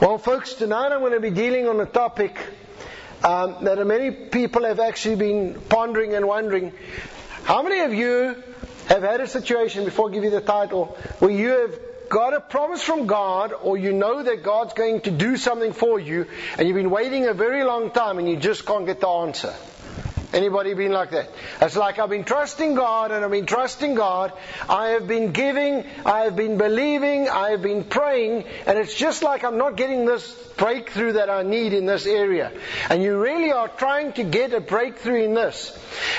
Well, 0.00 0.16
folks, 0.16 0.54
tonight 0.54 0.92
I'm 0.92 1.00
going 1.00 1.14
to 1.14 1.18
be 1.18 1.30
dealing 1.30 1.66
on 1.66 1.80
a 1.80 1.84
topic 1.84 2.38
um, 3.24 3.64
that 3.64 3.84
many 3.84 4.12
people 4.12 4.62
have 4.62 4.78
actually 4.78 5.16
been 5.16 5.60
pondering 5.68 6.14
and 6.14 6.28
wondering. 6.28 6.72
How 7.42 7.64
many 7.64 7.80
of 7.80 7.92
you 7.92 8.40
have 8.86 9.02
had 9.02 9.20
a 9.20 9.26
situation, 9.26 9.84
before 9.84 10.08
I 10.08 10.12
give 10.12 10.22
you 10.22 10.30
the 10.30 10.40
title, 10.40 10.96
where 11.18 11.32
you 11.32 11.48
have 11.48 11.80
got 12.08 12.32
a 12.32 12.40
promise 12.40 12.80
from 12.80 13.08
God 13.08 13.52
or 13.52 13.76
you 13.76 13.92
know 13.92 14.22
that 14.22 14.44
God's 14.44 14.72
going 14.72 15.00
to 15.00 15.10
do 15.10 15.36
something 15.36 15.72
for 15.72 15.98
you 15.98 16.28
and 16.56 16.68
you've 16.68 16.76
been 16.76 16.90
waiting 16.90 17.26
a 17.26 17.34
very 17.34 17.64
long 17.64 17.90
time 17.90 18.20
and 18.20 18.28
you 18.28 18.36
just 18.36 18.64
can't 18.64 18.86
get 18.86 19.00
the 19.00 19.08
answer? 19.08 19.52
Anybody 20.30 20.74
been 20.74 20.92
like 20.92 21.10
that? 21.12 21.30
It's 21.62 21.74
like 21.74 21.98
I've 21.98 22.10
been 22.10 22.24
trusting 22.24 22.74
God 22.74 23.12
and 23.12 23.24
I've 23.24 23.30
been 23.30 23.46
trusting 23.46 23.94
God. 23.94 24.34
I 24.68 24.88
have 24.88 25.08
been 25.08 25.32
giving, 25.32 25.86
I 26.04 26.24
have 26.24 26.36
been 26.36 26.58
believing, 26.58 27.30
I 27.30 27.52
have 27.52 27.62
been 27.62 27.84
praying, 27.84 28.44
and 28.66 28.78
it's 28.78 28.94
just 28.94 29.22
like 29.22 29.42
I'm 29.42 29.56
not 29.56 29.76
getting 29.76 30.04
this 30.04 30.30
breakthrough 30.58 31.12
that 31.12 31.30
I 31.30 31.44
need 31.44 31.72
in 31.72 31.86
this 31.86 32.04
area. 32.04 32.52
And 32.90 33.02
you 33.02 33.18
really 33.18 33.52
are 33.52 33.68
trying 33.68 34.12
to 34.14 34.24
get 34.24 34.52
a 34.52 34.60
breakthrough 34.60 35.24
in 35.24 35.32
this. 35.32 35.72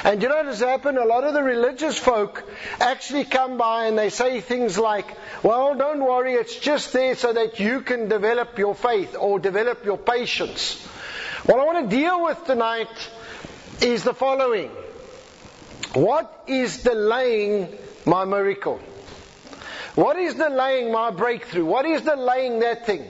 And 0.04 0.24
you 0.24 0.30
know 0.30 0.38
what 0.38 0.46
has 0.48 0.60
happened? 0.60 0.98
A 0.98 1.06
lot 1.06 1.24
of 1.24 1.36
the 1.36 1.44
religious 1.44 2.00
folk 2.00 2.44
actually 2.80 3.26
come 3.26 3.58
by 3.58 3.86
and 3.86 3.98
they 3.98 4.10
say 4.10 4.42
things 4.42 4.76
like, 4.80 5.06
well, 5.44 5.76
don't 5.76 6.04
worry, 6.04 6.34
it's 6.34 6.56
just 6.56 6.94
there 6.94 7.14
so 7.16 7.32
that 7.32 7.60
you 7.60 7.82
can 7.82 8.10
develop 8.10 8.58
your 8.58 8.74
faith 8.74 9.16
or 9.20 9.38
develop 9.38 9.86
your 9.86 10.00
patience. 10.00 10.84
What 11.46 11.60
I 11.60 11.66
want 11.66 11.90
to 11.90 11.96
deal 11.96 12.24
with 12.24 12.44
tonight 12.46 12.88
is 13.82 14.04
the 14.04 14.14
following. 14.14 14.72
What 15.94 16.44
is 16.48 16.84
delaying 16.84 17.70
my 18.06 18.26
miracle? 18.26 18.80
What 19.96 20.18
is 20.18 20.36
delaying 20.36 20.92
my 20.92 21.12
breakthrough? 21.12 21.66
What 21.66 21.86
is 21.86 22.02
delaying 22.02 22.60
that 22.60 22.86
thing? 22.86 23.10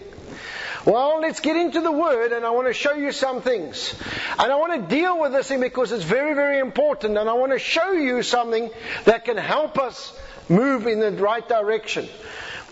Well, 0.86 1.20
let's 1.20 1.42
get 1.42 1.58
into 1.58 1.82
the 1.82 1.92
Word 1.92 2.32
and 2.32 2.46
I 2.46 2.52
want 2.52 2.68
to 2.68 2.74
show 2.74 2.94
you 2.94 3.12
some 3.12 3.42
things. 3.42 3.94
And 4.38 4.52
I 4.52 4.56
want 4.56 4.74
to 4.90 4.96
deal 4.96 5.20
with 5.20 5.34
this 5.34 5.48
thing 5.48 5.60
because 5.60 5.92
it's 5.92 6.06
very, 6.06 6.34
very 6.34 6.60
important 6.60 7.18
and 7.18 7.30
I 7.30 7.34
want 7.34 7.52
to 7.52 7.60
show 7.60 7.92
you 7.92 8.24
something 8.24 8.70
that 9.04 9.26
can 9.26 9.38
help 9.38 9.78
us 9.78 10.18
move 10.48 10.88
in 10.88 11.00
the 11.00 11.12
right 11.12 11.48
direction. 11.48 12.08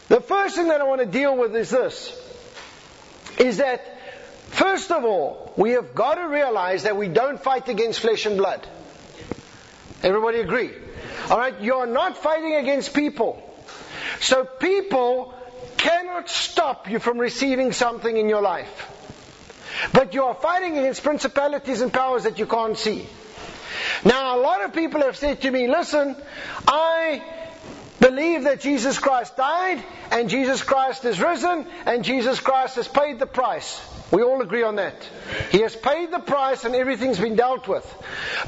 The 0.07 0.21
first 0.21 0.55
thing 0.55 0.69
that 0.69 0.79
I 0.79 0.85
want 0.85 1.01
to 1.01 1.07
deal 1.07 1.35
with 1.37 1.55
is 1.55 1.69
this. 1.69 2.17
Is 3.37 3.57
that 3.57 3.96
First 4.49 4.91
of 4.91 5.03
all, 5.05 5.53
we 5.55 5.71
have 5.71 5.93
got 5.93 6.15
to 6.15 6.27
realize 6.27 6.83
that 6.83 6.97
we 6.97 7.07
don't 7.07 7.41
fight 7.41 7.69
against 7.69 7.99
flesh 7.99 8.25
and 8.25 8.37
blood. 8.37 8.65
Everybody 10.03 10.39
agree? 10.39 10.71
Alright, 11.29 11.61
you're 11.61 11.87
not 11.87 12.17
fighting 12.17 12.55
against 12.55 12.93
people. 12.93 13.41
So 14.19 14.45
people 14.45 15.33
cannot 15.77 16.29
stop 16.29 16.89
you 16.89 16.99
from 16.99 17.17
receiving 17.17 17.71
something 17.71 18.15
in 18.15 18.29
your 18.29 18.41
life. 18.41 18.87
But 19.93 20.13
you 20.13 20.23
are 20.23 20.33
fighting 20.33 20.77
against 20.77 21.03
principalities 21.03 21.81
and 21.81 21.93
powers 21.93 22.23
that 22.23 22.39
you 22.39 22.45
can't 22.45 22.77
see. 22.77 23.07
Now, 24.03 24.37
a 24.37 24.39
lot 24.39 24.63
of 24.63 24.73
people 24.73 25.01
have 25.01 25.17
said 25.17 25.41
to 25.41 25.51
me, 25.51 25.67
listen, 25.67 26.15
I 26.67 27.21
believe 27.99 28.43
that 28.43 28.61
Jesus 28.61 28.97
Christ 28.97 29.35
died 29.37 29.83
and 30.11 30.29
Jesus 30.29 30.63
Christ 30.63 31.05
is 31.05 31.19
risen 31.19 31.67
and 31.85 32.03
Jesus 32.03 32.39
Christ 32.39 32.75
has 32.75 32.87
paid 32.87 33.19
the 33.19 33.25
price. 33.25 33.79
We 34.09 34.23
all 34.23 34.41
agree 34.41 34.63
on 34.63 34.77
that. 34.77 34.95
He 35.51 35.61
has 35.61 35.75
paid 35.75 36.11
the 36.11 36.19
price 36.19 36.63
and 36.63 36.73
everything's 36.73 37.19
been 37.19 37.35
dealt 37.35 37.67
with. 37.67 37.85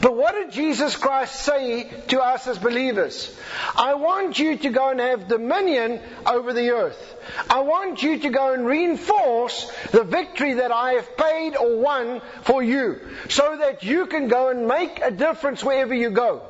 But 0.01 0.16
what 0.16 0.33
did 0.33 0.53
Jesus 0.53 0.95
Christ 0.95 1.35
say 1.35 1.83
to 2.07 2.21
us 2.21 2.47
as 2.47 2.57
believers? 2.57 3.38
I 3.75 3.95
want 3.95 4.39
you 4.39 4.57
to 4.57 4.69
go 4.69 4.89
and 4.89 5.01
have 5.01 5.27
dominion 5.27 5.99
over 6.25 6.53
the 6.53 6.69
earth. 6.71 7.16
I 7.49 7.59
want 7.61 8.01
you 8.01 8.19
to 8.19 8.29
go 8.29 8.53
and 8.53 8.66
reinforce 8.66 9.69
the 9.91 10.05
victory 10.05 10.53
that 10.55 10.71
I 10.71 10.93
have 10.93 11.17
paid 11.17 11.57
or 11.57 11.77
won 11.77 12.21
for 12.44 12.63
you 12.63 13.01
so 13.27 13.57
that 13.57 13.83
you 13.83 14.05
can 14.05 14.29
go 14.29 14.49
and 14.49 14.66
make 14.66 15.01
a 15.01 15.11
difference 15.11 15.61
wherever 15.61 15.94
you 15.94 16.09
go. 16.09 16.41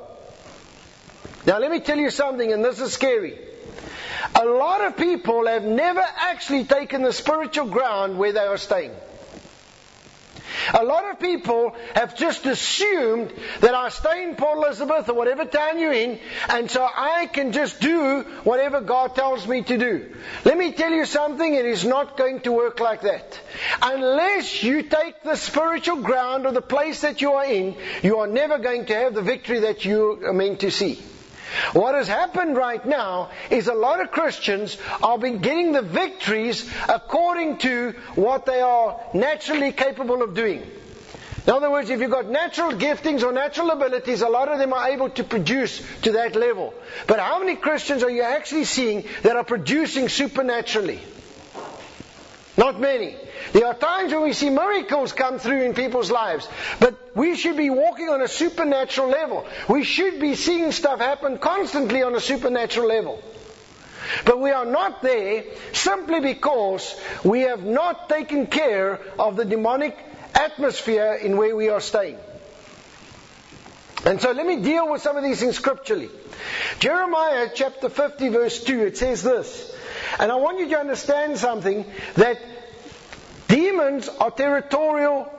Now 1.47 1.57
let 1.57 1.72
me 1.72 1.79
tell 1.79 1.97
you 1.97 2.11
something, 2.11 2.53
and 2.53 2.63
this 2.63 2.79
is 2.79 2.94
scary. 2.94 3.48
A 4.35 4.46
lot 4.46 4.81
of 4.85 4.97
people 4.97 5.47
have 5.47 5.63
never 5.63 6.03
actually 6.03 6.66
taken 6.66 7.02
the 7.02 7.13
spiritual 7.13 7.68
ground 7.68 8.18
where 8.18 8.34
they 8.34 8.40
are 8.40 8.57
staying. 8.57 8.91
A 10.74 10.84
lot 10.84 11.06
of 11.06 11.19
people 11.19 11.75
have 11.96 12.16
just 12.16 12.46
assumed 12.46 13.34
that 13.62 13.74
I 13.74 13.90
stay 13.90 14.24
in 14.24 14.35
Port 14.35 14.58
Elizabeth 14.58 15.09
or 15.09 15.13
whatever 15.13 15.46
town 15.46 15.79
you're 15.79 15.94
in, 15.94 16.19
and 16.47 16.69
so 16.69 16.84
I 16.84 17.28
can 17.28 17.52
just 17.52 17.79
do 17.79 18.22
whatever 18.44 18.81
God 18.81 19.16
tells 19.16 19.47
me 19.47 19.63
to 19.63 19.78
do. 19.78 20.16
Let 20.46 20.58
me 20.58 20.72
tell 20.74 20.91
you 20.91 21.06
something, 21.06 21.53
it 21.53 21.66
is 21.66 21.85
not 21.85 22.18
going 22.18 22.41
to 22.41 22.52
work 22.52 22.79
like 22.79 23.02
that. 23.02 23.40
Unless 23.81 24.63
you 24.63 24.84
take 24.84 25.24
the 25.24 25.35
spiritual 25.35 25.97
ground 25.97 26.46
or 26.46 26.52
the 26.52 26.62
place 26.62 27.02
that 27.02 27.22
you 27.22 27.34
are 27.34 27.46
in, 27.46 27.75
you 28.03 28.19
are 28.19 28.28
never 28.28 28.58
going 28.59 28.85
to 28.85 28.96
have 28.96 29.13
the 29.13 29.22
victory 29.22 29.62
that 29.62 29.85
you 29.85 30.19
are 30.24 30.34
meant 30.34 30.59
to 30.62 30.72
see. 30.72 31.02
What 31.73 31.95
has 31.95 32.07
happened 32.07 32.55
right 32.57 32.83
now 32.85 33.29
is 33.49 33.67
a 33.67 33.73
lot 33.73 34.01
of 34.01 34.11
Christians 34.11 34.77
are 35.01 35.17
getting 35.17 35.71
the 35.71 35.81
victories 35.81 36.69
according 36.87 37.57
to 37.59 37.91
what 38.15 38.45
they 38.45 38.61
are 38.61 38.99
naturally 39.13 39.71
capable 39.71 40.21
of 40.21 40.33
doing. 40.33 40.69
In 41.47 41.53
other 41.53 41.71
words, 41.71 41.89
if 41.89 41.99
you've 41.99 42.11
got 42.11 42.27
natural 42.27 42.73
giftings 42.73 43.23
or 43.23 43.31
natural 43.31 43.71
abilities, 43.71 44.21
a 44.21 44.29
lot 44.29 44.49
of 44.49 44.59
them 44.59 44.73
are 44.73 44.89
able 44.89 45.09
to 45.11 45.23
produce 45.23 45.81
to 46.03 46.11
that 46.13 46.35
level. 46.35 46.73
But 47.07 47.19
how 47.19 47.39
many 47.39 47.55
Christians 47.55 48.03
are 48.03 48.09
you 48.11 48.21
actually 48.21 48.66
seeing 48.66 49.05
that 49.23 49.35
are 49.35 49.43
producing 49.43 50.09
supernaturally? 50.09 50.99
Not 52.59 52.78
many. 52.78 53.16
There 53.53 53.66
are 53.68 53.74
times 53.74 54.12
when 54.12 54.24
we 54.24 54.34
see 54.34 54.50
miracles 54.50 55.14
come 55.14 55.40
through 55.40 55.64
in 55.64 55.74
people's 55.74 56.12
lives, 56.12 56.46
but 56.81 56.94
we 57.16 57.38
should 57.38 57.56
be 57.56 57.70
walking 57.70 58.09
on 58.09 58.22
a 58.22 58.28
supernatural 58.28 59.08
level. 59.08 59.47
We 59.70 59.86
should 59.86 60.20
be 60.20 60.36
seeing 60.36 60.74
stuff 60.74 61.00
happen 61.00 61.38
constantly 61.38 62.03
on 62.03 62.16
a 62.16 62.20
supernatural 62.20 62.90
level. 62.90 63.24
But 64.25 64.42
we 64.42 64.52
are 64.52 64.66
not 64.66 65.02
there 65.02 65.46
simply 65.72 66.20
because 66.20 67.00
we 67.24 67.44
have 67.44 67.64
not 67.64 68.09
taken 68.09 68.47
care 68.47 69.00
of 69.18 69.38
the 69.38 69.46
demonic 69.46 69.97
atmosphere 70.36 71.14
in 71.14 71.38
where 71.38 71.56
we 71.56 71.70
are 71.70 71.80
staying. 71.80 72.18
And 74.03 74.20
so 74.20 74.34
let 74.34 74.46
me 74.46 74.58
deal 74.58 74.91
with 74.91 75.02
some 75.02 75.16
of 75.16 75.24
these 75.24 75.40
things 75.40 75.56
scripturally. 75.56 76.09
Jeremiah 76.80 77.52
chapter 77.56 77.88
50 77.88 78.28
verse 78.28 78.62
2, 78.66 78.81
it 78.88 78.97
says 78.97 79.24
this. 79.24 79.78
And 80.18 80.31
I 80.31 80.36
want 80.36 80.59
you 80.59 80.70
to 80.70 80.78
understand 80.80 81.38
something 81.38 81.86
that 82.16 82.40
demons 83.47 84.09
are 84.09 84.31
territorial 84.31 85.30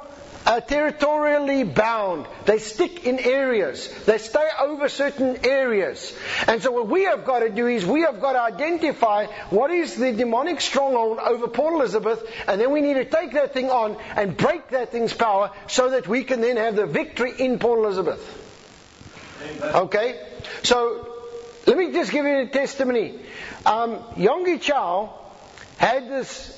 uh, 0.46 0.60
territorially 0.60 1.64
bound. 1.64 2.26
They 2.46 2.58
stick 2.58 3.04
in 3.04 3.18
areas. 3.18 3.88
They 4.04 4.18
stay 4.18 4.48
over 4.60 4.88
certain 4.88 5.44
areas. 5.44 6.12
And 6.46 6.62
so 6.62 6.70
what 6.72 6.88
we 6.88 7.04
have 7.04 7.24
got 7.24 7.40
to 7.40 7.50
do 7.50 7.66
is 7.66 7.84
we 7.84 8.02
have 8.02 8.20
got 8.20 8.32
to 8.32 8.40
identify 8.40 9.26
what 9.50 9.70
is 9.70 9.96
the 9.96 10.12
demonic 10.12 10.60
stronghold 10.60 11.18
over 11.18 11.48
Port 11.48 11.74
Elizabeth, 11.74 12.24
and 12.48 12.60
then 12.60 12.70
we 12.72 12.80
need 12.80 12.94
to 12.94 13.04
take 13.04 13.32
that 13.32 13.52
thing 13.52 13.70
on 13.70 13.96
and 14.16 14.36
break 14.36 14.68
that 14.70 14.92
thing's 14.92 15.12
power 15.12 15.50
so 15.68 15.90
that 15.90 16.08
we 16.08 16.24
can 16.24 16.40
then 16.40 16.56
have 16.56 16.76
the 16.76 16.86
victory 16.86 17.32
in 17.38 17.58
Port 17.58 17.78
Elizabeth. 17.78 18.20
Okay? 19.62 20.20
So, 20.62 21.19
let 21.66 21.76
me 21.76 21.92
just 21.92 22.10
give 22.10 22.24
you 22.24 22.40
a 22.40 22.46
testimony. 22.46 23.18
Um, 23.66 23.98
Yonggi 24.16 24.60
Cho 24.60 25.10
had 25.78 26.08
this 26.08 26.56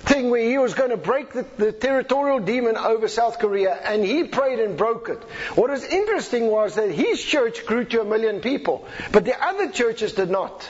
thing 0.00 0.30
where 0.30 0.42
he 0.42 0.58
was 0.58 0.74
going 0.74 0.90
to 0.90 0.96
break 0.96 1.32
the, 1.32 1.46
the, 1.56 1.72
territorial 1.72 2.40
demon 2.40 2.76
over 2.76 3.06
South 3.06 3.38
Korea, 3.38 3.72
and 3.72 4.04
he 4.04 4.24
prayed 4.24 4.58
and 4.58 4.76
broke 4.76 5.08
it. 5.08 5.22
What 5.54 5.70
was 5.70 5.84
interesting 5.84 6.48
was 6.48 6.74
that 6.74 6.90
his 6.90 7.22
church 7.22 7.66
grew 7.66 7.84
to 7.84 8.00
a 8.00 8.04
million 8.04 8.40
people, 8.40 8.86
but 9.12 9.24
the 9.24 9.40
other 9.40 9.70
churches 9.70 10.12
did 10.12 10.30
not. 10.30 10.68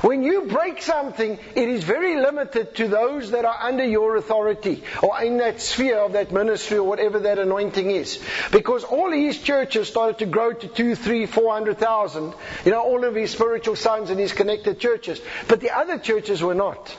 When 0.00 0.22
you 0.22 0.42
break 0.42 0.82
something, 0.82 1.38
it 1.54 1.68
is 1.68 1.84
very 1.84 2.16
limited 2.16 2.74
to 2.76 2.88
those 2.88 3.30
that 3.32 3.44
are 3.44 3.58
under 3.62 3.84
your 3.84 4.16
authority 4.16 4.82
or 5.02 5.20
in 5.22 5.38
that 5.38 5.60
sphere 5.60 5.98
of 5.98 6.12
that 6.12 6.32
ministry 6.32 6.78
or 6.78 6.84
whatever 6.84 7.20
that 7.20 7.38
anointing 7.38 7.90
is. 7.90 8.18
Because 8.52 8.84
all 8.84 9.10
his 9.10 9.38
churches 9.38 9.88
started 9.88 10.18
to 10.18 10.26
grow 10.26 10.52
to 10.52 10.68
two, 10.68 10.94
three, 10.94 11.26
four 11.26 11.52
hundred 11.52 11.78
thousand. 11.78 12.34
You 12.64 12.72
know, 12.72 12.82
all 12.82 13.04
of 13.04 13.14
his 13.14 13.30
spiritual 13.30 13.76
sons 13.76 14.10
and 14.10 14.18
his 14.18 14.32
connected 14.32 14.78
churches. 14.78 15.20
But 15.48 15.60
the 15.60 15.70
other 15.70 15.98
churches 15.98 16.42
were 16.42 16.54
not. 16.54 16.96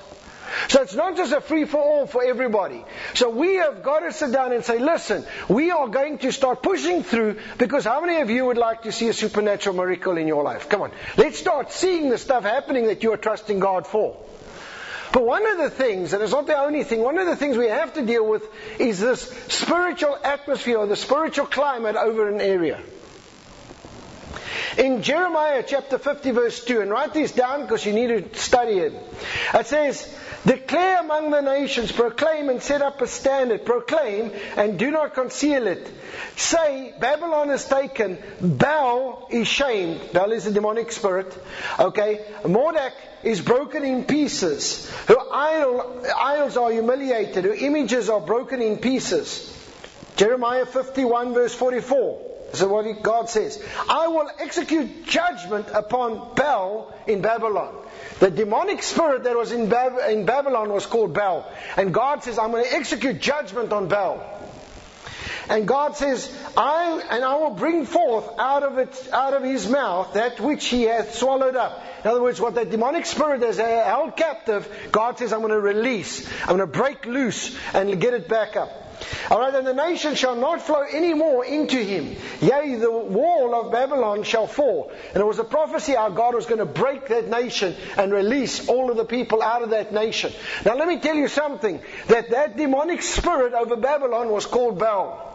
So 0.68 0.82
it's 0.82 0.96
not 0.96 1.16
just 1.16 1.32
a 1.32 1.42
free 1.42 1.66
for 1.66 1.78
all 1.78 2.08
for 2.08 2.24
everybody. 2.24 2.84
So 3.14 3.30
we 3.30 3.56
have 3.56 3.82
got 3.82 4.00
to 4.00 4.12
sit 4.12 4.32
down 4.32 4.52
and 4.52 4.64
say, 4.64 4.80
listen, 4.80 5.26
we 5.48 5.72
are 5.72 5.88
going 5.88 6.18
to 6.20 6.32
start 6.32 6.62
pushing 6.62 7.04
through 7.04 7.38
because 7.58 7.86
how 7.86 8.02
many 8.02 8.22
of 8.22 8.30
you 8.30 8.46
would 8.46 8.58
like 8.58 8.84
to 8.84 8.92
see 8.92 9.08
a 9.08 9.14
supernatural 9.14 9.76
miracle 9.76 10.18
in 10.18 10.28
your 10.28 10.44
life? 10.44 10.70
Come 10.70 10.82
on. 10.82 10.92
Let's 11.18 11.40
start 11.40 11.72
seeing 11.72 12.10
the 12.10 12.18
stuff 12.18 12.44
happening 12.44 12.88
that 12.88 13.04
you 13.04 13.14
are 13.14 13.18
trusting 13.18 13.60
God 13.60 13.88
for. 13.88 14.18
But 15.12 15.26
one 15.26 15.50
of 15.50 15.58
the 15.58 15.70
things, 15.70 16.14
and 16.14 16.22
it's 16.22 16.32
not 16.32 16.46
the 16.46 16.58
only 16.58 16.84
thing, 16.84 17.02
one 17.02 17.18
of 17.18 17.26
the 17.26 17.36
things 17.36 17.58
we 17.58 17.68
have 17.68 17.94
to 17.94 18.06
deal 18.06 18.28
with 18.28 18.48
is 18.80 19.00
this 19.00 19.22
spiritual 19.48 20.18
atmosphere 20.24 20.78
or 20.78 20.86
the 20.86 20.96
spiritual 20.96 21.48
climate 21.48 21.96
over 21.96 22.30
an 22.30 22.42
area. 22.42 22.80
In 24.78 25.02
Jeremiah 25.02 25.64
chapter 25.66 25.98
50 25.98 26.32
verse 26.32 26.64
2, 26.64 26.82
and 26.82 26.92
write 26.92 27.14
this 27.14 27.32
down 27.32 27.64
because 27.64 27.86
you 27.86 27.94
need 27.94 28.34
to 28.34 28.40
study 28.40 28.78
it. 28.78 28.94
It 29.54 29.66
says, 29.66 30.16
Declare 30.46 31.02
among 31.02 31.32
the 31.32 31.42
nations, 31.42 31.92
proclaim 31.92 32.50
and 32.50 32.62
set 32.64 32.82
up 32.82 33.02
a 33.02 33.08
standard, 33.08 33.66
proclaim 33.66 34.32
and 34.56 34.80
do 34.80 34.90
not 34.90 35.14
conceal 35.14 35.68
it. 35.68 35.92
Say, 36.38 36.94
Babylon 37.00 37.50
is 37.50 37.66
taken, 37.66 38.18
Bel 38.40 39.28
is 39.30 39.48
shamed. 39.48 40.14
Bel 40.14 40.32
is 40.32 40.48
a 40.48 40.52
demonic 40.52 40.92
spirit. 40.94 41.38
Okay? 41.78 42.26
Merodach 42.44 42.94
is 43.24 43.42
broken 43.42 43.84
in 43.84 44.06
pieces. 44.06 44.90
Her 45.08 45.18
idol, 45.32 46.06
idols 46.18 46.56
are 46.56 46.72
humiliated. 46.72 47.44
Her 47.44 47.54
images 47.54 48.10
are 48.10 48.22
broken 48.22 48.62
in 48.62 48.78
pieces. 48.78 49.56
Jeremiah 50.16 50.66
51 50.66 51.34
verse 51.34 51.54
44. 51.54 52.30
Is 52.54 52.64
what 52.64 53.02
God 53.04 53.30
says. 53.30 53.64
I 53.88 54.08
will 54.08 54.30
execute 54.40 55.06
judgment 55.06 55.68
upon 55.74 56.36
Bel 56.36 56.94
in 57.08 57.22
Babylon. 57.22 57.76
The 58.20 58.32
demonic 58.32 58.84
spirit 58.84 59.24
that 59.24 59.36
was 59.36 59.52
in, 59.52 59.70
Bab- 59.70 60.10
in 60.10 60.26
Babylon 60.26 60.72
was 60.72 60.86
called 60.86 61.14
Bel. 61.14 61.50
And 61.78 61.94
God 61.94 62.24
says, 62.24 62.38
I'm 62.38 62.52
going 62.52 62.66
to 62.66 62.74
execute 62.74 63.22
judgment 63.22 63.72
on 63.72 63.88
Bel. 63.88 64.40
And 65.50 65.68
God 65.68 65.96
says, 65.96 66.32
I 66.56 67.02
and 67.10 67.24
I 67.24 67.36
will 67.38 67.56
bring 67.56 67.86
forth 67.86 68.38
out 68.38 68.62
of 68.62 68.78
it 68.78 69.10
out 69.12 69.34
of 69.34 69.44
his 69.44 69.68
mouth 69.68 70.14
that 70.14 70.40
which 70.40 70.66
he 70.68 70.84
hath 70.84 71.16
swallowed 71.16 71.56
up. 71.56 71.84
In 72.04 72.12
other 72.12 72.22
words, 72.22 72.40
what 72.40 72.54
the 72.54 72.66
demonic 72.66 73.08
spirit 73.08 73.42
has 73.42 73.58
held 73.58 74.16
captive, 74.16 74.90
God 74.92 75.18
says, 75.18 75.34
I'm 75.34 75.40
going 75.40 75.52
to 75.52 75.60
release. 75.60 76.30
I'm 76.42 76.58
going 76.58 76.60
to 76.60 76.68
break 76.68 77.06
loose 77.08 77.58
and 77.74 78.00
get 78.00 78.14
it 78.14 78.28
back 78.28 78.56
up. 78.56 78.89
Alright, 79.30 79.56
and 79.56 79.66
the 79.66 79.74
nation 79.74 80.16
shall 80.16 80.36
not 80.36 80.62
flow 80.62 80.82
any 80.82 81.14
more 81.14 81.46
into 81.46 81.78
him. 81.78 82.16
Yea, 82.42 82.76
the 82.76 82.92
wall 82.92 83.56
of 83.56 83.72
Babylon 83.72 84.24
shall 84.24 84.48
fall. 84.48 84.92
And 85.14 85.18
it 85.18 85.26
was 85.26 85.40
a 85.40 85.44
prophecy 85.44 85.94
how 85.94 86.10
God 86.10 86.36
was 86.36 86.46
going 86.46 86.60
to 86.60 86.66
break 86.66 87.08
that 87.10 87.28
nation 87.28 87.76
and 87.98 88.12
release 88.12 88.68
all 88.68 88.90
of 88.90 88.98
the 88.98 89.06
people 89.06 89.42
out 89.42 89.62
of 89.62 89.70
that 89.72 89.94
nation. 89.94 90.34
Now 90.66 90.76
let 90.76 90.88
me 90.88 91.00
tell 91.00 91.16
you 91.16 91.28
something, 91.28 91.82
that 92.08 92.32
that 92.32 92.58
demonic 92.58 93.02
spirit 93.02 93.54
over 93.54 93.76
Babylon 93.76 94.30
was 94.30 94.46
called 94.46 94.80
Bel. 94.80 95.26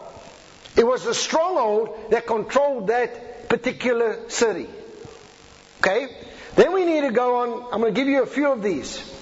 It 0.75 0.85
was 0.85 1.03
the 1.03 1.13
stronghold 1.13 2.11
that 2.11 2.27
controlled 2.27 2.87
that 2.87 3.47
particular 3.47 4.29
city. 4.29 4.67
Okay? 5.79 6.07
Then 6.55 6.73
we 6.73 6.85
need 6.85 7.01
to 7.01 7.11
go 7.11 7.37
on, 7.37 7.73
I'm 7.73 7.81
going 7.81 7.93
to 7.93 7.99
give 7.99 8.07
you 8.07 8.23
a 8.23 8.27
few 8.27 8.51
of 8.51 8.61
these. 8.61 9.14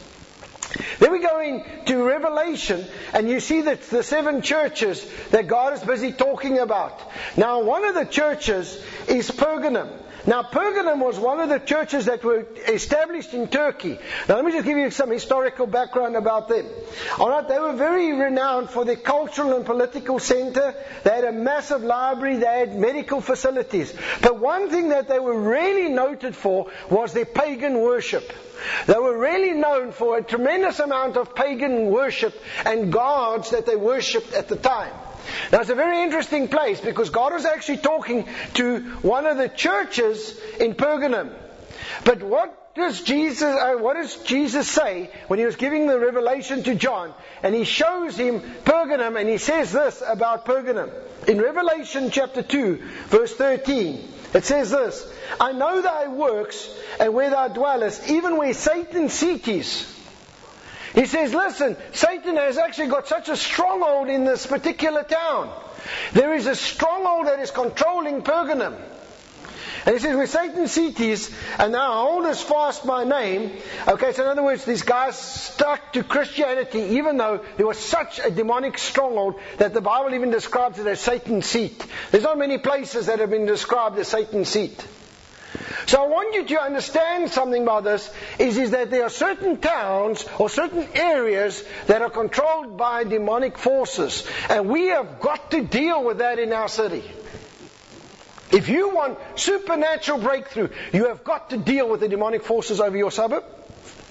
Then 1.00 1.12
we 1.12 1.20
go 1.20 1.40
into 1.40 2.04
Revelation 2.04 2.86
and 3.14 3.30
you 3.30 3.40
see 3.40 3.62
that 3.62 3.82
the 3.84 4.04
seven 4.04 4.42
churches 4.42 5.06
that 5.32 5.48
God 5.48 5.74
is 5.74 5.84
busy 5.84 6.12
talking 6.12 6.60
about. 6.60 7.00
Now 7.38 7.62
one 7.62 7.86
of 7.86 7.96
the 7.96 8.06
churches 8.06 8.82
is 9.08 9.30
Pergamum. 9.30 9.90
Now, 10.26 10.42
Pergamum 10.42 11.04
was 11.04 11.20
one 11.20 11.42
of 11.42 11.50
the 11.50 11.60
churches 11.60 12.06
that 12.06 12.24
were 12.24 12.46
established 12.68 13.34
in 13.34 13.50
Turkey. 13.50 14.00
Now, 14.30 14.36
let 14.36 14.46
me 14.46 14.54
just 14.54 14.66
give 14.66 14.78
you 14.78 14.90
some 14.90 15.12
historical 15.12 15.68
background 15.68 16.16
about 16.16 16.48
them. 16.48 16.66
Alright, 17.20 17.50
they 17.50 17.60
were 17.60 17.74
very 17.74 18.14
renowned 18.14 18.70
for 18.70 18.86
their 18.86 18.96
cultural 18.96 19.54
and 19.54 19.66
political 19.66 20.20
center. 20.20 20.76
They 21.04 21.10
had 21.10 21.26
a 21.26 21.34
massive 21.34 21.84
library, 21.84 22.38
they 22.38 22.46
had 22.46 22.74
medical 22.74 23.20
facilities. 23.20 23.94
But 24.22 24.40
one 24.40 24.70
thing 24.70 24.90
that 24.90 25.10
they 25.10 25.20
were 25.20 25.38
really 25.38 25.90
noted 25.90 26.38
for 26.38 26.68
was 26.90 27.12
their 27.12 27.26
pagan 27.26 27.82
worship. 27.82 28.32
They 28.88 28.94
were 28.98 29.18
really 29.18 29.52
known 29.52 29.92
for 29.92 30.18
a 30.18 30.24
tremendous 30.24 30.80
amount 30.80 31.18
of 31.18 31.36
pagan 31.36 31.88
worship 31.88 32.34
and 32.66 32.94
gods 32.94 33.50
that 33.50 33.66
they 33.66 33.76
worshipped 33.76 34.34
at 34.34 34.48
the 34.48 34.56
time. 34.56 34.94
Now 35.52 35.62
it's 35.62 35.70
a 35.70 35.76
very 35.76 36.04
interesting 36.04 36.48
place 36.48 36.80
because 36.80 37.10
God 37.10 37.34
was 37.34 37.46
actually 37.46 37.78
talking 37.78 38.28
to 38.56 38.80
one 39.02 39.26
of 39.26 39.38
the 39.38 39.50
churches 39.50 40.40
in 40.60 40.76
Pergamum. 40.76 41.32
But 42.04 42.24
what 42.24 42.76
does 42.76 43.02
Jesus, 43.04 43.44
uh, 43.44 43.76
what 43.78 43.96
does 43.96 44.16
Jesus 44.24 44.68
say 44.68 45.12
when 45.28 45.38
he 45.38 45.46
was 45.46 45.56
giving 45.56 45.86
the 45.86 46.00
revelation 46.00 46.64
to 46.64 46.76
John? 46.76 47.14
And 47.44 47.54
he 47.54 47.66
shows 47.66 48.18
him 48.18 48.42
Pergamum 48.66 49.20
and 49.20 49.30
he 49.30 49.38
says 49.38 49.72
this 49.72 50.02
about 50.06 50.46
Pergamum. 50.46 50.92
In 51.28 51.40
Revelation 51.40 52.10
chapter 52.10 52.42
2 52.42 52.82
verse 53.08 53.34
13, 53.34 54.10
it 54.34 54.46
says 54.46 54.72
this, 54.72 55.08
I 55.40 55.52
know 55.52 55.82
thy 55.82 56.08
works 56.08 56.68
and 57.00 57.14
where 57.14 57.30
thou 57.30 57.48
dwellest, 57.48 58.10
even 58.10 58.38
where 58.38 58.54
Satan's 58.54 59.14
seat 59.14 59.48
is. 59.48 59.93
He 60.94 61.06
says, 61.06 61.34
listen, 61.34 61.76
Satan 61.92 62.38
has 62.38 62.58
actually 62.58 62.90
got 62.90 63.08
such 63.08 63.30
a 63.30 63.36
stronghold 63.36 64.10
in 64.10 64.26
this 64.26 64.46
particular 64.46 65.04
town. 65.04 65.52
There 66.14 66.34
is 66.36 66.46
a 66.46 66.56
stronghold 66.56 67.28
that 67.28 67.40
is 67.40 67.52
controlling 67.52 68.22
Pergamum. 68.22 68.80
And 69.86 69.96
he 69.96 70.00
says, 70.00 70.16
where 70.16 70.28
Satan's 70.28 70.72
seat 70.72 71.00
is, 71.02 71.30
and 71.60 71.74
now 71.74 72.06
hold 72.06 72.26
us 72.26 72.42
fast 72.42 72.86
my 72.86 73.04
name. 73.04 73.52
Okay, 73.86 74.14
so 74.14 74.24
in 74.24 74.30
other 74.30 74.44
words, 74.44 74.64
these 74.64 74.84
guys 74.84 75.18
stuck 75.18 75.92
to 75.94 76.04
Christianity 76.04 76.80
even 76.98 77.18
though 77.18 77.44
there 77.58 77.68
was 77.68 77.80
such 77.80 78.20
a 78.20 78.32
demonic 78.32 78.78
stronghold 78.78 79.36
that 79.58 79.74
the 79.74 79.82
Bible 79.82 80.14
even 80.14 80.30
describes 80.30 80.80
it 80.80 80.88
as 80.88 81.02
Satan's 81.02 81.48
seat. 81.48 81.86
There's 82.12 82.24
not 82.24 82.38
many 82.38 82.60
places 82.60 83.08
that 83.08 83.20
have 83.20 83.30
been 83.30 83.46
described 83.46 83.98
as 83.98 84.08
Satan's 84.08 84.48
seat. 84.48 84.88
So 85.86 86.02
I 86.02 86.08
want 86.08 86.34
you 86.34 86.46
to 86.46 86.62
understand 86.62 87.30
something 87.30 87.64
about 87.64 87.84
this 87.84 88.10
is, 88.40 88.58
is 88.58 88.72
that 88.72 88.90
there 88.90 89.04
are 89.04 89.10
certain 89.10 89.58
towns 89.58 90.26
or 90.40 90.50
certain 90.50 90.88
areas 90.94 91.64
that 91.88 92.02
are 92.02 92.10
controlled 92.10 92.78
by 92.78 93.04
demonic 93.04 93.58
forces. 93.58 94.28
And 94.50 94.70
we 94.70 94.88
have 94.88 95.20
got 95.20 95.52
to 95.52 95.62
deal 95.64 96.04
with 96.04 96.20
that 96.20 96.40
in 96.40 96.54
our 96.54 96.68
city. 96.68 97.04
If 98.52 98.70
you 98.70 98.94
want 98.94 99.18
supernatural 99.36 100.20
breakthrough, 100.20 100.70
you 100.94 101.08
have 101.08 101.24
got 101.24 101.50
to 101.50 101.58
deal 101.58 101.90
with 101.90 102.00
the 102.00 102.08
demonic 102.08 102.44
forces 102.44 102.80
over 102.80 102.96
your 102.96 103.12
suburb 103.12 103.44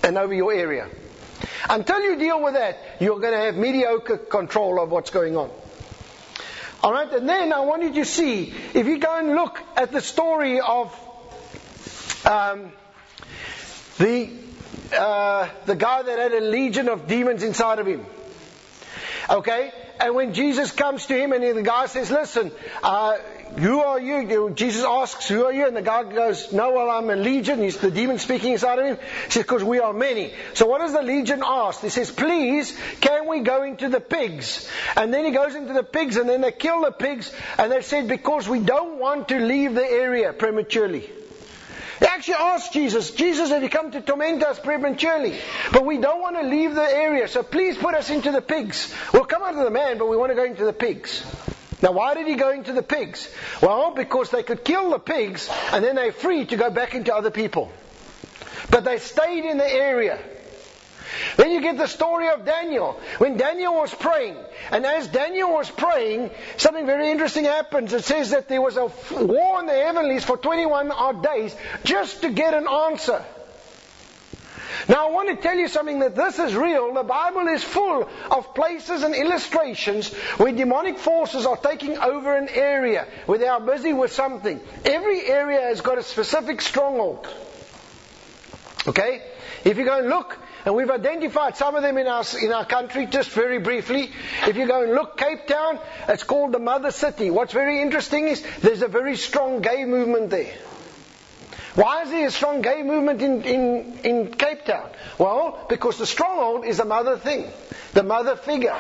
and 0.03 0.19
over 0.19 0.35
your 0.35 0.53
area. 0.53 0.89
Until 1.69 2.01
you 2.03 2.17
deal 2.17 2.43
with 2.43 2.55
that, 2.55 2.79
you're 3.01 3.21
going 3.21 3.33
to 3.33 3.39
have 3.39 3.57
mediocre 3.57 4.19
control 4.19 4.81
of 4.81 4.91
what's 4.91 5.11
going 5.11 5.37
on. 5.37 5.51
Alright, 6.83 7.13
and 7.13 7.29
then 7.29 7.53
I 7.53 7.61
want 7.61 7.85
you 7.85 7.95
to 7.95 8.05
see, 8.05 8.53
if 8.75 8.87
you 8.87 8.99
go 8.99 9.17
and 9.17 9.37
look 9.37 9.61
at 9.77 9.93
the 9.93 10.01
story 10.01 10.61
of 10.61 10.93
um, 12.25 12.73
the 13.99 14.31
uh, 14.97 15.49
the 15.67 15.75
guy 15.75 16.03
that 16.03 16.19
had 16.19 16.33
a 16.33 16.41
legion 16.41 16.89
of 16.89 17.07
demons 17.07 17.43
inside 17.43 17.79
of 17.79 17.87
him. 17.87 18.05
Okay, 19.31 19.73
and 20.01 20.15
when 20.15 20.35
Jesus 20.35 20.73
comes 20.73 21.07
to 21.07 21.17
him 21.17 21.33
and 21.33 21.43
the 21.57 21.63
guy 21.63 21.87
says, 21.87 22.11
"Listen, 22.11 22.51
uh, 22.83 23.19
who 23.57 23.81
are 23.81 24.01
you? 24.01 24.51
Jesus 24.55 24.85
asks, 24.85 25.29
Who 25.29 25.45
are 25.45 25.53
you? 25.53 25.67
And 25.67 25.77
the 25.77 25.83
guy 25.83 26.05
goes, 26.05 26.53
No, 26.53 26.73
well, 26.73 26.91
I'm 26.91 27.11
a 27.11 27.17
legion. 27.17 27.61
He's 27.61 27.77
the 27.77 27.91
demon 27.91 28.19
speaking 28.19 28.53
inside 28.53 28.79
of 28.79 28.87
him. 28.87 28.99
He 29.27 29.31
says, 29.31 29.43
Because 29.43 29.63
we 29.63 29.81
are 29.81 29.93
many. 29.93 30.33
So 30.55 30.67
what 30.67 30.79
does 30.79 30.93
the 30.93 31.03
legion 31.03 31.43
ask? 31.45 31.81
He 31.81 31.91
says, 31.91 32.11
Please, 32.11 32.77
can 33.01 33.29
we 33.29 33.41
go 33.41 33.63
into 33.63 33.89
the 33.89 34.01
pigs? 34.01 34.69
And 34.97 35.13
then 35.13 35.25
he 35.25 35.33
goes 35.33 35.55
into 35.55 35.75
the 35.75 35.83
pigs 35.83 36.17
and 36.17 36.29
then 36.29 36.41
they 36.41 36.53
kill 36.53 36.81
the 36.83 36.93
pigs 36.93 37.33
and 37.59 37.71
they 37.71 37.83
said, 37.83 38.09
Because 38.09 38.49
we 38.49 38.61
don't 38.61 38.99
want 38.99 39.29
to 39.29 39.39
leave 39.39 39.75
the 39.75 39.85
area 39.85 40.33
prematurely. 40.33 41.11
They 42.03 42.09
actually 42.09 42.35
asked 42.35 42.73
Jesus, 42.73 43.13
Jesus, 43.13 43.51
have 43.51 43.63
you 43.63 43.69
come 43.69 43.93
to 43.93 44.01
torment 44.01 44.43
us 44.43 44.59
prematurely? 44.59 45.39
But 45.73 45.87
we 45.87 45.99
don't 45.99 46.21
want 46.21 46.35
to 46.35 46.43
leave 46.43 46.75
the 46.75 46.83
area, 46.83 47.29
so 47.29 47.45
please 47.45 47.79
put 47.79 47.95
us 47.95 48.11
into 48.11 48.33
the 48.33 48.43
pigs. 48.43 48.93
We'll 49.13 49.25
come 49.25 49.45
out 49.45 49.55
of 49.55 49.63
the 49.63 49.71
man, 49.71 49.99
but 49.99 50.09
we 50.09 50.17
want 50.17 50.33
to 50.33 50.35
go 50.35 50.43
into 50.43 50.65
the 50.65 50.73
pigs. 50.73 51.25
Now, 51.81 51.93
why 51.93 52.15
did 52.15 52.27
he 52.27 52.35
go 52.35 52.51
into 52.51 52.73
the 52.73 52.83
pigs? 52.83 53.33
Well, 53.63 53.95
because 53.95 54.31
they 54.31 54.43
could 54.43 54.65
kill 54.65 54.91
the 54.91 54.99
pigs 54.99 55.49
and 55.73 55.85
then 55.85 55.95
they're 55.95 56.11
free 56.11 56.45
to 56.47 56.57
go 56.57 56.71
back 56.71 56.97
into 56.97 57.15
other 57.15 57.31
people. 57.31 57.71
But 58.69 58.83
they 58.83 58.99
stayed 58.99 59.45
in 59.45 59.57
the 59.59 59.73
area. 59.73 60.19
Then 61.37 61.51
you 61.51 61.61
get 61.61 61.77
the 61.77 61.87
story 61.87 62.29
of 62.29 62.45
Daniel. 62.45 63.01
When 63.19 63.37
Daniel 63.37 63.75
was 63.75 63.95
praying, 63.95 64.37
and 64.71 64.85
as 64.87 65.09
Daniel 65.09 65.53
was 65.53 65.71
praying, 65.71 66.31
something 66.57 66.87
very 66.87 67.11
interesting 67.11 67.45
happens. 67.45 67.93
It 67.93 68.05
says 68.05 68.31
that 68.31 68.49
there 68.49 68.61
was 68.61 68.77
a 68.77 68.87
war 69.13 69.61
in 69.61 69.67
the 69.67 69.73
heavenlies 69.73 70.25
for 70.25 70.37
21 70.37 70.91
odd 70.91 71.23
days 71.23 71.55
just 71.85 72.23
to 72.23 72.31
get 72.31 72.55
an 72.55 72.67
answer. 72.69 73.25
Now 74.89 75.09
I 75.09 75.11
want 75.13 75.29
to 75.29 75.37
tell 75.37 75.57
you 75.57 75.69
something 75.69 76.01
that 76.01 76.17
this 76.17 76.39
is 76.39 76.55
real. 76.55 76.93
The 76.95 77.03
Bible 77.03 77.47
is 77.49 77.63
full 77.63 78.09
of 78.31 78.55
places 78.55 79.03
and 79.03 79.15
illustrations 79.15 80.13
where 80.39 80.53
demonic 80.53 80.99
forces 80.99 81.47
are 81.47 81.57
taking 81.57 81.99
over 81.99 82.37
an 82.37 82.49
area, 82.49 83.07
where 83.27 83.39
they 83.39 83.47
are 83.47 83.61
busy 83.61 83.93
with 83.93 84.13
something. 84.13 84.61
Every 84.85 85.25
area 85.27 85.61
has 85.61 85.81
got 85.81 85.99
a 85.99 86.03
specific 86.03 86.61
stronghold. 86.61 87.29
Okay? 88.87 89.23
If 89.65 89.79
you 89.79 89.85
go 89.85 89.99
and 89.99 90.09
look, 90.09 90.37
and 90.65 90.75
we've 90.75 90.91
identified 90.91 91.57
some 91.57 91.75
of 91.75 91.83
them 91.83 91.99
in 91.99 92.07
our, 92.07 92.25
in 92.41 92.53
our 92.53 92.65
country, 92.65 93.07
just 93.07 93.31
very 93.31 93.59
briefly. 93.59 94.11
If 94.47 94.57
you 94.57 94.67
go 94.67 94.83
and 94.83 94.93
look, 94.93 95.17
Cape 95.17 95.47
Town, 95.47 95.79
it's 96.09 96.23
called 96.23 96.53
the 96.53 96.59
Mother 96.59 96.91
City. 96.91 97.31
What's 97.31 97.53
very 97.53 97.83
interesting 97.83 98.29
is 98.29 98.43
there's 98.61 98.83
a 98.83 98.89
very 98.89 99.17
strong 99.17 99.61
gay 99.61 99.85
movement 99.85 100.31
there. 100.31 100.55
Why 101.75 102.03
is 102.03 102.11
there 102.11 102.27
a 102.27 102.31
strong 102.31 102.61
gay 102.61 102.83
movement 102.83 103.23
in, 103.23 103.43
in, 103.43 103.99
in 104.05 104.31
Cape 104.33 104.67
Town? 104.67 104.91
Well, 105.19 105.65
because 105.71 105.97
the 105.97 106.07
stronghold 106.07 106.67
is 106.67 106.77
the 106.77 106.85
mother 106.85 107.17
thing, 107.17 107.51
the 107.95 108.03
mother 108.03 108.37
figure. 108.37 108.77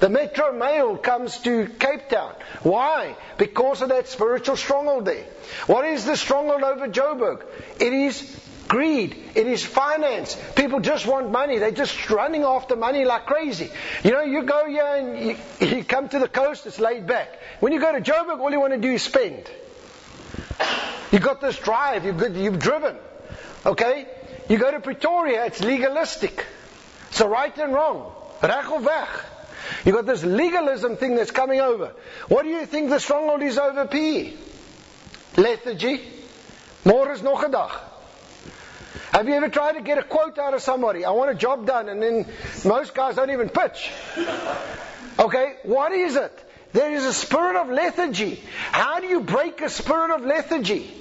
The 0.00 0.08
Metro 0.08 0.52
Mail 0.52 0.96
comes 0.96 1.38
to 1.38 1.66
Cape 1.66 2.08
Town. 2.08 2.34
Why? 2.62 3.16
Because 3.36 3.82
of 3.82 3.90
that 3.90 4.08
spiritual 4.08 4.56
stronghold 4.56 5.04
there. 5.04 5.26
What 5.66 5.84
is 5.84 6.04
the 6.04 6.16
stronghold 6.16 6.64
over 6.64 6.88
Joburg? 6.88 7.44
It 7.80 7.92
is 7.92 8.47
greed. 8.68 9.16
It 9.34 9.46
is 9.46 9.64
finance. 9.64 10.36
People 10.54 10.80
just 10.80 11.06
want 11.06 11.30
money. 11.30 11.58
They're 11.58 11.70
just 11.70 12.10
running 12.10 12.44
after 12.44 12.76
money 12.76 13.04
like 13.04 13.26
crazy. 13.26 13.70
You 14.04 14.12
know, 14.12 14.22
you 14.22 14.42
go 14.42 14.68
here 14.68 14.84
and 14.84 15.18
you, 15.18 15.36
you 15.76 15.84
come 15.84 16.08
to 16.10 16.18
the 16.18 16.28
coast, 16.28 16.66
it's 16.66 16.78
laid 16.78 17.06
back. 17.06 17.38
When 17.60 17.72
you 17.72 17.80
go 17.80 17.92
to 17.92 18.00
Joburg, 18.00 18.40
all 18.40 18.50
you 18.50 18.60
want 18.60 18.74
to 18.74 18.78
do 18.78 18.92
is 18.92 19.02
spend. 19.02 19.50
You've 21.10 21.22
got 21.22 21.40
this 21.40 21.58
drive, 21.58 22.04
you've, 22.04 22.18
got, 22.18 22.34
you've 22.34 22.58
driven. 22.58 22.96
Okay? 23.64 24.06
You 24.48 24.58
go 24.58 24.70
to 24.70 24.80
Pretoria, 24.80 25.46
it's 25.46 25.60
legalistic. 25.60 26.46
A 27.20 27.28
right 27.28 27.56
and 27.58 27.72
wrong. 27.74 28.12
Reg. 28.42 29.08
You've 29.84 29.96
got 29.96 30.06
this 30.06 30.22
legalism 30.22 30.96
thing 30.96 31.16
that's 31.16 31.30
coming 31.30 31.60
over. 31.60 31.92
What 32.28 32.44
do 32.44 32.48
you 32.48 32.64
think 32.66 32.90
the 32.90 33.00
stronghold 33.00 33.42
is 33.42 33.58
over 33.58 33.86
PE? 33.86 34.34
Lethargy. 35.36 36.00
More 36.84 37.10
is 37.12 37.20
dag. 37.20 37.70
Have 39.12 39.28
you 39.28 39.34
ever 39.34 39.48
tried 39.48 39.72
to 39.72 39.82
get 39.82 39.98
a 39.98 40.02
quote 40.02 40.38
out 40.38 40.54
of 40.54 40.62
somebody? 40.62 41.04
I 41.04 41.10
want 41.10 41.30
a 41.30 41.34
job 41.34 41.66
done, 41.66 41.88
and 41.88 42.02
then 42.02 42.26
most 42.64 42.94
guys 42.94 43.16
don't 43.16 43.30
even 43.30 43.48
pitch. 43.48 43.90
Okay, 45.18 45.56
what 45.64 45.92
is 45.92 46.16
it? 46.16 46.32
There 46.72 46.92
is 46.92 47.04
a 47.04 47.12
spirit 47.12 47.56
of 47.56 47.68
lethargy. 47.68 48.42
How 48.70 49.00
do 49.00 49.06
you 49.06 49.20
break 49.20 49.60
a 49.62 49.70
spirit 49.70 50.14
of 50.14 50.24
lethargy? 50.24 50.94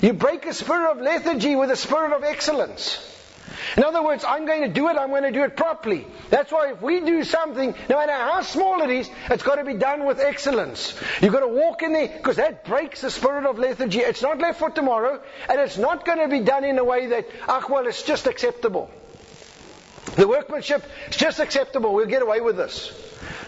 You 0.00 0.12
break 0.12 0.44
a 0.46 0.52
spirit 0.52 0.90
of 0.90 1.00
lethargy 1.00 1.56
with 1.56 1.70
a 1.70 1.76
spirit 1.76 2.12
of 2.12 2.24
excellence. 2.24 2.98
In 3.76 3.84
other 3.84 4.02
words, 4.02 4.24
I'm 4.26 4.46
going 4.46 4.62
to 4.62 4.68
do 4.68 4.88
it, 4.88 4.96
I'm 4.96 5.08
going 5.10 5.22
to 5.22 5.32
do 5.32 5.44
it 5.44 5.56
properly. 5.56 6.06
That's 6.30 6.52
why 6.52 6.72
if 6.72 6.82
we 6.82 7.00
do 7.00 7.24
something, 7.24 7.74
no 7.88 7.96
matter 7.96 8.12
how 8.12 8.42
small 8.42 8.82
it 8.82 8.90
is, 8.90 9.10
it's 9.30 9.42
got 9.42 9.56
to 9.56 9.64
be 9.64 9.74
done 9.74 10.04
with 10.04 10.20
excellence. 10.20 10.94
You've 11.20 11.32
got 11.32 11.40
to 11.40 11.48
walk 11.48 11.82
in 11.82 11.92
there, 11.92 12.08
because 12.08 12.36
that 12.36 12.64
breaks 12.64 13.00
the 13.00 13.10
spirit 13.10 13.46
of 13.46 13.58
lethargy. 13.58 14.00
It's 14.00 14.22
not 14.22 14.38
left 14.38 14.58
for 14.58 14.70
tomorrow, 14.70 15.22
and 15.48 15.60
it's 15.60 15.78
not 15.78 16.04
going 16.04 16.18
to 16.18 16.28
be 16.28 16.40
done 16.40 16.64
in 16.64 16.78
a 16.78 16.84
way 16.84 17.06
that, 17.08 17.26
ah, 17.48 17.64
well, 17.68 17.86
it's 17.86 18.02
just 18.02 18.26
acceptable. 18.26 18.90
The 20.14 20.28
workmanship 20.28 20.84
is 21.08 21.16
just 21.16 21.40
acceptable, 21.40 21.92
we'll 21.92 22.06
get 22.06 22.22
away 22.22 22.40
with 22.40 22.56
this. 22.56 22.92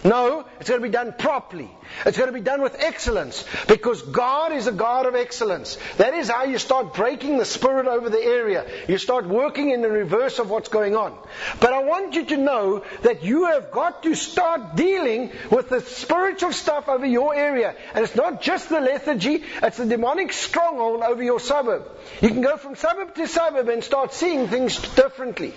No, 0.03 0.45
it's 0.59 0.69
going 0.69 0.81
to 0.81 0.87
be 0.87 0.91
done 0.91 1.13
properly. 1.17 1.69
It's 2.05 2.17
going 2.17 2.29
to 2.29 2.33
be 2.33 2.43
done 2.43 2.61
with 2.61 2.75
excellence 2.79 3.43
because 3.67 4.01
God 4.01 4.53
is 4.53 4.67
a 4.67 4.71
God 4.71 5.05
of 5.05 5.15
excellence. 5.15 5.77
That 5.97 6.13
is 6.13 6.29
how 6.29 6.45
you 6.45 6.57
start 6.57 6.93
breaking 6.93 7.37
the 7.37 7.45
spirit 7.45 7.87
over 7.87 8.09
the 8.09 8.21
area. 8.21 8.65
You 8.87 8.97
start 8.97 9.27
working 9.27 9.71
in 9.71 9.81
the 9.81 9.89
reverse 9.89 10.39
of 10.39 10.49
what's 10.49 10.69
going 10.69 10.95
on. 10.95 11.17
But 11.59 11.73
I 11.73 11.83
want 11.83 12.13
you 12.13 12.25
to 12.25 12.37
know 12.37 12.85
that 13.01 13.23
you 13.23 13.45
have 13.45 13.71
got 13.71 14.03
to 14.03 14.15
start 14.15 14.75
dealing 14.75 15.31
with 15.51 15.69
the 15.69 15.81
spiritual 15.81 16.53
stuff 16.53 16.87
over 16.87 17.05
your 17.05 17.35
area. 17.35 17.75
And 17.93 18.03
it's 18.05 18.15
not 18.15 18.41
just 18.41 18.69
the 18.69 18.79
lethargy, 18.79 19.43
it's 19.61 19.77
the 19.77 19.85
demonic 19.85 20.31
stronghold 20.31 21.01
over 21.01 21.21
your 21.21 21.39
suburb. 21.39 21.89
You 22.21 22.29
can 22.29 22.41
go 22.41 22.55
from 22.55 22.75
suburb 22.75 23.15
to 23.15 23.27
suburb 23.27 23.67
and 23.67 23.83
start 23.83 24.13
seeing 24.13 24.47
things 24.47 24.77
differently. 24.95 25.53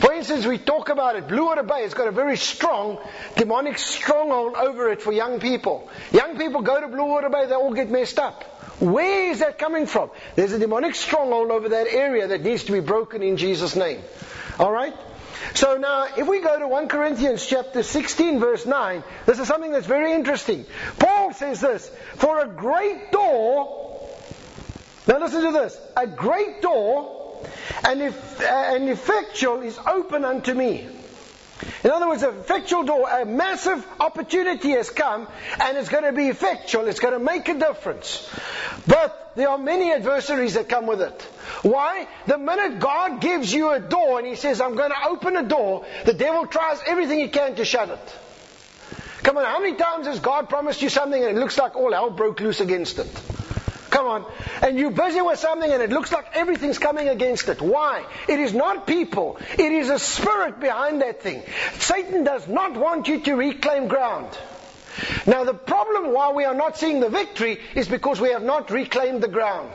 For 0.00 0.14
instance, 0.14 0.46
we 0.46 0.56
talk 0.56 0.88
about 0.88 1.16
it. 1.16 1.28
Bluewater 1.28 1.66
Bay 1.66 1.82
has 1.82 1.92
got 1.92 2.08
a 2.08 2.10
very 2.10 2.38
strong 2.38 2.98
demonic 3.36 3.76
stronghold 3.76 4.54
over 4.54 4.90
it 4.90 5.02
for 5.02 5.12
young 5.12 5.40
people. 5.40 5.90
Young 6.10 6.38
people 6.38 6.62
go 6.62 6.80
to 6.80 6.88
Bluewater 6.88 7.30
Bay, 7.30 7.46
they 7.46 7.54
all 7.54 7.74
get 7.74 7.90
messed 7.90 8.18
up. 8.18 8.42
Where 8.80 9.30
is 9.30 9.40
that 9.40 9.58
coming 9.58 9.84
from? 9.84 10.10
There's 10.36 10.52
a 10.52 10.58
demonic 10.58 10.94
stronghold 10.94 11.50
over 11.50 11.68
that 11.70 11.86
area 11.86 12.28
that 12.28 12.42
needs 12.42 12.64
to 12.64 12.72
be 12.72 12.80
broken 12.80 13.22
in 13.22 13.36
Jesus' 13.36 13.76
name. 13.76 14.00
Alright? 14.58 14.94
So 15.54 15.76
now, 15.76 16.06
if 16.16 16.26
we 16.26 16.40
go 16.40 16.58
to 16.58 16.66
1 16.66 16.88
Corinthians 16.88 17.44
chapter 17.44 17.82
16 17.82 18.40
verse 18.40 18.64
9, 18.64 19.04
this 19.26 19.38
is 19.38 19.48
something 19.48 19.70
that's 19.70 19.86
very 19.86 20.12
interesting. 20.12 20.64
Paul 20.98 21.34
says 21.34 21.60
this, 21.60 21.90
for 22.16 22.40
a 22.40 22.48
great 22.48 23.12
door, 23.12 24.08
now 25.06 25.18
listen 25.18 25.42
to 25.42 25.52
this, 25.52 25.78
a 25.94 26.06
great 26.06 26.62
door 26.62 27.19
and, 27.84 28.02
if, 28.02 28.40
uh, 28.40 28.44
and 28.44 28.88
effectual 28.88 29.62
is 29.62 29.78
open 29.78 30.24
unto 30.24 30.54
me. 30.54 30.88
In 31.84 31.90
other 31.90 32.08
words, 32.08 32.22
a 32.22 32.30
effectual 32.30 32.84
door, 32.84 33.08
a 33.08 33.24
massive 33.24 33.86
opportunity 33.98 34.70
has 34.70 34.88
come, 34.90 35.28
and 35.60 35.76
it's 35.76 35.88
going 35.88 36.04
to 36.04 36.12
be 36.12 36.28
effectual. 36.28 36.88
It's 36.88 37.00
going 37.00 37.14
to 37.14 37.20
make 37.20 37.48
a 37.48 37.58
difference. 37.58 38.28
But 38.86 39.32
there 39.36 39.48
are 39.48 39.58
many 39.58 39.92
adversaries 39.92 40.54
that 40.54 40.68
come 40.68 40.86
with 40.86 41.02
it. 41.02 41.22
Why? 41.62 42.08
The 42.26 42.38
minute 42.38 42.80
God 42.80 43.20
gives 43.20 43.52
you 43.52 43.70
a 43.70 43.80
door 43.80 44.18
and 44.18 44.26
He 44.26 44.36
says, 44.36 44.60
I'm 44.60 44.74
going 44.74 44.90
to 44.90 45.08
open 45.08 45.36
a 45.36 45.42
door, 45.42 45.84
the 46.04 46.14
devil 46.14 46.46
tries 46.46 46.80
everything 46.86 47.18
he 47.18 47.28
can 47.28 47.54
to 47.56 47.64
shut 47.64 47.90
it. 47.90 48.16
Come 49.22 49.36
on, 49.36 49.44
how 49.44 49.60
many 49.60 49.76
times 49.76 50.06
has 50.06 50.18
God 50.18 50.48
promised 50.48 50.80
you 50.80 50.88
something 50.88 51.22
and 51.22 51.36
it 51.36 51.40
looks 51.40 51.58
like 51.58 51.76
all 51.76 51.92
hell 51.92 52.10
broke 52.10 52.40
loose 52.40 52.60
against 52.60 52.98
it? 52.98 53.39
Come 53.90 54.06
on. 54.06 54.24
And 54.62 54.78
you're 54.78 54.92
busy 54.92 55.20
with 55.20 55.38
something 55.38 55.70
and 55.70 55.82
it 55.82 55.90
looks 55.90 56.12
like 56.12 56.26
everything's 56.34 56.78
coming 56.78 57.08
against 57.08 57.48
it. 57.48 57.60
Why? 57.60 58.04
It 58.28 58.38
is 58.38 58.54
not 58.54 58.86
people. 58.86 59.38
It 59.58 59.72
is 59.72 59.90
a 59.90 59.98
spirit 59.98 60.60
behind 60.60 61.02
that 61.02 61.22
thing. 61.22 61.42
Satan 61.78 62.24
does 62.24 62.46
not 62.46 62.76
want 62.76 63.08
you 63.08 63.20
to 63.20 63.34
reclaim 63.34 63.88
ground. 63.88 64.28
Now 65.26 65.44
the 65.44 65.54
problem 65.54 66.12
why 66.12 66.32
we 66.32 66.44
are 66.44 66.54
not 66.54 66.76
seeing 66.76 67.00
the 67.00 67.08
victory 67.08 67.58
is 67.74 67.88
because 67.88 68.20
we 68.20 68.30
have 68.30 68.42
not 68.42 68.70
reclaimed 68.70 69.22
the 69.22 69.28
ground. 69.28 69.70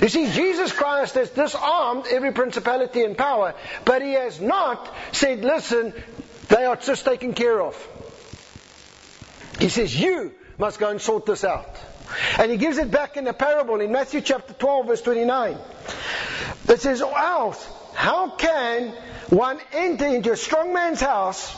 You 0.00 0.08
see, 0.08 0.30
Jesus 0.30 0.72
Christ 0.72 1.14
has 1.14 1.30
disarmed 1.30 2.06
every 2.10 2.32
principality 2.32 3.02
and 3.04 3.16
power, 3.16 3.54
but 3.84 4.02
he 4.02 4.12
has 4.12 4.40
not 4.40 4.92
said, 5.12 5.44
listen, 5.44 5.92
they 6.48 6.64
are 6.64 6.76
just 6.76 7.04
taken 7.04 7.34
care 7.34 7.60
of. 7.60 7.76
He 9.58 9.68
says, 9.68 9.98
you 9.98 10.34
must 10.58 10.78
go 10.78 10.90
and 10.90 11.00
sort 11.00 11.26
this 11.26 11.44
out. 11.44 11.76
And 12.38 12.50
he 12.50 12.56
gives 12.56 12.78
it 12.78 12.90
back 12.90 13.16
in 13.16 13.26
a 13.26 13.32
parable 13.32 13.80
in 13.80 13.92
Matthew 13.92 14.20
chapter 14.20 14.52
12, 14.54 14.86
verse 14.86 15.02
29. 15.02 15.56
That 16.66 16.80
says, 16.80 17.02
oh, 17.02 17.14
else, 17.14 17.68
how 17.94 18.30
can 18.30 18.90
one 19.30 19.58
enter 19.72 20.06
into 20.06 20.32
a 20.32 20.36
strong 20.36 20.72
man's 20.72 21.00
house 21.00 21.54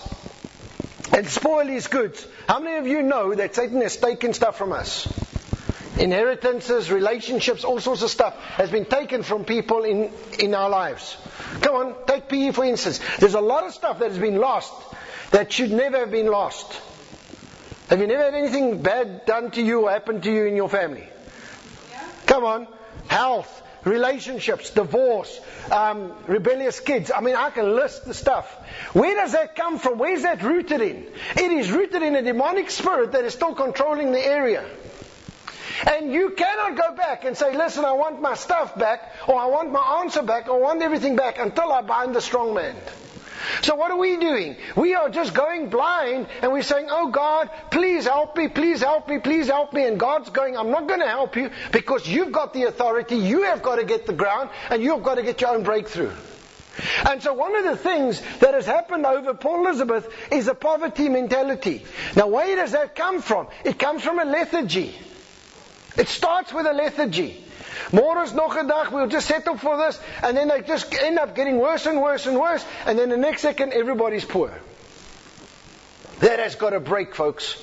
and 1.13 1.27
spoil 1.27 1.67
his 1.67 1.87
goods? 1.87 2.27
How 2.49 2.61
many 2.61 2.77
of 2.77 2.87
you 2.87 3.03
know 3.03 3.35
that 3.35 3.55
Satan 3.55 3.81
has 3.81 3.97
taken 3.97 4.33
stuff 4.35 4.59
from 4.59 4.73
us? 4.73 5.07
Inheritances, 5.99 6.91
relationships, 6.91 7.65
all 7.65 7.81
sorts 7.81 8.03
of 8.03 8.11
stuff 8.11 8.37
has 8.37 8.71
been 8.71 8.85
taken 8.85 9.23
from 9.23 9.45
people 9.45 9.85
in, 9.85 10.13
in 10.39 10.55
our 10.55 10.69
lives. 10.69 11.17
Come 11.63 11.75
on, 11.75 11.95
take 12.07 12.29
PE 12.29 12.53
for 12.53 12.65
instance. 12.65 13.01
There's 13.19 13.35
a 13.35 13.41
lot 13.41 13.65
of 13.65 13.73
stuff 13.73 13.99
that 14.01 14.11
has 14.11 14.19
been 14.19 14.37
lost 14.37 14.73
that 15.31 15.53
should 15.53 15.71
never 15.71 15.99
have 15.99 16.11
been 16.11 16.27
lost. 16.27 16.81
Have 17.89 18.01
you 18.01 18.09
never 18.09 18.25
had 18.25 18.35
anything 18.35 18.83
bad 18.83 19.27
done 19.27 19.53
to 19.53 19.63
you 19.63 19.83
or 19.83 19.91
happened 19.91 20.25
to 20.25 20.33
you 20.33 20.47
in 20.47 20.57
your 20.57 20.69
family? 20.69 21.09
Yeah. 21.91 22.05
Come 22.27 22.45
on. 22.45 22.67
Health, 23.07 23.63
relationships, 23.85 24.71
divorce, 24.71 25.41
um, 25.71 26.13
rebellious 26.27 26.81
kids. 26.81 27.13
I 27.15 27.21
mean, 27.21 27.37
I 27.37 27.51
can 27.51 27.77
list 27.77 28.05
the 28.05 28.15
stuff. 28.15 28.53
Where 28.93 29.15
does 29.15 29.33
that 29.33 29.55
come 29.55 29.79
from? 29.79 29.99
Where 29.99 30.13
is 30.13 30.25
that 30.25 30.43
rooted 30.43 30.81
in? 30.81 31.07
It 31.37 31.53
is 31.53 31.71
rooted 31.71 32.03
in 32.03 32.17
a 32.17 32.23
demonic 32.23 32.71
spirit 32.71 33.13
that 33.13 33.25
is 33.25 33.35
still 33.35 33.55
controlling 33.55 34.11
the 34.11 34.25
area. 34.25 34.69
And 35.87 36.13
you 36.13 36.31
cannot 36.31 36.77
go 36.77 36.97
back 36.97 37.25
and 37.25 37.37
say, 37.37 37.57
listen, 37.57 37.85
I 37.85 37.93
want 37.93 38.21
my 38.21 38.35
stuff 38.35 38.77
back, 38.77 39.13
or 39.29 39.39
I 39.39 39.47
want 39.47 39.71
my 39.71 40.01
answer 40.01 40.23
back, 40.23 40.49
or 40.49 40.57
I 40.57 40.61
want 40.61 40.83
everything 40.83 41.15
back 41.15 41.39
until 41.39 41.71
I 41.71 41.83
bind 41.83 42.17
the 42.17 42.21
strong 42.21 42.55
man. 42.55 42.75
So 43.63 43.75
what 43.75 43.91
are 43.91 43.97
we 43.97 44.17
doing? 44.17 44.57
We 44.77 44.95
are 44.95 45.09
just 45.09 45.35
going 45.35 45.69
blind 45.69 46.27
and 46.43 46.53
we're 46.53 46.63
saying, 46.63 46.89
Oh 46.91 47.11
God, 47.11 47.51
please 47.71 48.05
help 48.05 48.37
me, 48.37 48.49
please 48.49 48.81
help 48.81 49.09
me, 49.09 49.19
please 49.19 49.47
help 49.47 49.73
me. 49.73 49.87
And 49.87 49.99
God's 49.99 50.31
going, 50.31 50.57
I'm 50.57 50.71
not 50.71 50.89
going 50.89 51.01
to 51.01 51.07
help 51.07 51.37
you 51.37 51.51
because 51.73 52.07
you've 52.07 52.33
got 52.33 52.53
the 52.53 52.65
authority, 52.65 53.17
you 53.17 53.45
have 53.45 53.63
got 53.63 53.77
to 53.77 53.85
get 53.85 54.07
the 54.07 54.13
ground, 54.13 54.51
and 54.71 54.83
you've 54.83 55.03
got 55.03 55.17
to 55.17 55.23
get 55.23 55.41
your 55.41 55.51
own 55.51 55.63
breakthrough. 55.63 56.13
And 57.07 57.23
so 57.23 57.33
one 57.33 57.57
of 57.57 57.65
the 57.65 57.77
things 57.77 58.21
that 58.41 58.55
has 58.55 58.67
happened 58.67 59.07
over 59.07 59.35
Port 59.35 59.67
Elizabeth 59.67 60.09
is 60.31 60.47
a 60.49 60.55
poverty 60.55 61.09
mentality. 61.09 61.85
Now 62.15 62.29
where 62.29 62.55
does 62.57 62.73
that 62.73 62.95
come 62.95 63.23
from? 63.23 63.49
It 63.65 63.79
comes 63.79 64.03
from 64.03 64.19
a 64.19 64.25
lethargy. 64.25 64.95
It 65.97 66.09
starts 66.09 66.53
with 66.53 66.67
a 66.67 66.75
lethargy. 66.75 67.46
Môre's 67.93 68.33
nog 68.33 68.57
'n 68.57 68.67
dag, 68.67 68.89
we'll 68.91 69.07
just 69.07 69.29
settle 69.29 69.57
for 69.57 69.77
this, 69.77 69.99
and 70.23 70.37
then 70.37 70.49
they 70.49 70.63
just 70.63 70.95
end 70.95 71.19
up 71.19 71.35
getting 71.35 71.59
worse 71.59 71.87
and 71.87 72.01
worse 72.01 72.27
and 72.27 72.39
worse, 72.39 72.65
and 72.87 72.99
then 72.99 73.09
the 73.09 73.17
next 73.17 73.43
second 73.43 73.73
everybody's 73.73 74.25
poor. 74.25 74.51
That 76.21 76.39
has 76.39 76.55
got 76.55 76.71
to 76.71 76.81
break, 76.81 77.15
folks. 77.15 77.63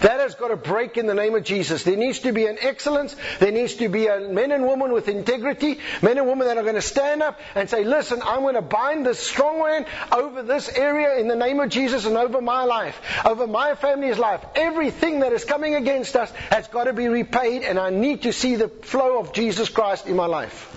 That 0.00 0.18
has 0.18 0.34
got 0.34 0.48
to 0.48 0.56
break 0.56 0.96
in 0.96 1.06
the 1.06 1.14
name 1.14 1.36
of 1.36 1.44
Jesus. 1.44 1.84
There 1.84 1.96
needs 1.96 2.20
to 2.20 2.32
be 2.32 2.46
an 2.46 2.58
excellence. 2.60 3.14
There 3.38 3.52
needs 3.52 3.74
to 3.74 3.88
be 3.88 4.08
men 4.08 4.50
and 4.50 4.66
women 4.66 4.92
with 4.92 5.06
integrity, 5.06 5.78
men 6.02 6.18
and 6.18 6.26
women 6.26 6.48
that 6.48 6.56
are 6.56 6.64
going 6.64 6.74
to 6.74 6.82
stand 6.82 7.22
up 7.22 7.38
and 7.54 7.70
say, 7.70 7.84
listen, 7.84 8.20
I'm 8.24 8.40
going 8.40 8.56
to 8.56 8.62
bind 8.62 9.06
this 9.06 9.20
strong 9.20 9.60
man 9.60 9.86
over 10.10 10.42
this 10.42 10.68
area 10.68 11.16
in 11.18 11.28
the 11.28 11.36
name 11.36 11.60
of 11.60 11.70
Jesus 11.70 12.04
and 12.04 12.16
over 12.16 12.40
my 12.40 12.64
life, 12.64 13.00
over 13.24 13.46
my 13.46 13.76
family's 13.76 14.18
life. 14.18 14.44
Everything 14.56 15.20
that 15.20 15.32
is 15.32 15.44
coming 15.44 15.76
against 15.76 16.16
us 16.16 16.30
has 16.50 16.66
got 16.66 16.84
to 16.84 16.92
be 16.92 17.06
repaid 17.06 17.62
and 17.62 17.78
I 17.78 17.90
need 17.90 18.22
to 18.22 18.32
see 18.32 18.56
the 18.56 18.68
flow 18.68 19.20
of 19.20 19.32
Jesus 19.32 19.68
Christ 19.68 20.08
in 20.08 20.16
my 20.16 20.26
life. 20.26 20.68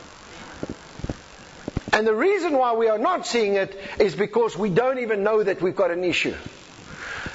And 1.91 2.05
the 2.05 2.13
reason 2.13 2.53
why 2.53 2.73
we 2.73 2.87
are 2.89 2.99
not 2.99 3.25
seeing 3.25 3.55
it 3.55 3.79
is 3.99 4.13
because 4.15 4.55
we 4.55 4.69
don't 4.69 4.99
even 4.99 5.23
know 5.23 5.41
that 5.41 5.61
we've 5.61 5.75
got 5.75 5.89
an 5.89 6.03
issue. 6.03 6.35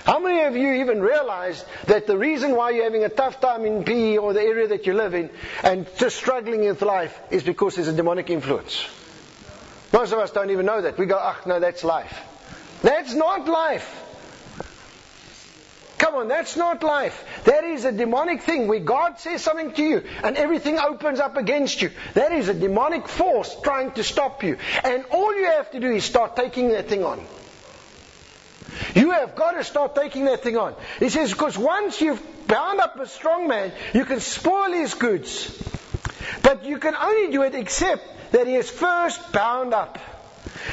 How 0.04 0.18
many 0.18 0.42
of 0.44 0.56
you 0.56 0.74
even 0.74 1.00
realize 1.00 1.64
that 1.86 2.06
the 2.06 2.16
reason 2.16 2.56
why 2.56 2.70
you're 2.70 2.84
having 2.84 3.04
a 3.04 3.08
tough 3.10 3.40
time 3.40 3.64
in 3.64 3.84
PE 3.84 4.16
or 4.16 4.32
the 4.32 4.40
area 4.40 4.68
that 4.68 4.86
you 4.86 4.94
live 4.94 5.14
in 5.14 5.30
and 5.62 5.86
just 5.98 6.16
struggling 6.16 6.66
with 6.66 6.80
life 6.82 7.18
is 7.30 7.42
because 7.42 7.76
there's 7.76 7.88
a 7.88 7.92
demonic 7.92 8.30
influence? 8.30 8.86
Most 9.92 10.12
of 10.12 10.18
us 10.18 10.30
don't 10.30 10.50
even 10.50 10.66
know 10.66 10.80
that. 10.80 10.96
We 10.98 11.06
go, 11.06 11.18
ah, 11.20 11.38
no, 11.46 11.60
that's 11.60 11.84
life. 11.84 12.18
That's 12.82 13.12
not 13.14 13.46
life. 13.46 14.06
Come 15.98 16.14
on, 16.14 16.28
that's 16.28 16.56
not 16.56 16.82
life. 16.82 17.22
That 17.44 17.64
is 17.64 17.84
a 17.84 17.92
demonic 17.92 18.40
thing 18.42 18.68
where 18.68 18.80
God 18.80 19.18
says 19.18 19.42
something 19.42 19.72
to 19.72 19.82
you 19.82 20.02
and 20.24 20.34
everything 20.34 20.78
opens 20.78 21.20
up 21.20 21.36
against 21.36 21.82
you. 21.82 21.90
That 22.14 22.32
is 22.32 22.48
a 22.48 22.54
demonic 22.54 23.06
force 23.06 23.54
trying 23.62 23.92
to 23.92 24.02
stop 24.02 24.42
you. 24.42 24.56
And 24.82 25.04
all 25.10 25.36
you 25.36 25.44
have 25.44 25.70
to 25.72 25.80
do 25.80 25.90
is 25.90 26.04
start 26.04 26.36
taking 26.36 26.70
that 26.70 26.88
thing 26.88 27.04
on. 27.04 27.22
You 28.94 29.10
have 29.12 29.34
got 29.34 29.52
to 29.52 29.64
start 29.64 29.94
taking 29.94 30.26
that 30.26 30.42
thing 30.42 30.56
on. 30.56 30.74
He 30.98 31.08
says, 31.08 31.32
because 31.32 31.56
once 31.56 32.00
you've 32.00 32.22
bound 32.46 32.80
up 32.80 32.98
a 32.98 33.06
strong 33.06 33.48
man, 33.48 33.72
you 33.94 34.04
can 34.04 34.20
spoil 34.20 34.72
his 34.72 34.94
goods. 34.94 35.56
But 36.42 36.64
you 36.64 36.78
can 36.78 36.94
only 36.94 37.32
do 37.32 37.42
it 37.42 37.54
except 37.54 38.02
that 38.32 38.46
he 38.46 38.54
is 38.54 38.70
first 38.70 39.32
bound 39.32 39.74
up. 39.74 39.98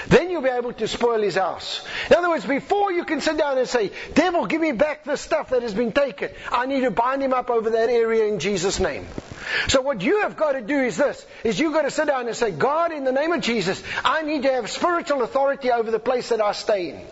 Then 0.10 0.30
you'll 0.30 0.42
be 0.42 0.50
able 0.50 0.74
to 0.74 0.88
spoil 0.88 1.22
his 1.22 1.36
house. 1.36 1.86
In 2.10 2.16
other 2.16 2.30
words, 2.30 2.46
before 2.46 2.92
you 2.92 3.04
can 3.06 3.22
sit 3.22 3.38
down 3.38 3.58
and 3.58 3.68
say, 3.68 3.92
Devil, 4.14 4.46
give 4.46 4.62
me 4.62 4.72
back 4.72 5.04
the 5.04 5.18
stuff 5.18 5.50
that 5.50 5.62
has 5.62 5.74
been 5.74 5.92
taken, 5.92 6.30
I 6.52 6.66
need 6.66 6.82
to 6.82 6.92
bind 6.92 7.22
him 7.22 7.34
up 7.34 7.50
over 7.50 7.72
that 7.72 7.90
area 7.90 8.26
in 8.26 8.40
Jesus' 8.40 8.80
name. 8.80 9.08
So 9.68 9.82
what 9.82 10.02
you 10.02 10.22
have 10.22 10.36
got 10.36 10.54
to 10.54 10.62
do 10.62 10.80
is 10.80 10.98
this, 10.98 11.26
is 11.44 11.60
you've 11.60 11.74
got 11.74 11.84
to 11.84 11.92
sit 11.92 12.08
down 12.08 12.28
and 12.28 12.36
say, 12.36 12.52
God, 12.52 12.92
in 12.92 13.06
the 13.06 13.12
name 13.12 13.32
of 13.32 13.42
Jesus, 13.42 13.82
I 14.04 14.24
need 14.24 14.44
to 14.44 14.52
have 14.52 14.70
spiritual 14.70 15.22
authority 15.22 15.72
over 15.72 15.90
the 15.90 16.00
place 16.00 16.30
that 16.30 16.42
I 16.42 16.52
stay 16.52 16.90
in. 16.90 17.08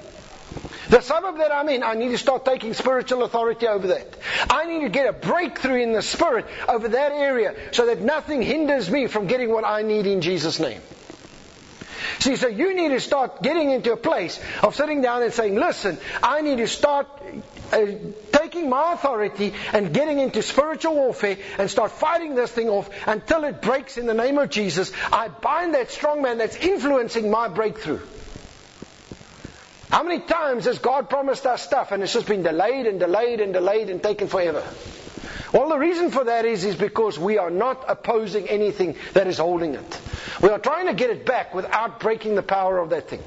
The 0.90 1.02
suburb 1.02 1.38
that 1.38 1.52
I'm 1.52 1.70
in, 1.70 1.84
I 1.84 1.96
need 1.96 2.10
to 2.10 2.18
start 2.18 2.46
taking 2.46 2.74
spiritual 2.74 3.24
authority 3.24 3.68
over 3.68 3.88
that. 3.88 4.08
I 4.50 4.66
need 4.66 4.82
to 4.82 4.90
get 4.90 5.08
a 5.08 5.14
breakthrough 5.14 5.82
in 5.82 5.94
the 5.94 6.02
spirit 6.02 6.46
over 6.68 6.90
that 6.90 7.12
area 7.12 7.56
so 7.72 7.88
that 7.88 8.02
nothing 8.02 8.42
hinders 8.42 8.90
me 8.90 9.08
from 9.08 9.28
getting 9.28 9.52
what 9.52 9.66
I 9.66 9.82
need 9.82 10.06
in 10.06 10.22
Jesus' 10.22 10.60
name. 10.60 10.82
See, 12.20 12.36
so 12.36 12.48
you 12.48 12.76
need 12.76 12.90
to 12.90 13.00
start 13.00 13.42
getting 13.42 13.72
into 13.72 13.92
a 13.92 13.98
place 13.98 14.40
of 14.64 14.76
sitting 14.76 15.02
down 15.02 15.24
and 15.24 15.34
saying, 15.34 15.56
listen, 15.56 15.98
I 16.22 16.42
need 16.42 16.58
to 16.58 16.68
start 16.68 17.08
uh, 17.72 17.86
taking 18.32 18.70
my 18.70 18.94
authority 18.94 19.54
and 19.74 19.94
getting 19.94 20.20
into 20.20 20.42
spiritual 20.42 20.96
warfare 20.96 21.38
and 21.58 21.70
start 21.70 21.92
fighting 21.92 22.36
this 22.36 22.52
thing 22.52 22.70
off 22.70 22.90
until 23.08 23.44
it 23.44 23.62
breaks 23.62 23.98
in 23.98 24.06
the 24.06 24.14
name 24.14 24.38
of 24.38 24.50
Jesus. 24.50 24.92
I 25.12 25.28
bind 25.28 25.74
that 25.74 25.92
strong 25.92 26.22
man 26.22 26.38
that's 26.38 26.56
influencing 26.56 27.30
my 27.30 27.48
breakthrough. 27.48 28.02
How 29.96 30.04
many 30.04 30.20
times 30.20 30.66
has 30.66 30.78
God 30.78 31.10
promised 31.10 31.46
us 31.46 31.62
stuff 31.62 31.94
and 31.94 32.04
it's 32.04 32.12
just 32.12 32.28
been 32.28 32.44
delayed 32.44 32.86
and 32.86 33.00
delayed 33.00 33.40
and 33.40 33.54
delayed 33.54 33.90
and 33.90 34.04
taken 34.04 34.28
forever? 34.28 34.62
Well, 35.54 35.70
the 35.70 35.78
reason 35.78 36.12
for 36.12 36.26
that 36.26 36.44
is, 36.44 36.66
is 36.66 36.76
because 36.76 37.18
we 37.18 37.38
are 37.38 37.50
not 37.50 37.86
opposing 37.88 38.50
anything 38.50 38.98
that 39.14 39.26
is 39.28 39.38
holding 39.38 39.74
it. 39.74 40.02
We 40.42 40.50
are 40.50 40.60
trying 40.60 40.88
to 40.88 40.94
get 40.94 41.12
it 41.12 41.26
back 41.26 41.56
without 41.56 42.02
breaking 42.02 42.36
the 42.36 42.44
power 42.44 42.78
of 42.78 42.90
that 42.90 43.08
thing. 43.08 43.24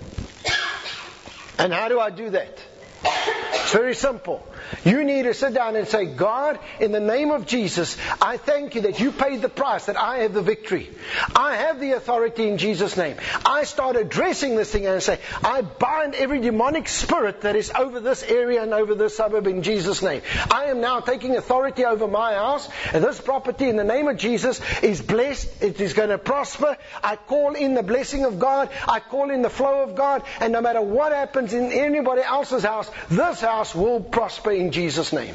And 1.58 1.72
how 1.72 1.88
do 1.88 1.98
I 1.98 2.10
do 2.10 2.28
that? 2.28 2.62
It's 3.02 3.72
very 3.72 3.94
simple. 3.94 4.46
You 4.84 5.04
need 5.04 5.24
to 5.24 5.34
sit 5.34 5.54
down 5.54 5.76
and 5.76 5.86
say, 5.86 6.06
God, 6.06 6.58
in 6.80 6.92
the 6.92 7.00
name 7.00 7.30
of 7.30 7.46
Jesus, 7.46 7.96
I 8.20 8.36
thank 8.36 8.74
you 8.74 8.82
that 8.82 9.00
you 9.00 9.12
paid 9.12 9.42
the 9.42 9.48
price, 9.48 9.86
that 9.86 9.96
I 9.96 10.18
have 10.18 10.34
the 10.34 10.42
victory. 10.42 10.90
I 11.34 11.56
have 11.56 11.80
the 11.80 11.92
authority 11.92 12.48
in 12.48 12.58
Jesus' 12.58 12.96
name. 12.96 13.16
I 13.44 13.64
start 13.64 13.96
addressing 13.96 14.56
this 14.56 14.72
thing 14.72 14.86
and 14.86 15.02
say, 15.02 15.18
I 15.42 15.62
bind 15.62 16.14
every 16.14 16.40
demonic 16.40 16.88
spirit 16.88 17.42
that 17.42 17.56
is 17.56 17.70
over 17.76 18.00
this 18.00 18.22
area 18.22 18.62
and 18.62 18.74
over 18.74 18.94
this 18.94 19.16
suburb 19.16 19.46
in 19.46 19.62
Jesus' 19.62 20.02
name. 20.02 20.22
I 20.50 20.66
am 20.66 20.80
now 20.80 21.00
taking 21.00 21.36
authority 21.36 21.84
over 21.84 22.08
my 22.08 22.34
house, 22.34 22.68
and 22.92 23.02
this 23.02 23.20
property 23.20 23.68
in 23.68 23.76
the 23.76 23.84
name 23.84 24.08
of 24.08 24.16
Jesus 24.16 24.60
is 24.82 25.00
blessed. 25.00 25.62
It 25.62 25.80
is 25.80 25.92
going 25.92 26.10
to 26.10 26.18
prosper. 26.18 26.76
I 27.02 27.16
call 27.16 27.54
in 27.54 27.74
the 27.74 27.82
blessing 27.82 28.24
of 28.24 28.38
God. 28.38 28.70
I 28.86 29.00
call 29.00 29.30
in 29.30 29.42
the 29.42 29.50
flow 29.50 29.82
of 29.82 29.94
God, 29.94 30.22
and 30.40 30.52
no 30.52 30.60
matter 30.60 30.80
what 30.80 31.12
happens 31.12 31.52
in 31.52 31.72
anybody 31.72 32.22
else's 32.22 32.64
house, 32.64 32.90
this 33.10 33.40
house 33.40 33.74
will 33.74 34.00
prosper 34.00 34.52
in 34.58 34.72
Jesus' 34.72 35.12
name. 35.12 35.34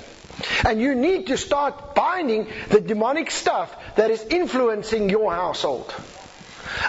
And 0.66 0.82
you 0.82 0.96
need 0.96 1.28
to 1.28 1.38
start 1.38 1.96
binding 1.96 2.48
the 2.70 2.82
demonic 2.82 3.32
stuff 3.32 3.76
that 3.96 4.12
is 4.12 4.24
influencing 4.24 5.10
your 5.10 5.34
household. 5.34 5.94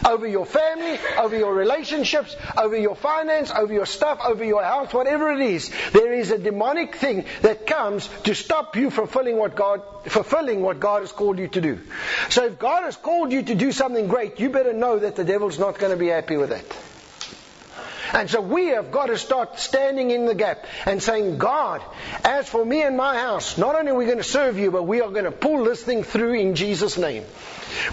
Over 0.06 0.26
your 0.26 0.46
family, 0.46 0.98
over 1.18 1.36
your 1.36 1.52
relationships, 1.54 2.34
over 2.56 2.76
your 2.76 2.96
finance, 2.96 3.50
over 3.50 3.72
your 3.72 3.84
stuff, 3.84 4.20
over 4.24 4.42
your 4.42 4.62
health, 4.62 4.94
whatever 4.94 5.30
it 5.32 5.40
is. 5.40 5.70
There 5.92 6.12
is 6.12 6.30
a 6.30 6.38
demonic 6.38 6.96
thing 6.96 7.26
that 7.42 7.66
comes 7.66 8.08
to 8.22 8.34
stop 8.34 8.76
you 8.76 8.90
from 8.90 9.08
fulfilling 9.08 9.36
what 9.36 9.54
God, 9.54 9.82
fulfilling 10.06 10.62
what 10.62 10.80
God 10.80 11.00
has 11.00 11.12
called 11.12 11.38
you 11.38 11.48
to 11.48 11.60
do. 11.60 11.80
So 12.30 12.46
if 12.46 12.58
God 12.58 12.84
has 12.84 12.96
called 12.96 13.32
you 13.32 13.42
to 13.42 13.54
do 13.54 13.72
something 13.72 14.08
great, 14.08 14.40
you 14.40 14.48
better 14.48 14.72
know 14.72 14.98
that 14.98 15.16
the 15.16 15.24
devil's 15.24 15.58
not 15.58 15.78
going 15.78 15.92
to 15.92 15.98
be 15.98 16.08
happy 16.08 16.38
with 16.38 16.52
it. 16.52 16.93
And 18.12 18.28
so 18.28 18.40
we 18.40 18.68
have 18.68 18.90
got 18.90 19.06
to 19.06 19.18
start 19.18 19.58
standing 19.58 20.10
in 20.10 20.26
the 20.26 20.34
gap 20.34 20.66
and 20.86 21.02
saying, 21.02 21.38
God, 21.38 21.82
as 22.24 22.48
for 22.48 22.64
me 22.64 22.82
and 22.82 22.96
my 22.96 23.16
house, 23.16 23.56
not 23.58 23.74
only 23.74 23.92
are 23.92 23.94
we 23.94 24.06
going 24.06 24.18
to 24.18 24.24
serve 24.24 24.58
you, 24.58 24.70
but 24.70 24.84
we 24.84 25.00
are 25.00 25.10
going 25.10 25.24
to 25.24 25.32
pull 25.32 25.64
this 25.64 25.82
thing 25.82 26.02
through 26.02 26.34
in 26.34 26.54
Jesus' 26.54 26.98
name. 26.98 27.24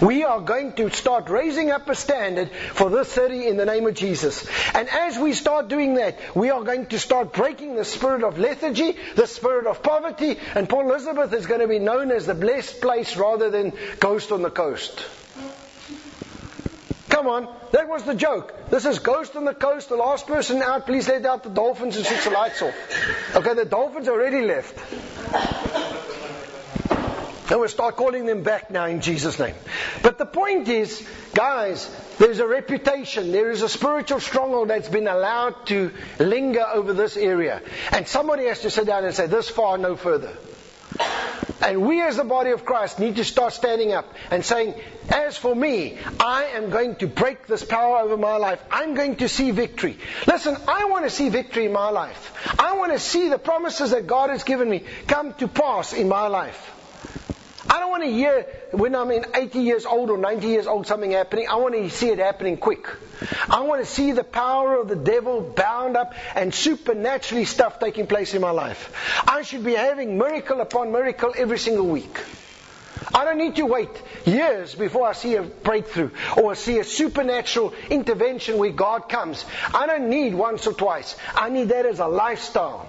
We 0.00 0.24
are 0.24 0.40
going 0.40 0.74
to 0.74 0.90
start 0.90 1.28
raising 1.28 1.70
up 1.70 1.88
a 1.88 1.94
standard 1.94 2.50
for 2.50 2.90
this 2.90 3.08
city 3.08 3.46
in 3.46 3.56
the 3.56 3.64
name 3.64 3.86
of 3.86 3.94
Jesus. 3.94 4.46
And 4.74 4.88
as 4.88 5.18
we 5.18 5.32
start 5.32 5.68
doing 5.68 5.94
that, 5.94 6.18
we 6.36 6.50
are 6.50 6.62
going 6.62 6.86
to 6.86 6.98
start 6.98 7.32
breaking 7.32 7.74
the 7.74 7.84
spirit 7.84 8.22
of 8.22 8.38
lethargy, 8.38 8.96
the 9.16 9.26
spirit 9.26 9.66
of 9.66 9.82
poverty, 9.82 10.38
and 10.54 10.68
Port 10.68 10.86
Elizabeth 10.86 11.32
is 11.32 11.46
going 11.46 11.60
to 11.60 11.68
be 11.68 11.78
known 11.78 12.10
as 12.10 12.26
the 12.26 12.34
blessed 12.34 12.80
place 12.80 13.16
rather 13.16 13.50
than 13.50 13.72
ghost 13.98 14.32
on 14.32 14.42
the 14.42 14.50
coast. 14.50 15.04
Come 17.12 17.26
on, 17.26 17.54
that 17.72 17.88
was 17.88 18.04
the 18.04 18.14
joke. 18.14 18.54
This 18.70 18.86
is 18.86 18.98
Ghost 18.98 19.36
on 19.36 19.44
the 19.44 19.52
Coast. 19.52 19.90
The 19.90 19.96
last 19.96 20.26
person 20.26 20.62
out, 20.62 20.86
please 20.86 21.06
let 21.06 21.26
out 21.26 21.42
the 21.42 21.50
dolphins 21.50 21.94
and 21.98 22.06
switch 22.06 22.24
the 22.24 22.30
lights 22.30 22.62
off. 22.62 22.74
Okay, 23.36 23.52
the 23.52 23.66
dolphins 23.66 24.08
already 24.08 24.40
left. 24.40 24.78
And 27.50 27.60
we'll 27.60 27.68
start 27.68 27.96
calling 27.96 28.24
them 28.24 28.42
back 28.42 28.70
now 28.70 28.86
in 28.86 29.02
Jesus' 29.02 29.38
name. 29.38 29.54
But 30.02 30.16
the 30.16 30.24
point 30.24 30.68
is, 30.68 31.06
guys, 31.34 31.94
there's 32.18 32.38
a 32.38 32.46
reputation, 32.46 33.30
there 33.30 33.50
is 33.50 33.60
a 33.60 33.68
spiritual 33.68 34.20
stronghold 34.20 34.68
that's 34.68 34.88
been 34.88 35.06
allowed 35.06 35.66
to 35.66 35.92
linger 36.18 36.64
over 36.72 36.94
this 36.94 37.18
area. 37.18 37.60
And 37.90 38.08
somebody 38.08 38.46
has 38.46 38.60
to 38.60 38.70
sit 38.70 38.86
down 38.86 39.04
and 39.04 39.14
say, 39.14 39.26
this 39.26 39.50
far, 39.50 39.76
no 39.76 39.96
further. 39.96 40.34
And 41.62 41.86
we 41.86 42.02
as 42.02 42.16
the 42.16 42.24
body 42.24 42.50
of 42.50 42.64
Christ 42.64 42.98
need 42.98 43.16
to 43.16 43.24
start 43.24 43.52
standing 43.52 43.92
up 43.92 44.12
and 44.30 44.44
saying, 44.44 44.74
as 45.08 45.36
for 45.36 45.54
me, 45.54 45.96
I 46.18 46.44
am 46.54 46.70
going 46.70 46.96
to 46.96 47.06
break 47.06 47.46
this 47.46 47.64
power 47.64 47.98
over 47.98 48.16
my 48.16 48.36
life. 48.36 48.60
I'm 48.70 48.94
going 48.94 49.16
to 49.16 49.28
see 49.28 49.52
victory. 49.52 49.98
Listen, 50.26 50.56
I 50.66 50.86
want 50.86 51.04
to 51.04 51.10
see 51.10 51.28
victory 51.28 51.66
in 51.66 51.72
my 51.72 51.90
life. 51.90 52.32
I 52.58 52.76
want 52.76 52.92
to 52.92 52.98
see 52.98 53.28
the 53.28 53.38
promises 53.38 53.92
that 53.92 54.06
God 54.06 54.30
has 54.30 54.42
given 54.42 54.68
me 54.68 54.84
come 55.06 55.34
to 55.34 55.48
pass 55.48 55.92
in 55.92 56.08
my 56.08 56.26
life. 56.26 56.81
I 57.68 57.78
don't 57.78 57.90
want 57.90 58.02
to 58.02 58.10
hear 58.10 58.46
when 58.72 58.94
I'm 58.94 59.10
in 59.10 59.24
80 59.34 59.60
years 59.60 59.86
old 59.86 60.10
or 60.10 60.18
90 60.18 60.46
years 60.46 60.66
old 60.66 60.86
something 60.86 61.12
happening. 61.12 61.46
I 61.48 61.56
want 61.56 61.74
to 61.74 61.90
see 61.90 62.08
it 62.08 62.18
happening 62.18 62.56
quick. 62.56 62.88
I 63.48 63.60
want 63.60 63.84
to 63.84 63.90
see 63.90 64.12
the 64.12 64.24
power 64.24 64.80
of 64.80 64.88
the 64.88 64.96
devil 64.96 65.40
bound 65.40 65.96
up 65.96 66.14
and 66.34 66.52
supernaturally 66.52 67.44
stuff 67.44 67.78
taking 67.78 68.06
place 68.06 68.34
in 68.34 68.40
my 68.40 68.50
life. 68.50 68.92
I 69.28 69.42
should 69.42 69.64
be 69.64 69.74
having 69.74 70.18
miracle 70.18 70.60
upon 70.60 70.92
miracle 70.92 71.32
every 71.36 71.58
single 71.58 71.86
week. 71.86 72.18
I 73.14 73.24
don't 73.24 73.38
need 73.38 73.56
to 73.56 73.66
wait 73.66 73.90
years 74.24 74.74
before 74.74 75.06
I 75.06 75.12
see 75.12 75.36
a 75.36 75.42
breakthrough 75.42 76.10
or 76.36 76.54
see 76.54 76.78
a 76.78 76.84
supernatural 76.84 77.74
intervention 77.90 78.58
where 78.58 78.70
God 78.70 79.08
comes. 79.08 79.44
I 79.74 79.86
don't 79.86 80.08
need 80.08 80.34
once 80.34 80.66
or 80.66 80.72
twice. 80.72 81.16
I 81.34 81.48
need 81.48 81.68
that 81.68 81.86
as 81.86 82.00
a 82.00 82.06
lifestyle. 82.06 82.86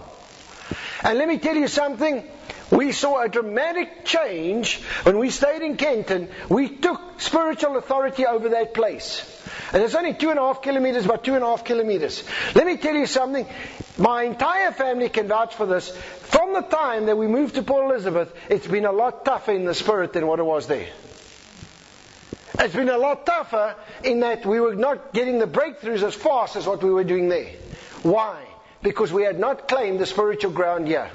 And 1.03 1.17
let 1.17 1.27
me 1.27 1.39
tell 1.39 1.55
you 1.55 1.67
something. 1.67 2.23
We 2.71 2.91
saw 2.91 3.21
a 3.21 3.29
dramatic 3.29 4.05
change 4.05 4.81
when 5.03 5.19
we 5.19 5.29
stayed 5.29 5.61
in 5.61 5.77
Kenton. 5.77 6.29
We 6.49 6.69
took 6.69 7.19
spiritual 7.19 7.77
authority 7.77 8.25
over 8.25 8.49
that 8.49 8.73
place. 8.73 9.29
And 9.73 9.81
it's 9.83 9.95
only 9.95 10.13
two 10.13 10.29
and 10.29 10.39
a 10.39 10.43
half 10.43 10.61
kilometers 10.61 11.05
by 11.05 11.17
two 11.17 11.35
and 11.35 11.43
a 11.43 11.47
half 11.47 11.65
kilometers. 11.65 12.23
Let 12.55 12.65
me 12.65 12.77
tell 12.77 12.95
you 12.95 13.05
something. 13.05 13.47
My 13.97 14.23
entire 14.23 14.71
family 14.71 15.09
can 15.09 15.27
vouch 15.27 15.55
for 15.55 15.65
this. 15.65 15.89
From 15.89 16.53
the 16.53 16.61
time 16.61 17.05
that 17.07 17.17
we 17.17 17.27
moved 17.27 17.55
to 17.55 17.63
Port 17.63 17.85
Elizabeth, 17.85 18.33
it's 18.49 18.67
been 18.67 18.85
a 18.85 18.91
lot 18.91 19.25
tougher 19.25 19.51
in 19.51 19.65
the 19.65 19.73
spirit 19.73 20.13
than 20.13 20.25
what 20.27 20.39
it 20.39 20.45
was 20.45 20.67
there. 20.67 20.89
It's 22.59 22.75
been 22.75 22.89
a 22.89 22.97
lot 22.97 23.25
tougher 23.25 23.75
in 24.03 24.21
that 24.21 24.45
we 24.45 24.59
were 24.59 24.75
not 24.75 25.13
getting 25.13 25.39
the 25.39 25.47
breakthroughs 25.47 26.03
as 26.03 26.15
fast 26.15 26.55
as 26.55 26.65
what 26.65 26.83
we 26.83 26.91
were 26.91 27.03
doing 27.03 27.29
there. 27.29 27.51
Why? 28.03 28.45
Because 28.81 29.11
we 29.11 29.23
had 29.23 29.39
not 29.39 29.67
claimed 29.67 29.99
the 29.99 30.05
spiritual 30.05 30.51
ground 30.51 30.87
here. 30.87 31.09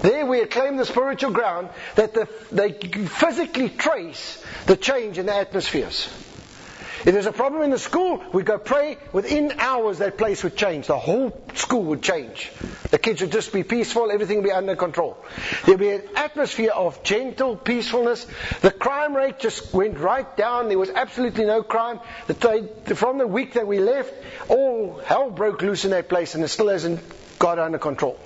There 0.00 0.26
we 0.26 0.38
had 0.38 0.50
claimed 0.50 0.78
the 0.78 0.86
spiritual 0.86 1.32
ground 1.32 1.70
that 1.96 2.14
the, 2.14 2.28
they 2.52 2.72
physically 2.72 3.68
trace 3.68 4.42
the 4.66 4.76
change 4.76 5.18
in 5.18 5.26
the 5.26 5.34
atmospheres. 5.34 6.08
If 7.04 7.14
there's 7.14 7.26
a 7.26 7.32
problem 7.32 7.62
in 7.62 7.70
the 7.70 7.78
school, 7.78 8.22
we 8.32 8.42
go 8.42 8.58
pray. 8.58 8.98
Within 9.12 9.52
hours, 9.58 9.98
that 9.98 10.18
place 10.18 10.42
would 10.42 10.56
change. 10.56 10.88
The 10.88 10.98
whole 10.98 11.32
school 11.54 11.84
would 11.84 12.02
change. 12.02 12.50
The 12.90 12.98
kids 12.98 13.20
would 13.20 13.30
just 13.30 13.52
be 13.52 13.62
peaceful. 13.62 14.10
Everything 14.10 14.38
would 14.38 14.44
be 14.44 14.52
under 14.52 14.74
control. 14.74 15.16
There'd 15.64 15.78
be 15.78 15.90
an 15.90 16.02
atmosphere 16.16 16.72
of 16.72 17.04
gentle 17.04 17.56
peacefulness. 17.56 18.26
The 18.62 18.72
crime 18.72 19.14
rate 19.14 19.38
just 19.38 19.72
went 19.72 19.98
right 19.98 20.36
down. 20.36 20.68
There 20.68 20.78
was 20.78 20.90
absolutely 20.90 21.44
no 21.44 21.62
crime. 21.62 22.00
From 22.96 23.18
the 23.18 23.28
week 23.28 23.52
that 23.52 23.66
we 23.66 23.78
left, 23.78 24.12
all 24.48 25.00
hell 25.04 25.30
broke 25.30 25.62
loose 25.62 25.84
in 25.84 25.92
that 25.92 26.08
place, 26.08 26.34
and 26.34 26.42
it 26.42 26.48
still 26.48 26.68
hasn't 26.68 27.00
got 27.38 27.60
under 27.60 27.78
control. 27.78 28.18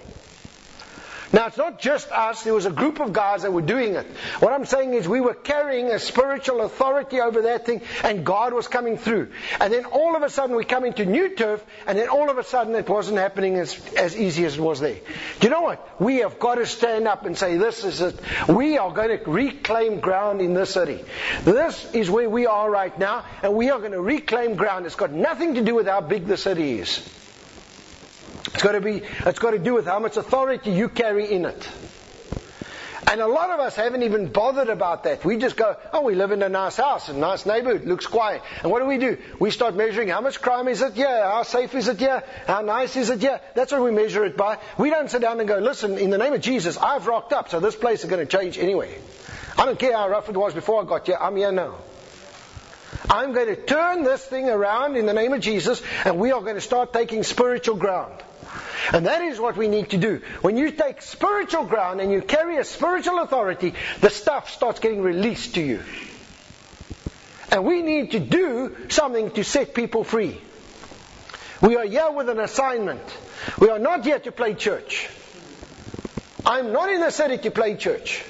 Now, 1.33 1.47
it's 1.47 1.57
not 1.57 1.79
just 1.79 2.11
us, 2.13 2.43
there 2.43 2.53
was 2.53 2.67
a 2.67 2.71
group 2.71 3.01
of 3.01 3.13
guys 3.13 3.43
that 3.43 3.53
were 3.53 3.63
doing 3.63 3.95
it. 3.95 4.07
What 4.41 4.53
I'm 4.53 4.67
saying 4.67 4.93
is, 4.93 5.09
we 5.09 5.21
were 5.21 5.35
carrying 5.35 5.91
a 5.91 5.99
spiritual 5.99 6.61
authority 6.61 7.21
over 7.21 7.43
that 7.43 7.65
thing, 7.65 7.81
and 8.05 8.25
God 8.25 8.53
was 8.53 8.69
coming 8.69 8.99
through. 8.99 9.29
And 9.59 9.73
then 9.73 9.87
all 9.87 10.15
of 10.15 10.23
a 10.23 10.29
sudden, 10.29 10.57
we 10.57 10.65
come 10.65 10.85
into 10.85 11.07
new 11.07 11.35
turf, 11.35 11.65
and 11.87 11.97
then 11.97 12.09
all 12.09 12.29
of 12.29 12.37
a 12.37 12.45
sudden, 12.45 12.75
it 12.75 12.89
wasn't 12.89 13.19
happening 13.19 13.57
as, 13.57 13.81
as 13.95 14.15
easy 14.15 14.45
as 14.45 14.59
it 14.59 14.61
was 14.61 14.81
there. 14.81 14.99
Do 15.41 15.47
you 15.47 15.51
know 15.51 15.63
what? 15.63 16.01
We 16.01 16.19
have 16.19 16.39
got 16.39 16.57
to 16.57 16.67
stand 16.67 17.09
up 17.09 17.25
and 17.25 17.37
say, 17.37 17.57
This 17.57 17.83
is 17.85 18.03
it. 18.03 18.21
We 18.49 18.77
are 18.77 18.93
going 18.93 19.19
to 19.19 19.31
reclaim 19.31 20.01
ground 20.01 20.43
in 20.43 20.53
this 20.53 20.75
city. 20.75 21.03
This 21.45 21.95
is 21.95 22.11
where 22.11 22.29
we 22.29 22.47
are 22.47 22.71
right 22.71 22.97
now, 22.99 23.25
and 23.43 23.55
we 23.55 23.71
are 23.71 23.79
going 23.79 23.93
to 23.93 24.03
reclaim 24.03 24.57
ground. 24.57 24.85
It's 24.85 24.97
got 24.97 25.13
nothing 25.13 25.55
to 25.55 25.63
do 25.63 25.75
with 25.75 25.87
how 25.87 26.03
big 26.03 26.27
the 26.27 26.37
city 26.37 26.79
is. 26.79 27.09
It's 28.55 28.63
got 28.63 28.73
to 28.73 28.81
be, 28.81 29.03
it's 29.27 29.39
got 29.39 29.53
to 29.53 29.59
do 29.59 29.75
with 29.75 29.87
how 29.87 29.99
much 29.99 30.17
authority 30.17 30.71
you 30.73 30.89
carry 30.89 31.31
in 31.31 31.45
it. 31.45 31.69
And 33.11 33.21
a 33.21 33.27
lot 33.27 33.51
of 33.51 33.59
us 33.59 33.75
haven't 33.75 34.05
even 34.05 34.29
bothered 34.29 34.69
about 34.69 35.05
that. 35.05 35.25
We 35.25 35.37
just 35.37 35.57
go, 35.57 35.77
oh, 35.93 36.03
we 36.03 36.15
live 36.15 36.31
in 36.31 36.43
a 36.43 36.49
nice 36.49 36.77
house, 36.77 37.09
a 37.09 37.13
nice 37.13 37.45
neighborhood, 37.45 37.85
looks 37.85 38.07
quiet. 38.07 38.43
And 38.63 38.71
what 38.71 38.81
do 38.81 38.87
we 38.87 38.97
do? 38.97 39.19
We 39.41 39.51
start 39.51 39.75
measuring 39.75 40.09
how 40.09 40.21
much 40.21 40.41
crime 40.41 40.69
is 40.69 40.81
it 40.83 40.95
Yeah, 40.95 41.31
how 41.31 41.43
safe 41.43 41.75
is 41.75 41.89
it 41.89 42.01
Yeah, 42.01 42.21
how 42.47 42.63
nice 42.63 42.97
is 42.97 43.11
it 43.11 43.21
Yeah. 43.21 43.41
That's 43.55 43.73
what 43.73 43.83
we 43.83 43.91
measure 43.91 44.25
it 44.25 44.37
by. 44.37 44.59
We 44.79 44.91
don't 44.91 45.11
sit 45.11 45.21
down 45.21 45.41
and 45.41 45.49
go, 45.49 45.59
listen, 45.59 45.99
in 45.99 46.11
the 46.11 46.19
name 46.19 46.33
of 46.33 46.41
Jesus, 46.41 46.77
I've 46.77 47.07
rocked 47.07 47.33
up, 47.33 47.49
so 47.49 47.59
this 47.59 47.75
place 47.75 48.05
is 48.05 48.09
going 48.09 48.27
to 48.27 48.39
change 48.39 48.57
anyway. 48.57 48.97
I 49.59 49.67
don't 49.67 49.79
care 49.79 49.97
how 49.97 50.09
rough 50.09 50.29
it 50.29 50.37
was 50.37 50.55
before 50.55 50.81
I 50.81 50.87
got 50.87 51.07
here, 51.07 51.19
I'm 51.21 51.37
here 51.37 51.53
now. 51.53 51.79
I'm 53.11 53.33
going 53.33 53.49
to 53.49 53.57
turn 53.57 54.05
this 54.05 54.25
thing 54.25 54.49
around 54.49 54.97
in 54.97 55.07
the 55.07 55.13
name 55.13 55.33
of 55.33 55.41
Jesus, 55.41 55.83
and 56.05 56.19
we 56.19 56.31
are 56.33 56.41
going 56.41 56.55
to 56.55 56.61
start 56.61 56.93
taking 56.93 57.25
spiritual 57.25 57.77
ground. 57.77 58.15
And 58.93 59.07
that 59.07 59.23
is 59.23 59.39
what 59.39 59.57
we 59.57 59.69
need 59.69 59.91
to 59.91 59.99
do. 59.99 60.23
When 60.41 60.57
you 60.57 60.71
take 60.71 61.03
spiritual 61.03 61.65
ground 61.65 62.01
and 62.01 62.11
you 62.11 62.23
carry 62.23 62.59
a 62.59 62.65
spiritual 62.65 63.21
authority, 63.21 63.75
the 64.01 64.11
stuff 64.11 64.51
starts 64.51 64.81
getting 64.81 65.03
released 65.03 65.55
to 65.55 65.61
you. 65.61 65.83
And 67.51 67.65
we 67.65 67.83
need 67.83 68.13
to 68.13 68.21
do 68.21 68.77
something 68.89 69.31
to 69.33 69.45
set 69.45 69.75
people 69.75 70.05
free. 70.05 70.41
We 71.61 71.77
are 71.77 71.85
here 71.85 72.11
with 72.11 72.29
an 72.29 72.41
assignment. 72.41 73.03
We 73.59 73.69
are 73.69 73.79
not 73.79 74.05
here 74.05 74.19
to 74.19 74.33
play 74.33 74.55
church. 74.55 75.09
I'm 76.45 76.73
not 76.73 76.91
in 76.91 77.01
the 77.01 77.11
city 77.11 77.39
to 77.39 77.51
play 77.51 77.77
church. 77.77 78.25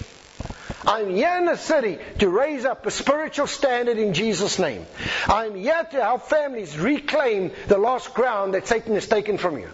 I'm 0.85 1.15
here 1.15 1.37
in 1.39 1.45
the 1.45 1.57
city 1.57 1.99
to 2.19 2.29
raise 2.29 2.65
up 2.65 2.85
a 2.85 2.91
spiritual 2.91 3.47
standard 3.47 3.97
in 3.97 4.15
Jesus' 4.15 4.59
name. 4.59 4.85
I'm 5.27 5.55
here 5.55 5.87
to 5.93 6.03
help 6.03 6.29
families 6.29 6.77
reclaim 6.77 7.53
the 7.69 7.79
lost 7.79 8.15
ground 8.15 8.55
that 8.55 8.67
Satan 8.67 8.95
has 8.95 9.07
taken 9.07 9.39
from 9.39 9.59
you. 9.59 9.69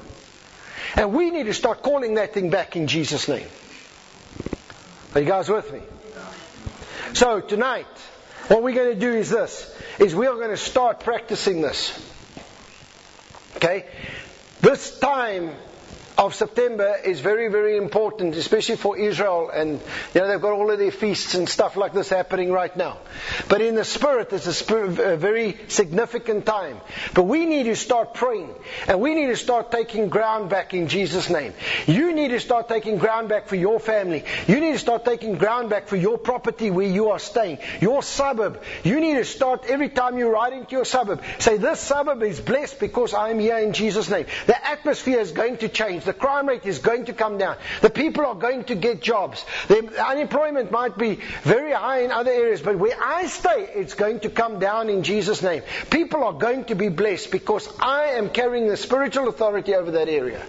And 0.95 1.13
we 1.13 1.31
need 1.31 1.45
to 1.45 1.55
start 1.55 1.83
calling 1.83 2.15
that 2.15 2.35
thing 2.35 2.51
back 2.51 2.77
in 2.77 2.87
Jesus' 2.87 3.29
name. 3.29 3.49
Are 5.15 5.21
you 5.21 5.27
guys 5.27 5.49
with 5.49 5.73
me? 5.73 5.81
So 7.15 7.41
tonight, 7.41 7.87
what 8.49 8.63
we're 8.63 8.75
going 8.75 8.95
to 8.95 9.01
do 9.01 9.13
is 9.13 9.31
this, 9.31 9.75
is 9.99 10.15
we 10.15 10.27
are 10.27 10.35
going 10.35 10.51
to 10.51 10.57
start 10.57 11.01
practicing 11.01 11.61
this. 11.61 11.93
Okay? 13.57 13.87
This 14.61 14.99
time 14.99 15.53
of 16.19 16.35
September 16.35 16.97
is 17.05 17.21
very, 17.21 17.47
very 17.47 17.77
important, 17.77 18.35
especially 18.35 18.75
for 18.75 18.99
Israel. 18.99 19.51
And, 19.55 19.81
you 20.13 20.21
know, 20.21 20.27
they've 20.27 20.41
got 20.41 20.53
all 20.53 20.69
of 20.69 20.79
their 20.79 20.91
feasts 20.91 21.35
and 21.35 21.49
stuff 21.49 21.77
like 21.77 21.93
this 21.93 22.09
happening 22.09 22.51
right 22.51 22.77
now. 22.77 22.99
But 23.49 23.61
in 23.61 23.77
the 23.77 23.85
spirit, 23.85 24.33
it's 24.33 24.47
a, 24.69 24.75
a 24.75 25.17
very 25.17 25.57
significant 25.69 26.45
time. 26.45 26.81
But 27.15 27.23
we 27.23 27.47
need 27.47 27.65
to 27.65 27.77
start 27.77 28.15
praying. 28.15 28.53
And 28.89 29.01
we 29.01 29.15
need 29.15 29.29
to 29.29 29.37
start 29.37 29.71
taking 29.71 30.09
ground 30.09 30.51
back 30.51 30.75
in 30.75 30.89
Jesus' 30.89 31.31
name. 31.31 31.55
You 31.87 32.13
need 32.13 32.29
to 32.29 32.41
start 32.41 32.69
taking 32.69 32.99
ground 32.99 33.29
back 33.29 33.47
for 33.47 33.55
your 33.55 33.79
family. 33.79 34.25
You 34.49 34.59
need 34.59 34.73
to 34.73 34.79
start 34.79 35.05
taking 35.05 35.39
ground 35.39 35.71
back 35.71 35.87
for 35.87 35.97
your 35.97 36.19
property 36.19 36.73
where 36.73 36.89
you 36.89 37.11
are 37.11 37.21
staying. 37.21 37.59
Your 37.81 38.03
suburb. 38.03 38.61
You 38.83 38.99
need 38.99 39.15
to 39.15 39.25
start 39.25 39.67
every 39.69 39.89
time 39.89 40.19
you 40.19 40.29
ride 40.29 40.53
into 40.53 40.73
your 40.73 40.85
suburb. 40.85 41.23
Say, 41.39 41.59
this 41.59 41.79
suburb 41.79 42.25
is 42.25 42.41
blessed 42.41 42.81
because 42.81 43.15
I 43.15 43.31
am 43.31 43.39
here 43.39 43.59
in 43.59 43.73
Jesus' 43.73 44.11
name. 44.11 44.27
The 44.47 44.67
atmosphere 44.67 45.21
is 45.21 45.31
going 45.31 45.59
to 45.59 45.69
change. 45.69 46.08
The 46.09 46.15
crime 46.15 46.49
rate 46.49 46.65
is 46.65 46.79
going 46.79 47.05
to 47.05 47.13
come 47.13 47.37
down. 47.37 47.59
The 47.83 47.91
people 47.91 48.25
are 48.25 48.35
going 48.35 48.65
to 48.65 48.75
get 48.75 49.03
jobs. 49.03 49.45
The 49.69 50.03
unemployment 50.03 50.71
might 50.71 50.97
be 50.97 51.17
very 51.43 51.73
high 51.73 51.99
in 51.99 52.11
other 52.13 52.31
areas, 52.31 52.63
but 52.63 52.79
where 52.79 52.97
I 52.99 53.27
stay, 53.27 53.69
it's 53.75 53.93
going 53.93 54.21
to 54.21 54.31
come 54.31 54.59
down 54.59 54.89
in 54.89 55.03
Jesus' 55.03 55.43
name. 55.43 55.65
People 55.91 56.25
are 56.25 56.33
going 56.33 56.65
to 56.65 56.75
be 56.75 56.89
blessed 56.89 57.31
because 57.31 57.69
I 57.79 58.13
am 58.17 58.31
carrying 58.31 58.69
the 58.69 58.79
spiritual 58.79 59.29
authority 59.29 59.75
over 59.75 59.91
that 59.91 60.09
area. 60.09 60.43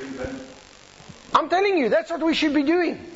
Amen. 0.00 0.40
I'm 1.34 1.48
telling 1.48 1.76
you, 1.76 1.88
that's 1.88 2.12
what 2.12 2.22
we 2.22 2.34
should 2.34 2.54
be 2.54 2.62
doing. 2.62 3.09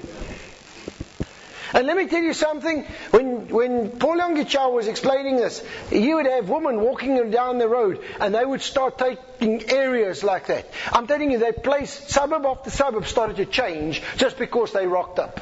And 1.75 1.89
let 1.89 1.97
me 1.97 2.07
tell 2.07 2.23
you 2.23 2.33
something, 2.35 2.85
when, 3.11 3.49
when 3.49 3.91
Paul 3.99 4.19
Yonggi 4.19 4.73
was 4.73 4.87
explaining 4.87 5.37
this, 5.37 5.61
you 5.91 6.15
would 6.17 6.27
have 6.27 6.49
women 6.49 6.81
walking 6.81 7.33
down 7.33 7.59
the 7.59 7.67
road 7.67 8.01
and 8.21 8.33
they 8.33 8.45
would 8.45 8.63
start 8.63 8.97
taking 8.97 9.69
areas 9.69 10.23
like 10.23 10.47
that. 10.47 10.69
I'm 10.93 11.09
telling 11.09 11.33
you, 11.33 11.39
that 11.39 11.65
place, 11.65 11.91
suburb 11.91 12.47
after 12.47 12.71
suburb, 12.71 13.07
started 13.07 13.37
to 13.37 13.47
change 13.47 14.01
just 14.17 14.39
because 14.39 14.73
they 14.73 14.87
rocked 14.87 15.19
up. 15.19 15.41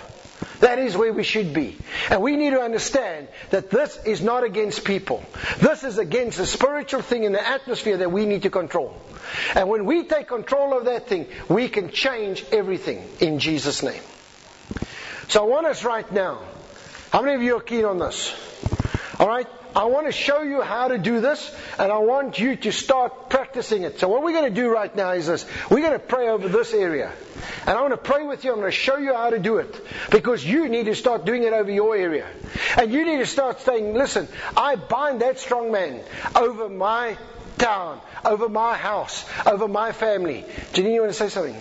That 0.60 0.78
is 0.78 0.96
where 0.96 1.12
we 1.12 1.22
should 1.22 1.52
be. 1.52 1.76
And 2.08 2.22
we 2.22 2.36
need 2.36 2.50
to 2.50 2.62
understand 2.62 3.28
that 3.50 3.68
this 3.68 3.98
is 4.06 4.22
not 4.22 4.42
against 4.42 4.84
people. 4.84 5.22
This 5.58 5.84
is 5.84 5.98
against 5.98 6.38
the 6.38 6.46
spiritual 6.46 7.02
thing 7.02 7.24
in 7.24 7.32
the 7.32 7.46
atmosphere 7.46 7.98
that 7.98 8.10
we 8.10 8.24
need 8.24 8.42
to 8.44 8.50
control. 8.50 8.96
And 9.54 9.68
when 9.68 9.84
we 9.84 10.04
take 10.04 10.28
control 10.28 10.78
of 10.78 10.86
that 10.86 11.08
thing, 11.08 11.26
we 11.48 11.68
can 11.68 11.90
change 11.90 12.44
everything 12.52 13.06
in 13.20 13.38
Jesus' 13.38 13.82
name. 13.82 14.02
So 15.32 15.40
I 15.40 15.46
want 15.46 15.66
us 15.66 15.82
right 15.82 16.12
now. 16.12 16.42
How 17.10 17.22
many 17.22 17.34
of 17.36 17.42
you 17.42 17.56
are 17.56 17.60
keen 17.62 17.86
on 17.86 17.98
this? 17.98 18.34
All 19.18 19.26
right? 19.26 19.46
I 19.74 19.84
want 19.86 20.04
to 20.04 20.12
show 20.12 20.42
you 20.42 20.60
how 20.60 20.88
to 20.88 20.98
do 20.98 21.22
this, 21.22 21.50
and 21.78 21.90
I 21.90 21.96
want 22.00 22.38
you 22.38 22.54
to 22.56 22.70
start 22.70 23.30
practicing 23.30 23.84
it. 23.84 23.98
So 23.98 24.08
what 24.08 24.22
we're 24.22 24.32
going 24.32 24.54
to 24.54 24.60
do 24.60 24.68
right 24.68 24.94
now 24.94 25.12
is 25.12 25.28
this. 25.28 25.46
We're 25.70 25.80
going 25.80 25.98
to 25.98 25.98
pray 25.98 26.28
over 26.28 26.50
this 26.50 26.74
area. 26.74 27.10
And 27.62 27.70
I 27.70 27.80
want 27.80 27.94
to 27.94 27.96
pray 27.96 28.22
with 28.24 28.44
you. 28.44 28.52
I'm 28.52 28.58
going 28.58 28.70
to 28.70 28.76
show 28.76 28.98
you 28.98 29.14
how 29.14 29.30
to 29.30 29.38
do 29.38 29.56
it. 29.56 29.74
Because 30.10 30.44
you 30.44 30.68
need 30.68 30.84
to 30.84 30.94
start 30.94 31.24
doing 31.24 31.44
it 31.44 31.54
over 31.54 31.70
your 31.70 31.96
area. 31.96 32.26
And 32.76 32.92
you 32.92 33.02
need 33.06 33.20
to 33.20 33.26
start 33.26 33.58
saying, 33.62 33.94
listen, 33.94 34.28
I 34.54 34.76
bind 34.76 35.22
that 35.22 35.38
strong 35.38 35.72
man 35.72 36.02
over 36.36 36.68
my 36.68 37.16
town, 37.56 38.02
over 38.22 38.50
my 38.50 38.76
house, 38.76 39.24
over 39.46 39.66
my 39.66 39.92
family. 39.92 40.44
Janine, 40.74 40.92
you 40.92 41.00
want 41.00 41.12
to 41.12 41.18
say 41.18 41.30
something? 41.30 41.58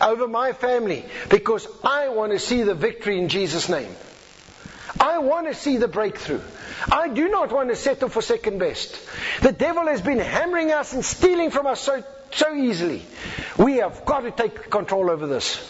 Over 0.00 0.28
my 0.28 0.52
family 0.52 1.04
because 1.28 1.66
I 1.82 2.08
want 2.08 2.32
to 2.32 2.38
see 2.38 2.62
the 2.62 2.74
victory 2.74 3.18
in 3.18 3.28
Jesus' 3.28 3.68
name. 3.68 3.94
I 5.00 5.18
want 5.18 5.46
to 5.46 5.54
see 5.54 5.76
the 5.76 5.88
breakthrough. 5.88 6.40
I 6.90 7.08
do 7.08 7.28
not 7.28 7.52
want 7.52 7.68
to 7.68 7.76
settle 7.76 8.08
for 8.08 8.22
second 8.22 8.58
best. 8.58 8.98
The 9.42 9.52
devil 9.52 9.86
has 9.86 10.00
been 10.00 10.18
hammering 10.18 10.72
us 10.72 10.92
and 10.92 11.04
stealing 11.04 11.50
from 11.50 11.66
us 11.66 11.80
so, 11.80 12.02
so 12.32 12.54
easily. 12.54 13.04
We 13.56 13.76
have 13.76 14.04
got 14.04 14.20
to 14.20 14.30
take 14.30 14.70
control 14.70 15.10
over 15.10 15.26
this 15.26 15.60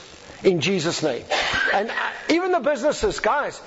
in 0.43 0.61
Jesus' 0.61 1.03
name. 1.03 1.25
And 1.73 1.91
uh, 1.91 1.95
even 2.31 2.53
the 2.53 2.61
businesses, 2.61 3.21
guys, 3.21 3.61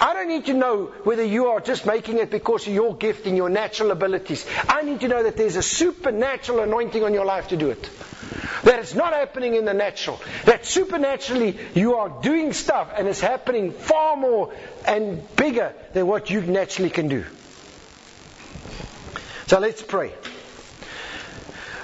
I 0.00 0.14
don't 0.14 0.28
need 0.28 0.46
to 0.46 0.54
know 0.54 0.86
whether 1.04 1.24
you 1.24 1.48
are 1.48 1.60
just 1.60 1.86
making 1.86 2.18
it 2.18 2.30
because 2.30 2.66
of 2.66 2.72
your 2.72 2.96
gift 2.96 3.26
and 3.26 3.36
your 3.36 3.50
natural 3.50 3.90
abilities. 3.90 4.46
I 4.68 4.82
need 4.82 5.00
to 5.00 5.08
know 5.08 5.22
that 5.22 5.36
there's 5.36 5.56
a 5.56 5.62
supernatural 5.62 6.60
anointing 6.60 7.04
on 7.04 7.14
your 7.14 7.26
life 7.26 7.48
to 7.48 7.56
do 7.56 7.70
it. 7.70 7.90
That 8.64 8.78
it's 8.78 8.94
not 8.94 9.12
happening 9.12 9.54
in 9.54 9.64
the 9.64 9.74
natural. 9.74 10.20
That 10.46 10.64
supernaturally 10.66 11.58
you 11.74 11.96
are 11.96 12.22
doing 12.22 12.52
stuff 12.52 12.92
and 12.96 13.06
it's 13.06 13.20
happening 13.20 13.72
far 13.72 14.16
more 14.16 14.52
and 14.86 15.22
bigger 15.36 15.74
than 15.92 16.06
what 16.06 16.30
you 16.30 16.40
naturally 16.40 16.90
can 16.90 17.08
do. 17.08 17.24
So 19.46 19.58
let's 19.58 19.82
pray. 19.82 20.12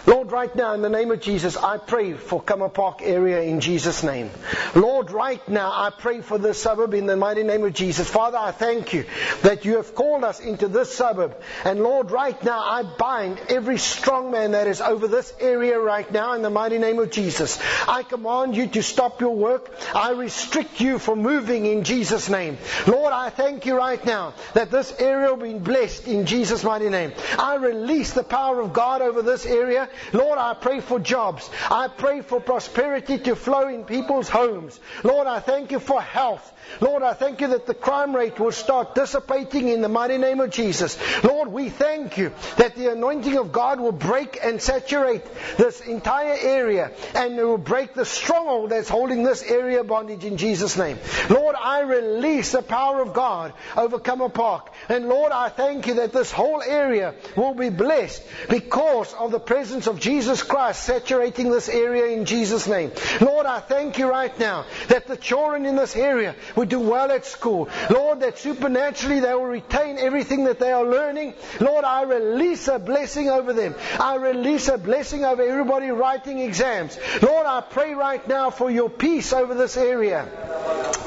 Lord, 0.07 0.33
right 0.33 0.55
now, 0.57 0.73
in 0.73 0.83
the 0.83 0.89
name 0.89 1.11
of 1.11 1.21
Jesus, 1.21 1.57
I 1.57 1.77
pray 1.77 2.15
for 2.15 2.43
Kamma 2.43 2.73
Park 2.73 3.01
area 3.03 3.43
in 3.43 3.61
Jesus' 3.61 4.03
name. 4.03 4.31
Lord, 4.75 5.11
right 5.11 5.47
now, 5.49 5.71
I 5.71 5.91
pray 5.91 6.23
for 6.23 6.39
this 6.39 6.61
suburb 6.61 6.95
in 6.95 7.07
the 7.07 7.17
mighty 7.17 7.43
name 7.43 7.65
of 7.65 7.75
Jesus. 7.75 8.09
Father, 8.09 8.39
I 8.39 8.51
thank 8.51 8.95
you 8.95 9.05
that 9.43 9.65
you 9.65 9.77
have 9.77 9.95
called 9.95 10.25
us 10.25 10.41
into 10.41 10.69
this 10.69 10.95
suburb. 10.95 11.37
And 11.65 11.83
Lord, 11.83 12.11
right 12.11 12.43
now, 12.43 12.61
I 12.61 12.83
bind 12.83 13.41
every 13.49 13.77
strong 13.77 14.31
man 14.31 14.53
that 14.53 14.67
is 14.67 14.81
over 14.81 15.07
this 15.07 15.33
area 15.39 15.79
right 15.79 16.11
now 16.11 16.33
in 16.33 16.43
the 16.43 16.51
mighty 16.51 16.79
name 16.79 16.99
of 16.99 17.11
Jesus. 17.11 17.59
I 17.87 18.03
command 18.03 18.57
you 18.57 18.69
to 18.69 18.83
stop 18.83 19.21
your 19.21 19.37
work. 19.37 19.71
I 19.95 20.13
restrict 20.13 20.81
you 20.81 20.99
from 20.99 21.21
moving 21.21 21.67
in 21.67 21.85
Jesus' 21.85 22.31
name. 22.31 22.57
Lord, 22.87 23.13
I 23.13 23.29
thank 23.29 23.67
you 23.67 23.77
right 23.77 24.03
now 24.05 24.33
that 24.55 24.71
this 24.71 24.95
area 24.99 25.35
will 25.35 25.53
be 25.53 25.59
blessed 25.59 26.09
in 26.09 26.25
Jesus' 26.25 26.65
mighty 26.65 26.89
name. 26.89 27.13
I 27.39 27.57
release 27.57 28.15
the 28.15 28.25
power 28.25 28.61
of 28.61 28.73
God 28.73 29.03
over 29.03 29.21
this 29.21 29.45
area. 29.45 29.89
Lord, 30.13 30.39
I 30.39 30.55
pray 30.55 30.81
for 30.81 30.99
jobs. 30.99 31.49
I 31.71 31.89
pray 31.89 32.21
for 32.23 32.41
prosperity 32.41 33.19
to 33.19 33.37
flow 33.37 33.69
in 33.69 33.85
people's 33.85 34.29
homes. 34.29 34.79
Lord, 35.05 35.27
I 35.27 35.41
thank 35.41 35.73
you 35.73 35.79
for 35.79 36.01
health. 36.01 36.53
Lord, 36.81 37.03
I 37.03 37.15
thank 37.15 37.41
you 37.41 37.49
that 37.49 37.67
the 37.67 37.75
crime 37.75 38.15
rate 38.15 38.39
will 38.39 38.53
start 38.53 38.95
dissipating 38.95 39.69
in 39.69 39.83
the 39.83 39.89
mighty 39.89 40.19
name 40.19 40.41
of 40.41 40.51
Jesus. 40.51 40.99
Lord, 41.25 41.49
we 41.49 41.69
thank 41.69 42.17
you 42.17 42.33
that 42.57 42.77
the 42.77 42.93
anointing 42.93 43.37
of 43.37 43.53
God 43.53 43.81
will 43.81 43.93
break 43.93 44.39
and 44.43 44.61
saturate 44.63 45.23
this 45.57 45.81
entire 45.81 46.37
area 46.41 46.93
and 47.15 47.39
it 47.39 47.45
will 47.45 47.59
break 47.59 47.95
the 47.95 48.05
stronghold 48.05 48.71
that's 48.71 48.89
holding 48.89 49.23
this 49.23 49.43
area 49.43 49.83
bondage 49.83 50.25
in 50.25 50.37
Jesus' 50.37 50.77
name. 50.77 50.99
Lord, 51.29 51.57
I 51.57 51.81
release 51.81 52.53
the 52.53 52.63
power 52.63 53.03
of 53.03 53.15
God 53.15 53.53
over 53.77 53.99
Kamma 53.99 54.33
Park. 54.33 54.73
And 54.89 55.09
Lord, 55.09 55.33
I 55.33 55.49
thank 55.49 55.87
you 55.87 55.95
that 55.95 56.13
this 56.13 56.31
whole 56.31 56.63
area 56.63 57.15
will 57.37 57.55
be 57.55 57.71
blessed 57.71 58.23
because 58.49 59.13
of 59.15 59.31
the 59.31 59.41
presence 59.41 59.80
of 59.87 60.01
Jesus 60.01 60.43
Christ 60.43 60.83
saturating 60.85 61.51
this 61.51 61.69
area 61.69 62.07
in 62.17 62.25
Jesus' 62.25 62.67
name. 62.67 62.93
Lord, 63.21 63.47
I 63.47 63.61
thank 63.61 63.99
you 63.99 64.09
right 64.09 64.37
now 64.39 64.67
that 64.89 65.07
the 65.07 65.17
children 65.17 65.67
in 65.67 65.77
this 65.77 65.97
area 65.97 66.35
will 66.57 66.67
do 66.67 66.81
well 66.81 67.11
at 67.11 67.25
school. 67.27 67.69
Lord, 67.91 68.21
that 68.21 68.39
supernaturally 68.39 69.21
they 69.21 69.35
will 69.35 69.45
retain 69.45 69.99
everything 69.99 70.45
that 70.45 70.59
they 70.59 70.73
are 70.73 70.85
learning. 70.85 71.35
Lord, 71.61 71.85
I 71.85 72.03
release 72.03 72.69
a 72.69 72.79
blessing 72.79 73.29
over 73.29 73.53
them. 73.53 73.75
I 73.99 74.17
release 74.17 74.69
a 74.69 74.79
blessing 74.79 75.25
over 75.25 75.43
everybody 75.43 75.91
writing 75.91 76.39
exams. 76.39 76.99
Lord, 77.23 77.47
I 77.47 77.61
pray 77.61 77.95
right 77.95 78.27
now 78.27 78.51
for 78.51 78.71
your 78.71 78.91
peace 78.91 79.33
over 79.33 79.55
this 79.55 79.77
area. 79.77 80.29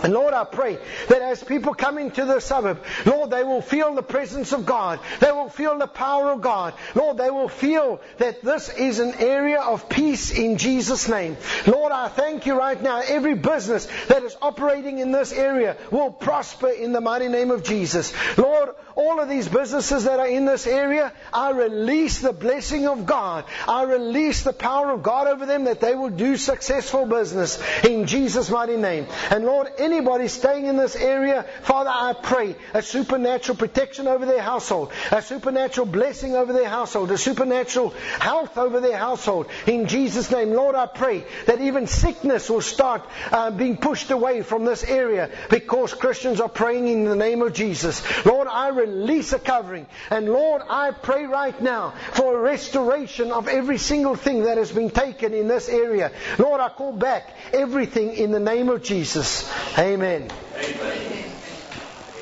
And 0.03 0.13
Lord, 0.13 0.33
I 0.33 0.43
pray 0.43 0.77
that 1.07 1.21
as 1.21 1.41
people 1.41 1.73
come 1.73 1.97
into 1.97 2.25
the 2.25 2.41
suburb, 2.41 2.83
Lord, 3.05 3.29
they 3.29 3.43
will 3.43 3.61
feel 3.61 3.95
the 3.95 4.03
presence 4.03 4.51
of 4.51 4.65
God. 4.65 4.99
They 5.19 5.31
will 5.31 5.49
feel 5.49 5.77
the 5.77 5.87
power 5.87 6.31
of 6.31 6.41
God. 6.41 6.73
Lord, 6.93 7.17
they 7.17 7.29
will 7.29 7.47
feel 7.47 8.01
that 8.17 8.41
this 8.41 8.62
is 8.69 8.99
an 8.99 9.15
area 9.15 9.59
of 9.59 9.89
peace 9.89 10.31
in 10.31 10.57
Jesus' 10.57 11.07
name. 11.07 11.37
Lord, 11.67 11.91
I 11.91 12.07
thank 12.07 12.45
you 12.45 12.57
right 12.57 12.81
now. 12.81 13.01
Every 13.05 13.35
business 13.35 13.87
that 14.07 14.23
is 14.23 14.35
operating 14.41 14.99
in 14.99 15.11
this 15.11 15.31
area 15.31 15.77
will 15.91 16.11
prosper 16.11 16.69
in 16.69 16.91
the 16.91 17.01
mighty 17.01 17.27
name 17.27 17.51
of 17.51 17.63
Jesus. 17.63 18.13
Lord, 18.37 18.69
all 18.95 19.19
of 19.19 19.29
these 19.29 19.47
businesses 19.47 20.03
that 20.03 20.19
are 20.19 20.27
in 20.27 20.45
this 20.45 20.67
area, 20.67 21.11
I 21.31 21.51
release 21.51 22.19
the 22.19 22.33
blessing 22.33 22.87
of 22.87 23.05
God. 23.05 23.45
I 23.67 23.83
release 23.83 24.43
the 24.43 24.53
power 24.53 24.91
of 24.91 25.03
God 25.03 25.27
over 25.27 25.45
them 25.45 25.65
that 25.65 25.79
they 25.79 25.95
will 25.95 26.09
do 26.09 26.37
successful 26.37 27.05
business 27.05 27.61
in 27.83 28.05
Jesus' 28.05 28.49
mighty 28.49 28.77
name. 28.77 29.07
And 29.29 29.45
Lord, 29.45 29.67
anybody 29.77 30.27
staying 30.27 30.65
in 30.65 30.77
this 30.77 30.95
area, 30.95 31.45
Father, 31.63 31.89
I 31.89 32.13
pray 32.13 32.55
a 32.73 32.81
supernatural 32.81 33.57
protection 33.57 34.07
over 34.07 34.25
their 34.25 34.41
household, 34.41 34.91
a 35.11 35.21
supernatural 35.21 35.87
blessing 35.87 36.35
over 36.35 36.53
their 36.53 36.69
household, 36.69 37.11
a 37.11 37.17
supernatural 37.17 37.89
health 38.19 38.52
over 38.57 38.79
their 38.79 38.97
household. 38.97 39.47
In 39.67 39.87
Jesus' 39.87 40.31
name, 40.31 40.51
Lord, 40.51 40.75
I 40.75 40.85
pray 40.85 41.25
that 41.45 41.61
even 41.61 41.87
sickness 41.87 42.49
will 42.49 42.61
start 42.61 43.03
uh, 43.31 43.51
being 43.51 43.77
pushed 43.77 44.11
away 44.11 44.41
from 44.41 44.65
this 44.65 44.83
area 44.83 45.29
because 45.49 45.93
Christians 45.93 46.39
are 46.39 46.49
praying 46.49 46.87
in 46.87 47.05
the 47.05 47.15
name 47.15 47.41
of 47.41 47.53
Jesus. 47.53 48.03
Lord, 48.25 48.47
I 48.47 48.69
release 48.69 49.33
a 49.33 49.39
covering. 49.39 49.85
And 50.09 50.29
Lord, 50.29 50.61
I 50.69 50.91
pray 50.91 51.25
right 51.25 51.59
now 51.61 51.93
for 52.13 52.37
a 52.37 52.41
restoration 52.41 53.31
of 53.31 53.47
every 53.47 53.77
single 53.77 54.15
thing 54.15 54.43
that 54.43 54.57
has 54.57 54.71
been 54.71 54.89
taken 54.89 55.33
in 55.33 55.47
this 55.47 55.69
area. 55.69 56.11
Lord, 56.37 56.61
I 56.61 56.69
call 56.69 56.93
back 56.93 57.29
everything 57.53 58.13
in 58.13 58.31
the 58.31 58.39
name 58.39 58.69
of 58.69 58.83
Jesus. 58.83 59.49
Amen. 59.77 60.29
Amen. 60.57 61.31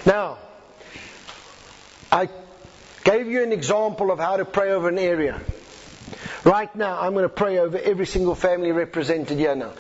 Now, 0.06 0.38
I 2.12 2.28
gave 3.04 3.28
you 3.28 3.44
an 3.44 3.52
example 3.52 4.12
of 4.12 4.20
how 4.20 4.38
to 4.38 4.46
pray 4.46 4.72
over 4.72 4.89
an 4.89 5.00
area. 5.00 5.41
Right 6.43 6.75
now, 6.75 6.99
I'm 6.99 7.13
going 7.13 7.23
to 7.23 7.30
pray 7.30 7.60
over 7.60 7.77
every 7.77 8.08
single 8.08 8.34
family 8.34 8.71
represented 8.71 9.38
here 9.38 9.56
now. 9.56 9.73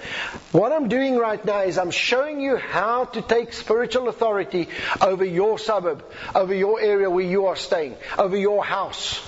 What 0.51 0.71
I'm 0.71 0.89
doing 0.89 1.17
right 1.17 1.43
now 1.43 1.61
is 1.61 1.79
I'm 1.79 1.89
showing 1.89 2.39
you 2.39 2.55
how 2.55 3.05
to 3.05 3.21
take 3.21 3.53
spiritual 3.53 4.09
authority 4.09 4.69
over 5.01 5.25
your 5.25 5.57
suburb, 5.57 6.05
over 6.35 6.53
your 6.53 6.79
area 6.79 7.09
where 7.09 7.25
you 7.25 7.47
are 7.47 7.55
staying, 7.55 7.95
over 8.15 8.37
your 8.37 8.63
house. 8.63 9.19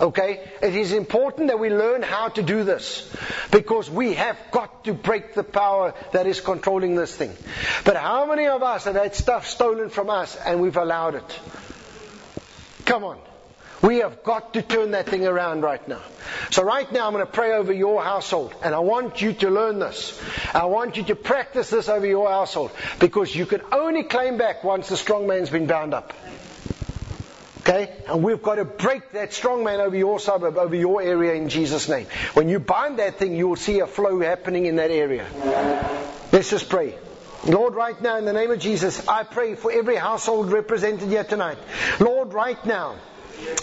Okay? 0.00 0.50
It 0.60 0.74
is 0.74 0.92
important 0.92 1.48
that 1.48 1.60
we 1.60 1.70
learn 1.70 2.02
how 2.02 2.28
to 2.30 2.42
do 2.42 2.64
this 2.64 3.08
because 3.52 3.88
we 3.88 4.14
have 4.14 4.36
got 4.50 4.84
to 4.86 4.92
break 4.92 5.34
the 5.34 5.44
power 5.44 5.94
that 6.12 6.26
is 6.26 6.40
controlling 6.40 6.96
this 6.96 7.14
thing. 7.14 7.32
But 7.84 7.96
how 7.96 8.26
many 8.26 8.48
of 8.48 8.60
us 8.60 8.86
have 8.86 8.96
had 8.96 9.14
stuff 9.14 9.46
stolen 9.46 9.88
from 9.88 10.10
us 10.10 10.34
and 10.34 10.60
we've 10.60 10.76
allowed 10.76 11.14
it? 11.14 11.40
Come 12.86 13.04
on. 13.04 13.18
We 13.84 13.98
have 13.98 14.22
got 14.22 14.54
to 14.54 14.62
turn 14.62 14.92
that 14.92 15.06
thing 15.10 15.26
around 15.26 15.60
right 15.60 15.86
now. 15.86 16.00
So 16.50 16.62
right 16.62 16.90
now 16.90 17.06
I'm 17.06 17.12
going 17.12 17.26
to 17.26 17.30
pray 17.30 17.52
over 17.52 17.70
your 17.70 18.02
household 18.02 18.54
and 18.62 18.74
I 18.74 18.78
want 18.78 19.20
you 19.20 19.34
to 19.34 19.50
learn 19.50 19.78
this. 19.78 20.18
I 20.54 20.64
want 20.64 20.96
you 20.96 21.02
to 21.04 21.14
practice 21.16 21.68
this 21.68 21.90
over 21.90 22.06
your 22.06 22.30
household 22.30 22.70
because 22.98 23.34
you 23.34 23.44
can 23.44 23.60
only 23.72 24.04
claim 24.04 24.38
back 24.38 24.64
once 24.64 24.88
the 24.88 24.96
strong 24.96 25.26
man's 25.26 25.50
been 25.50 25.66
bound 25.66 25.92
up. 25.92 26.14
Okay? 27.58 27.94
And 28.08 28.22
we've 28.22 28.42
got 28.42 28.54
to 28.54 28.64
break 28.64 29.12
that 29.12 29.34
strong 29.34 29.64
man 29.64 29.80
over 29.80 29.96
your 29.96 30.18
suburb, 30.18 30.56
over 30.56 30.74
your 30.74 31.02
area 31.02 31.34
in 31.34 31.50
Jesus' 31.50 31.86
name. 31.86 32.06
When 32.32 32.48
you 32.48 32.60
bind 32.60 32.98
that 33.00 33.18
thing, 33.18 33.36
you 33.36 33.48
will 33.48 33.56
see 33.56 33.80
a 33.80 33.86
flow 33.86 34.18
happening 34.20 34.64
in 34.64 34.76
that 34.76 34.92
area. 34.92 35.26
Let's 36.32 36.48
just 36.48 36.70
pray. 36.70 36.94
Lord, 37.46 37.74
right 37.74 38.00
now, 38.00 38.16
in 38.16 38.24
the 38.24 38.32
name 38.32 38.50
of 38.50 38.58
Jesus, 38.58 39.06
I 39.06 39.24
pray 39.24 39.54
for 39.54 39.70
every 39.70 39.96
household 39.96 40.50
represented 40.50 41.08
here 41.08 41.24
tonight. 41.24 41.58
Lord, 42.00 42.32
right 42.32 42.64
now, 42.64 42.96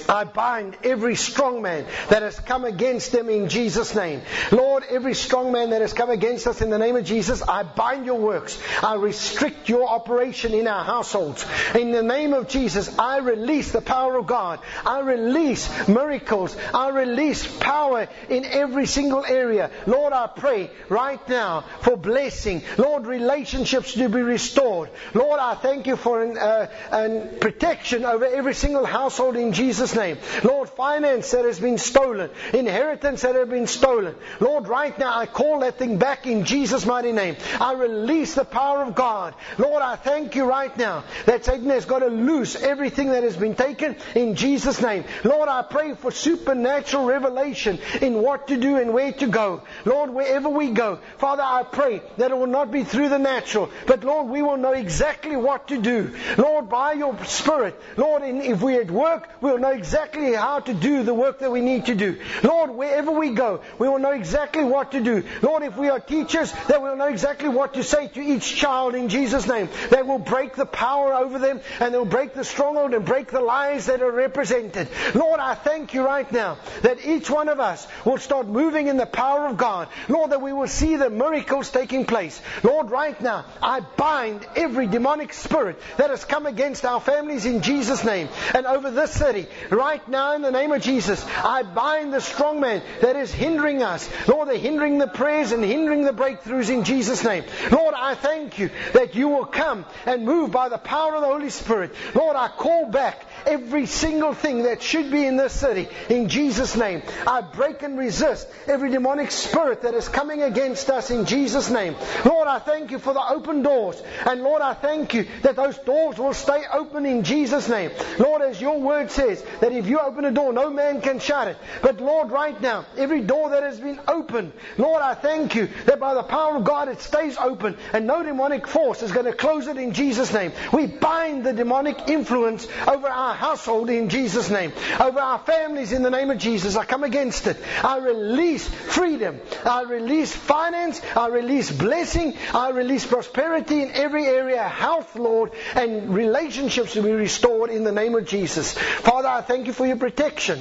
I 0.08 0.24
bind 0.24 0.78
every 0.84 1.16
strong 1.16 1.62
man 1.62 1.86
that 2.10 2.22
has 2.22 2.40
come 2.40 2.66
against 2.66 3.12
them 3.12 3.30
in 3.30 3.50
Jesus' 3.50 3.96
name. 3.96 4.22
Lord, 4.52 4.84
every 4.90 5.14
strong 5.14 5.52
man 5.52 5.72
that 5.72 5.82
has 5.82 5.94
come 5.94 6.10
against 6.10 6.48
us 6.48 6.62
in 6.62 6.70
the 6.70 6.78
name 6.78 6.96
of 6.96 7.06
Jesus, 7.06 7.42
I 7.42 7.64
bind 7.64 8.06
your 8.06 8.20
works. 8.20 8.62
I 8.84 8.96
restrict 8.96 9.70
your 9.70 9.88
operation 9.88 10.54
in 10.54 10.68
our 10.68 10.84
households. 10.84 11.46
In 11.76 11.92
the 11.92 12.04
name 12.04 12.34
of 12.34 12.48
Jesus, 12.48 12.98
I 13.00 13.18
release 13.20 13.72
the 13.72 13.82
power 13.82 14.18
of 14.18 14.28
God. 14.28 14.60
I 14.86 15.00
release 15.00 15.88
miracles. 15.88 16.56
I 16.74 16.90
release 16.90 17.48
power 17.58 18.08
in 18.30 18.46
every 18.46 18.86
single 18.86 19.26
area. 19.26 19.72
Lord, 19.88 20.14
I 20.14 20.28
pray 20.28 20.70
right 20.90 21.28
now 21.30 21.62
for 21.82 21.96
blessing. 21.96 22.64
Lord, 22.78 23.06
relationships 23.06 23.94
to 23.94 24.10
be 24.10 24.22
restored. 24.22 24.90
Lord, 25.14 25.40
I 25.40 25.56
thank 25.56 25.88
you 25.88 25.96
for 25.96 26.22
an, 26.22 26.38
uh, 26.38 26.68
an 26.92 27.40
protection 27.40 28.06
over 28.06 28.26
every 28.26 28.54
single 28.54 28.86
household 28.86 29.36
in 29.36 29.54
Jesus' 29.54 29.71
Jesus' 29.72 29.96
name. 29.96 30.18
Lord, 30.44 30.68
finance 30.68 31.32
that 31.32 31.46
has 31.46 31.58
been 31.58 31.78
stolen, 31.78 32.30
inheritance 32.54 33.22
that 33.22 33.36
has 33.36 33.48
been 33.48 33.68
stolen. 33.68 34.16
Lord, 34.42 34.68
right 34.68 35.00
now 35.00 35.18
I 35.18 35.28
call 35.28 35.62
that 35.62 35.78
thing 35.78 35.98
back 35.98 36.28
in 36.28 36.44
Jesus' 36.44 36.86
mighty 36.86 37.14
name. 37.14 37.38
I 37.58 37.72
release 37.72 38.36
the 38.36 38.44
power 38.44 38.84
of 38.84 38.96
God. 38.96 39.34
Lord, 39.58 39.82
I 39.82 39.96
thank 39.96 40.36
you 40.36 40.44
right 40.44 40.76
now 40.76 41.06
that 41.26 41.46
Satan 41.46 41.70
has 41.70 41.86
got 41.86 42.00
to 42.00 42.08
loose 42.08 42.62
everything 42.62 43.12
that 43.12 43.24
has 43.24 43.38
been 43.38 43.56
taken 43.56 43.96
in 44.14 44.36
Jesus' 44.36 44.82
name. 44.82 45.06
Lord, 45.24 45.48
I 45.48 45.62
pray 45.62 45.94
for 45.94 46.12
supernatural 46.12 47.06
revelation 47.06 47.80
in 48.02 48.22
what 48.22 48.50
to 48.50 48.58
do 48.58 48.76
and 48.76 48.94
where 48.94 49.14
to 49.14 49.28
go. 49.28 49.62
Lord, 49.86 50.10
wherever 50.10 50.50
we 50.50 50.72
go, 50.72 51.00
Father, 51.18 51.44
I 51.44 51.64
pray 51.64 52.02
that 52.18 52.32
it 52.32 52.38
will 52.38 52.48
not 52.48 52.72
be 52.72 52.84
through 52.84 53.08
the 53.08 53.20
natural, 53.20 53.72
but 53.88 54.04
Lord, 54.04 54.28
we 54.28 54.42
will 54.42 54.58
know 54.58 54.74
exactly 54.74 55.38
what 55.38 55.70
to 55.70 55.78
do. 55.78 56.14
Lord, 56.38 56.68
by 56.68 56.92
your 56.92 57.18
Spirit, 57.24 57.82
Lord, 57.96 58.24
if 58.26 58.62
we're 58.62 58.82
at 58.82 58.92
work, 58.92 59.30
we'll 59.40 59.51
know 59.60 59.72
exactly 59.72 60.34
how 60.34 60.60
to 60.60 60.74
do 60.74 61.04
the 61.04 61.14
work 61.14 61.40
that 61.40 61.52
we 61.52 61.62
need 61.62 61.86
to 61.86 61.96
do. 61.96 62.20
Lord, 62.44 62.72
wherever 62.72 63.12
we 63.12 63.32
go, 63.32 63.62
we 63.80 63.88
will 63.88 64.00
know 64.00 64.12
exactly 64.12 64.64
what 64.64 64.92
to 64.92 65.02
do. 65.02 65.24
Lord, 65.42 65.64
if 65.64 65.78
we 65.78 65.90
are 65.90 66.00
teachers, 66.00 66.52
that 66.68 66.82
we'll 66.82 66.96
know 66.96 67.08
exactly 67.08 67.50
what 67.50 67.74
to 67.76 67.84
say 67.84 68.08
to 68.10 68.22
each 68.22 68.56
child 68.56 68.96
in 68.96 69.10
Jesus' 69.10 69.48
name. 69.48 69.70
That 69.90 70.08
will 70.08 70.20
break 70.20 70.56
the 70.56 70.66
power 70.66 71.14
over 71.14 71.40
them 71.40 71.62
and 71.80 71.94
they'll 71.94 72.06
break 72.06 72.34
the 72.34 72.44
stronghold 72.44 72.94
and 72.94 73.06
break 73.06 73.32
the 73.32 73.42
lies 73.42 73.88
that 73.88 74.02
are 74.02 74.12
represented. 74.12 74.88
Lord, 75.16 75.40
I 75.40 75.56
thank 75.56 75.94
you 75.94 76.04
right 76.04 76.30
now 76.32 76.58
that 76.82 77.06
each 77.06 77.30
one 77.30 77.50
of 77.50 77.60
us 77.60 77.88
will 78.06 78.18
start 78.18 78.48
moving 78.48 78.88
in 78.88 78.98
the 78.98 79.06
power 79.06 79.48
of 79.48 79.58
God. 79.58 79.88
Lord, 80.08 80.32
that 80.32 80.42
we 80.42 80.54
will 80.54 80.68
see 80.68 80.96
the 80.96 81.10
miracles 81.10 81.70
taking 81.70 82.06
place. 82.06 82.42
Lord, 82.64 82.92
right 82.92 83.20
now, 83.22 83.46
I 83.62 83.80
bind 83.80 84.46
every 84.56 84.88
demonic 84.88 85.34
spirit 85.34 85.80
that 85.98 86.10
has 86.10 86.26
come 86.26 86.46
against 86.46 86.86
our 86.86 87.00
families 87.00 87.46
in 87.46 87.62
Jesus' 87.62 88.04
name 88.04 88.30
and 88.54 88.66
over 88.66 88.92
this 88.92 89.12
city 89.12 89.41
Right 89.70 90.06
now, 90.08 90.36
in 90.36 90.42
the 90.42 90.52
name 90.52 90.72
of 90.72 90.82
Jesus, 90.82 91.26
I 91.26 91.64
bind 91.64 92.14
the 92.14 92.22
strong 92.22 92.60
man 92.60 92.82
that 93.02 93.16
is 93.16 93.32
hindering 93.32 93.84
us. 93.84 94.10
Lord, 94.28 94.48
they're 94.48 94.58
hindering 94.58 94.98
the 94.98 95.08
prayers 95.08 95.52
and 95.52 95.64
hindering 95.64 96.04
the 96.04 96.14
breakthroughs 96.14 96.70
in 96.70 96.84
Jesus' 96.84 97.24
name. 97.24 97.44
Lord, 97.72 97.94
I 97.96 98.16
thank 98.16 98.60
you 98.60 98.70
that 98.94 99.16
you 99.16 99.28
will 99.28 99.46
come 99.46 99.86
and 100.06 100.26
move 100.26 100.52
by 100.52 100.70
the 100.70 100.78
power 100.78 101.16
of 101.16 101.22
the 101.22 101.28
Holy 101.28 101.50
Spirit. 101.50 101.92
Lord, 102.16 102.36
I 102.36 102.48
call 102.48 102.90
back 102.90 103.26
every 103.46 103.86
single 103.86 104.34
thing 104.34 104.64
that 104.64 104.82
should 104.82 105.12
be 105.12 105.26
in 105.26 105.38
this 105.38 105.54
city 105.54 105.88
in 106.10 106.30
Jesus' 106.30 106.76
name. 106.76 107.02
I 107.26 107.42
break 107.42 107.84
and 107.84 107.98
resist 107.98 108.48
every 108.68 108.90
demonic 108.90 109.32
spirit 109.32 109.84
that 109.84 109.94
is 109.94 110.08
coming 110.08 110.42
against 110.42 110.90
us 110.90 111.12
in 111.12 111.26
Jesus' 111.26 111.70
name. 111.70 111.96
Lord, 112.26 112.48
I 112.48 112.60
thank 112.60 112.92
you 112.92 113.00
for 113.00 113.14
the 113.14 113.24
open 113.30 113.62
doors. 113.62 114.02
And 114.26 114.42
Lord, 114.42 114.62
I 114.62 114.74
thank 114.74 115.14
you 115.14 115.28
that 115.44 115.56
those 115.56 115.78
doors 115.80 116.18
will 116.18 116.34
stay 116.34 116.64
open 116.72 117.06
in 117.06 117.24
Jesus' 117.24 117.70
name. 117.70 117.92
Lord, 118.20 118.42
as 118.42 118.60
your 118.60 118.80
word 118.80 119.12
says, 119.12 119.31
that 119.60 119.72
if 119.72 119.88
you 119.88 120.00
open 120.00 120.26
a 120.26 120.32
door, 120.32 120.52
no 120.52 120.70
man 120.70 121.02
can 121.02 121.20
shut 121.20 121.48
it. 121.48 121.58
But 121.82 122.02
Lord, 122.02 122.32
right 122.32 122.60
now, 122.60 122.86
every 122.98 123.22
door 123.22 123.52
that 123.52 123.64
has 123.64 123.80
been 123.80 124.00
opened, 124.08 124.52
Lord, 124.78 125.02
I 125.02 125.14
thank 125.14 125.56
you 125.56 125.70
that 125.86 126.00
by 126.00 126.14
the 126.14 126.24
power 126.24 126.58
of 126.58 126.64
God 126.64 126.90
it 126.90 127.02
stays 127.02 127.38
open 127.38 127.78
and 127.94 128.08
no 128.08 128.24
demonic 128.24 128.68
force 128.68 129.02
is 129.02 129.12
going 129.12 129.26
to 129.26 129.34
close 129.34 129.68
it 129.68 129.78
in 129.78 129.94
Jesus' 129.94 130.34
name. 130.34 130.52
We 130.74 130.88
bind 130.88 131.46
the 131.46 131.54
demonic 131.54 132.10
influence 132.10 132.68
over 132.88 133.08
our 133.08 133.36
household 133.36 133.90
in 133.90 134.10
Jesus' 134.10 134.50
name, 134.50 134.74
over 135.00 135.20
our 135.20 135.40
families 135.40 135.92
in 135.92 136.04
the 136.04 136.10
name 136.10 136.32
of 136.32 136.38
Jesus. 136.38 136.76
I 136.76 136.86
come 136.86 137.04
against 137.04 137.48
it. 137.48 137.58
I 137.84 137.98
release 137.98 138.68
freedom. 138.68 139.40
I 139.66 139.84
release 139.84 140.34
finance. 140.34 141.02
I 141.16 141.28
release 141.28 141.72
blessing. 141.72 142.38
I 142.54 142.70
release 142.70 143.06
prosperity 143.06 143.82
in 143.82 143.92
every 143.92 144.26
area, 144.26 144.68
health, 144.68 145.16
Lord, 145.16 145.52
and 145.76 146.14
relationships 146.14 146.94
to 146.94 147.02
be 147.02 147.12
restored 147.12 147.70
in 147.70 147.84
the 147.84 147.92
name 147.92 148.16
of 148.16 148.26
Jesus. 148.26 148.74
Father, 148.74 149.21
I 149.26 149.42
thank 149.42 149.68
you 149.68 149.74
for 149.74 149.86
your 149.86 149.98
protection 149.98 150.60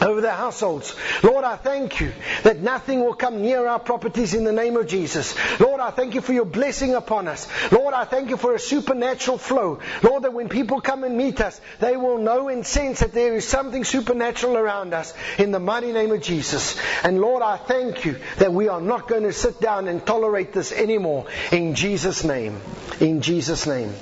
over 0.00 0.20
their 0.20 0.32
households. 0.32 0.94
Lord, 1.22 1.44
I 1.44 1.56
thank 1.56 2.00
you 2.00 2.12
that 2.42 2.60
nothing 2.60 3.00
will 3.00 3.14
come 3.14 3.42
near 3.42 3.66
our 3.66 3.78
properties 3.78 4.34
in 4.34 4.44
the 4.44 4.52
name 4.52 4.76
of 4.76 4.86
Jesus. 4.86 5.34
Lord, 5.60 5.80
I 5.80 5.90
thank 5.90 6.14
you 6.14 6.20
for 6.20 6.32
your 6.32 6.44
blessing 6.44 6.94
upon 6.94 7.28
us. 7.28 7.48
Lord, 7.72 7.94
I 7.94 8.04
thank 8.04 8.30
you 8.30 8.36
for 8.36 8.54
a 8.54 8.58
supernatural 8.58 9.38
flow. 9.38 9.80
Lord, 10.02 10.24
that 10.24 10.32
when 10.32 10.48
people 10.48 10.80
come 10.80 11.04
and 11.04 11.16
meet 11.16 11.40
us, 11.40 11.60
they 11.80 11.96
will 11.96 12.18
know 12.18 12.48
and 12.48 12.66
sense 12.66 13.00
that 13.00 13.12
there 13.12 13.34
is 13.34 13.46
something 13.46 13.84
supernatural 13.84 14.56
around 14.56 14.94
us 14.94 15.14
in 15.38 15.50
the 15.50 15.60
mighty 15.60 15.92
name 15.92 16.12
of 16.12 16.20
Jesus. 16.20 16.78
And 17.02 17.20
Lord, 17.20 17.42
I 17.42 17.56
thank 17.56 18.04
you 18.04 18.18
that 18.38 18.52
we 18.52 18.68
are 18.68 18.80
not 18.80 19.08
going 19.08 19.22
to 19.22 19.32
sit 19.32 19.60
down 19.60 19.88
and 19.88 20.04
tolerate 20.04 20.52
this 20.52 20.72
anymore 20.72 21.26
in 21.52 21.74
Jesus' 21.74 22.24
name. 22.24 22.60
In 23.00 23.20
Jesus' 23.20 23.66
name. 23.66 23.92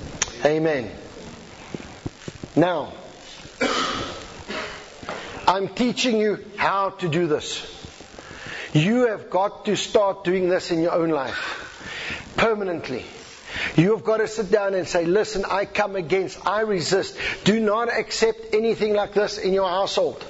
Amen. 0.45 0.91
Now, 2.55 2.93
I'm 5.47 5.67
teaching 5.67 6.19
you 6.19 6.43
how 6.57 6.91
to 6.91 7.09
do 7.09 7.27
this. 7.27 7.69
You 8.73 9.07
have 9.07 9.29
got 9.29 9.65
to 9.65 9.75
start 9.75 10.23
doing 10.23 10.49
this 10.49 10.71
in 10.71 10.81
your 10.81 10.93
own 10.93 11.09
life 11.09 12.33
permanently. 12.37 13.05
You 13.75 13.95
have 13.95 14.03
got 14.03 14.17
to 14.17 14.27
sit 14.27 14.49
down 14.49 14.73
and 14.73 14.87
say, 14.87 15.05
listen, 15.05 15.45
I 15.45 15.65
come 15.65 15.95
against, 15.95 16.45
I 16.47 16.61
resist. 16.61 17.17
Do 17.43 17.59
not 17.59 17.89
accept 17.89 18.53
anything 18.53 18.93
like 18.93 19.13
this 19.13 19.37
in 19.37 19.53
your 19.53 19.69
household. 19.69 20.25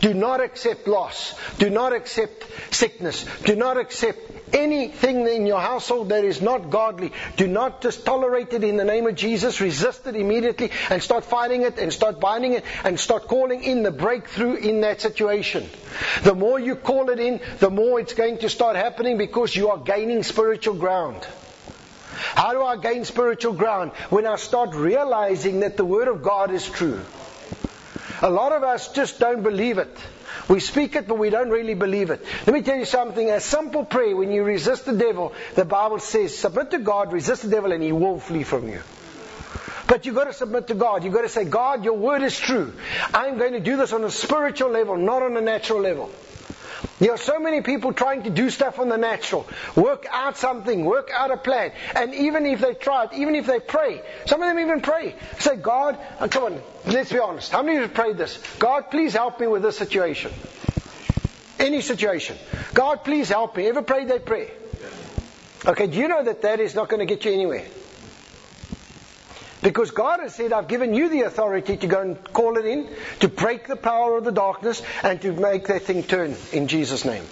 Do 0.00 0.14
not 0.14 0.40
accept 0.40 0.88
loss. 0.88 1.34
Do 1.58 1.70
not 1.70 1.92
accept 1.92 2.46
sickness. 2.70 3.24
Do 3.44 3.54
not 3.54 3.76
accept 3.76 4.54
anything 4.54 5.26
in 5.26 5.46
your 5.46 5.60
household 5.60 6.08
that 6.10 6.24
is 6.24 6.40
not 6.42 6.70
godly, 6.70 7.12
do 7.36 7.46
not 7.46 7.82
just 7.82 8.04
tolerate 8.04 8.52
it 8.52 8.64
in 8.64 8.76
the 8.76 8.84
name 8.84 9.06
of 9.06 9.14
Jesus. 9.14 9.60
Resist 9.60 10.06
it 10.06 10.16
immediately 10.16 10.70
and 10.88 11.02
start 11.02 11.24
fighting 11.24 11.62
it 11.62 11.78
and 11.78 11.92
start 11.92 12.20
binding 12.20 12.54
it 12.54 12.64
and 12.84 12.98
start 12.98 13.28
calling 13.28 13.62
in 13.62 13.82
the 13.82 13.90
breakthrough 13.90 14.54
in 14.54 14.80
that 14.82 15.00
situation. 15.00 15.68
The 16.22 16.34
more 16.34 16.58
you 16.58 16.76
call 16.76 17.10
it 17.10 17.18
in, 17.18 17.40
the 17.58 17.70
more 17.70 18.00
it's 18.00 18.14
going 18.14 18.38
to 18.38 18.48
start 18.48 18.76
happening 18.76 19.18
because 19.18 19.54
you 19.54 19.70
are 19.70 19.78
gaining 19.78 20.22
spiritual 20.22 20.74
ground. 20.74 21.26
How 22.34 22.52
do 22.52 22.62
I 22.62 22.76
gain 22.76 23.04
spiritual 23.04 23.54
ground? 23.54 23.92
When 24.10 24.26
I 24.26 24.36
start 24.36 24.74
realizing 24.74 25.60
that 25.60 25.76
the 25.76 25.84
Word 25.84 26.08
of 26.08 26.22
God 26.22 26.50
is 26.50 26.68
true. 26.68 27.00
A 28.22 28.30
lot 28.30 28.52
of 28.52 28.62
us 28.62 28.92
just 28.92 29.18
don't 29.18 29.42
believe 29.42 29.78
it. 29.78 29.96
We 30.48 30.60
speak 30.60 30.96
it, 30.96 31.08
but 31.08 31.18
we 31.18 31.30
don't 31.30 31.50
really 31.50 31.74
believe 31.74 32.10
it. 32.10 32.24
Let 32.46 32.52
me 32.52 32.62
tell 32.62 32.76
you 32.76 32.84
something. 32.84 33.30
A 33.30 33.40
simple 33.40 33.84
prayer, 33.84 34.16
when 34.16 34.30
you 34.30 34.42
resist 34.42 34.84
the 34.84 34.92
devil, 34.92 35.32
the 35.54 35.64
Bible 35.64 35.98
says, 35.98 36.36
submit 36.36 36.70
to 36.72 36.78
God, 36.78 37.12
resist 37.12 37.42
the 37.42 37.48
devil, 37.48 37.72
and 37.72 37.82
he 37.82 37.92
will 37.92 38.20
flee 38.20 38.42
from 38.42 38.68
you. 38.68 38.82
But 39.86 40.06
you've 40.06 40.14
got 40.14 40.24
to 40.24 40.32
submit 40.32 40.68
to 40.68 40.74
God. 40.74 41.02
You've 41.02 41.14
got 41.14 41.22
to 41.22 41.28
say, 41.28 41.44
God, 41.44 41.84
your 41.84 41.94
word 41.94 42.22
is 42.22 42.38
true. 42.38 42.72
I'm 43.12 43.38
going 43.38 43.54
to 43.54 43.60
do 43.60 43.76
this 43.76 43.92
on 43.92 44.04
a 44.04 44.10
spiritual 44.10 44.70
level, 44.70 44.96
not 44.96 45.22
on 45.22 45.36
a 45.36 45.40
natural 45.40 45.80
level. 45.80 46.10
There 46.98 47.12
are 47.12 47.18
so 47.18 47.38
many 47.38 47.60
people 47.62 47.92
trying 47.92 48.24
to 48.24 48.30
do 48.30 48.50
stuff 48.50 48.78
on 48.78 48.88
the 48.88 48.96
natural, 48.96 49.46
work 49.74 50.06
out 50.10 50.36
something, 50.36 50.84
work 50.84 51.10
out 51.12 51.30
a 51.30 51.36
plan. 51.36 51.72
And 51.94 52.14
even 52.14 52.46
if 52.46 52.60
they 52.60 52.74
try 52.74 53.04
it, 53.04 53.12
even 53.14 53.34
if 53.34 53.46
they 53.46 53.60
pray, 53.60 54.02
some 54.26 54.42
of 54.42 54.48
them 54.48 54.58
even 54.58 54.80
pray. 54.80 55.14
Say, 55.38 55.56
God, 55.56 55.98
uh, 56.18 56.28
come 56.28 56.44
on, 56.44 56.62
let's 56.86 57.12
be 57.12 57.18
honest. 57.18 57.52
How 57.52 57.62
many 57.62 57.76
of 57.76 57.82
you 57.82 57.86
have 57.88 57.94
prayed 57.94 58.16
this? 58.16 58.38
God, 58.58 58.90
please 58.90 59.12
help 59.14 59.40
me 59.40 59.46
with 59.46 59.62
this 59.62 59.78
situation. 59.78 60.32
Any 61.58 61.80
situation. 61.82 62.38
God, 62.72 63.04
please 63.04 63.28
help 63.28 63.56
me. 63.56 63.66
Ever 63.66 63.82
prayed 63.82 64.08
that 64.08 64.24
prayer? 64.24 64.50
Okay, 65.66 65.86
do 65.86 65.98
you 65.98 66.08
know 66.08 66.24
that 66.24 66.42
that 66.42 66.60
is 66.60 66.74
not 66.74 66.88
going 66.88 67.00
to 67.00 67.06
get 67.06 67.24
you 67.24 67.32
anywhere? 67.32 67.66
Because 69.62 69.90
God 69.90 70.20
has 70.20 70.34
said, 70.34 70.52
I've 70.52 70.68
given 70.68 70.94
you 70.94 71.10
the 71.10 71.22
authority 71.22 71.76
to 71.76 71.86
go 71.86 72.00
and 72.00 72.32
call 72.32 72.56
it 72.56 72.64
in, 72.64 72.88
to 73.20 73.28
break 73.28 73.66
the 73.66 73.76
power 73.76 74.16
of 74.16 74.24
the 74.24 74.32
darkness, 74.32 74.82
and 75.02 75.20
to 75.22 75.32
make 75.32 75.66
that 75.66 75.82
thing 75.82 76.02
turn 76.02 76.34
in 76.52 76.66
Jesus' 76.66 77.04
name. 77.04 77.24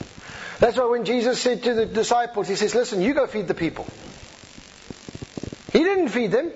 That's 0.60 0.76
why 0.76 0.86
when 0.86 1.04
Jesus 1.04 1.40
said 1.40 1.62
to 1.62 1.74
the 1.74 1.86
disciples, 1.86 2.48
He 2.48 2.56
says, 2.56 2.74
Listen, 2.74 3.00
you 3.00 3.14
go 3.14 3.26
feed 3.26 3.48
the 3.48 3.54
people. 3.54 3.86
He 5.72 5.80
didn't 5.80 6.08
feed 6.08 6.32
them. 6.32 6.52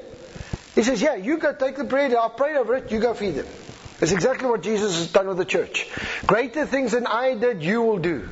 He 0.74 0.82
says, 0.82 1.00
Yeah, 1.00 1.14
you 1.14 1.38
go 1.38 1.54
take 1.54 1.76
the 1.76 1.84
bread, 1.84 2.12
I'll 2.14 2.30
pray 2.30 2.56
over 2.56 2.76
it, 2.76 2.90
you 2.90 2.98
go 2.98 3.14
feed 3.14 3.36
them. 3.36 3.46
That's 4.00 4.12
exactly 4.12 4.48
what 4.48 4.62
Jesus 4.62 4.96
has 4.96 5.12
done 5.12 5.28
with 5.28 5.38
the 5.38 5.44
church. 5.44 5.88
Greater 6.26 6.66
things 6.66 6.92
than 6.92 7.06
I 7.06 7.34
did, 7.34 7.62
you 7.62 7.82
will 7.82 7.98
do. 7.98 8.28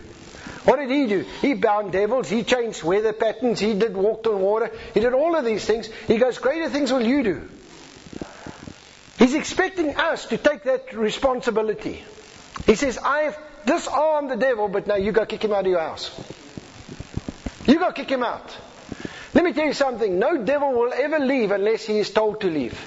What 0.65 0.77
did 0.77 0.91
he 0.91 1.07
do? 1.07 1.25
He 1.41 1.55
bound 1.55 1.93
devils, 1.93 2.29
he 2.29 2.45
changed 2.45 2.83
weather 2.83 3.13
patterns, 3.13 3.61
he 3.61 3.75
did 3.75 3.97
walked 3.97 4.27
on 4.27 4.41
water, 4.41 4.71
he 4.93 5.01
did 5.01 5.15
all 5.15 5.35
of 5.35 5.45
these 5.45 5.65
things. 5.65 5.89
He 6.07 6.19
goes, 6.19 6.39
Greater 6.39 6.69
things 6.69 6.93
will 6.93 7.07
you 7.07 7.23
do. 7.23 7.49
He's 9.19 9.35
expecting 9.35 9.97
us 9.97 10.27
to 10.27 10.39
take 10.39 10.65
that 10.65 10.95
responsibility. 10.95 12.05
He 12.67 12.75
says, 12.75 12.99
I've 12.99 13.39
disarmed 13.67 14.31
the 14.31 14.37
devil, 14.37 14.69
but 14.69 14.87
now 14.87 14.97
you 14.97 15.13
go 15.13 15.25
kick 15.27 15.45
him 15.45 15.53
out 15.53 15.61
of 15.61 15.67
your 15.67 15.81
house. 15.81 16.11
You 17.67 17.79
go 17.79 17.93
kick 17.93 18.11
him 18.11 18.23
out. 18.23 18.57
Let 19.35 19.45
me 19.45 19.53
tell 19.53 19.67
you 19.67 19.75
something. 19.75 20.19
No 20.19 20.43
devil 20.43 20.73
will 20.73 20.93
ever 20.93 21.19
leave 21.19 21.53
unless 21.53 21.87
he 21.87 21.99
is 21.99 22.11
told 22.11 22.41
to 22.41 22.49
leave. 22.49 22.79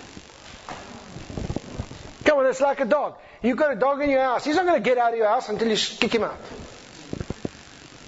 Come 2.25 2.39
on, 2.39 2.45
it's 2.47 2.61
like 2.61 2.79
a 2.79 2.85
dog. 2.85 3.15
You've 3.41 3.57
got 3.57 3.71
a 3.71 3.75
dog 3.75 4.01
in 4.01 4.09
your 4.09 4.21
house. 4.21 4.45
He's 4.45 4.55
not 4.55 4.65
going 4.65 4.81
to 4.81 4.89
get 4.89 4.97
out 4.97 5.11
of 5.11 5.17
your 5.17 5.27
house 5.27 5.49
until 5.49 5.69
you 5.69 5.75
kick 5.75 6.13
him 6.13 6.23
out. 6.23 6.39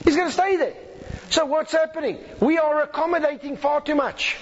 He's 0.05 0.15
going 0.15 0.27
to 0.27 0.33
stay 0.33 0.55
there. 0.55 0.73
So 1.29 1.45
what's 1.45 1.71
happening? 1.71 2.19
We 2.39 2.57
are 2.57 2.81
accommodating 2.83 3.57
far 3.57 3.81
too 3.81 3.95
much. 3.95 4.37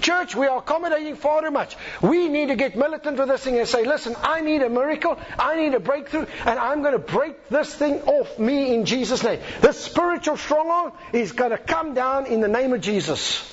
Church, 0.00 0.34
we 0.34 0.46
are 0.46 0.58
accommodating 0.58 1.16
far 1.16 1.42
too 1.42 1.50
much. 1.50 1.76
We 2.02 2.28
need 2.28 2.48
to 2.48 2.56
get 2.56 2.76
militant 2.76 3.18
with 3.18 3.28
this 3.28 3.44
thing 3.44 3.58
and 3.58 3.68
say, 3.68 3.84
listen, 3.84 4.16
I 4.20 4.40
need 4.40 4.62
a 4.62 4.68
miracle, 4.68 5.18
I 5.38 5.56
need 5.56 5.74
a 5.74 5.80
breakthrough, 5.80 6.26
and 6.44 6.58
I'm 6.58 6.82
going 6.82 6.92
to 6.92 6.98
break 6.98 7.48
this 7.48 7.74
thing 7.74 8.02
off 8.02 8.38
me 8.38 8.74
in 8.74 8.84
Jesus' 8.84 9.22
name. 9.22 9.40
This 9.60 9.78
spiritual 9.78 10.36
stronghold 10.36 10.92
is 11.12 11.32
going 11.32 11.52
to 11.52 11.58
come 11.58 11.94
down 11.94 12.26
in 12.26 12.40
the 12.40 12.48
name 12.48 12.72
of 12.72 12.80
Jesus. 12.80 13.52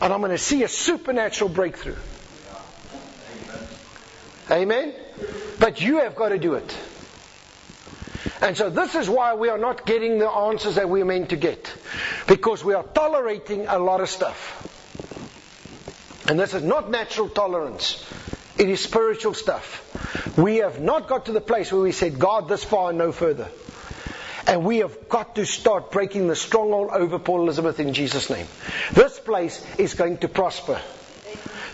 And 0.00 0.12
I'm 0.12 0.20
going 0.20 0.32
to 0.32 0.38
see 0.38 0.62
a 0.62 0.68
supernatural 0.68 1.50
breakthrough. 1.50 1.96
Amen? 4.50 4.94
But 5.58 5.80
you 5.80 6.00
have 6.00 6.14
got 6.14 6.30
to 6.30 6.38
do 6.38 6.54
it. 6.54 6.76
And 8.40 8.56
so 8.56 8.70
this 8.70 8.94
is 8.94 9.08
why 9.08 9.34
we 9.34 9.48
are 9.48 9.58
not 9.58 9.86
getting 9.86 10.18
the 10.18 10.28
answers 10.28 10.76
that 10.76 10.88
we're 10.88 11.04
meant 11.04 11.30
to 11.30 11.36
get. 11.36 11.72
Because 12.26 12.64
we 12.64 12.74
are 12.74 12.82
tolerating 12.82 13.66
a 13.66 13.78
lot 13.78 14.00
of 14.00 14.08
stuff. 14.08 14.64
And 16.28 16.38
this 16.38 16.54
is 16.54 16.62
not 16.62 16.90
natural 16.90 17.28
tolerance. 17.28 18.04
It 18.58 18.68
is 18.68 18.80
spiritual 18.80 19.34
stuff. 19.34 20.36
We 20.36 20.56
have 20.56 20.80
not 20.80 21.08
got 21.08 21.26
to 21.26 21.32
the 21.32 21.40
place 21.40 21.72
where 21.72 21.80
we 21.80 21.92
said, 21.92 22.18
God, 22.18 22.48
this 22.48 22.64
far 22.64 22.90
and 22.90 22.98
no 22.98 23.12
further. 23.12 23.48
And 24.46 24.64
we 24.64 24.78
have 24.78 25.08
got 25.08 25.36
to 25.36 25.46
start 25.46 25.90
breaking 25.90 26.26
the 26.26 26.36
stronghold 26.36 26.90
over 26.90 27.18
Port 27.18 27.42
Elizabeth 27.42 27.80
in 27.80 27.92
Jesus' 27.92 28.30
name. 28.30 28.46
This 28.92 29.18
place 29.20 29.64
is 29.78 29.94
going 29.94 30.18
to 30.18 30.28
prosper. 30.28 30.80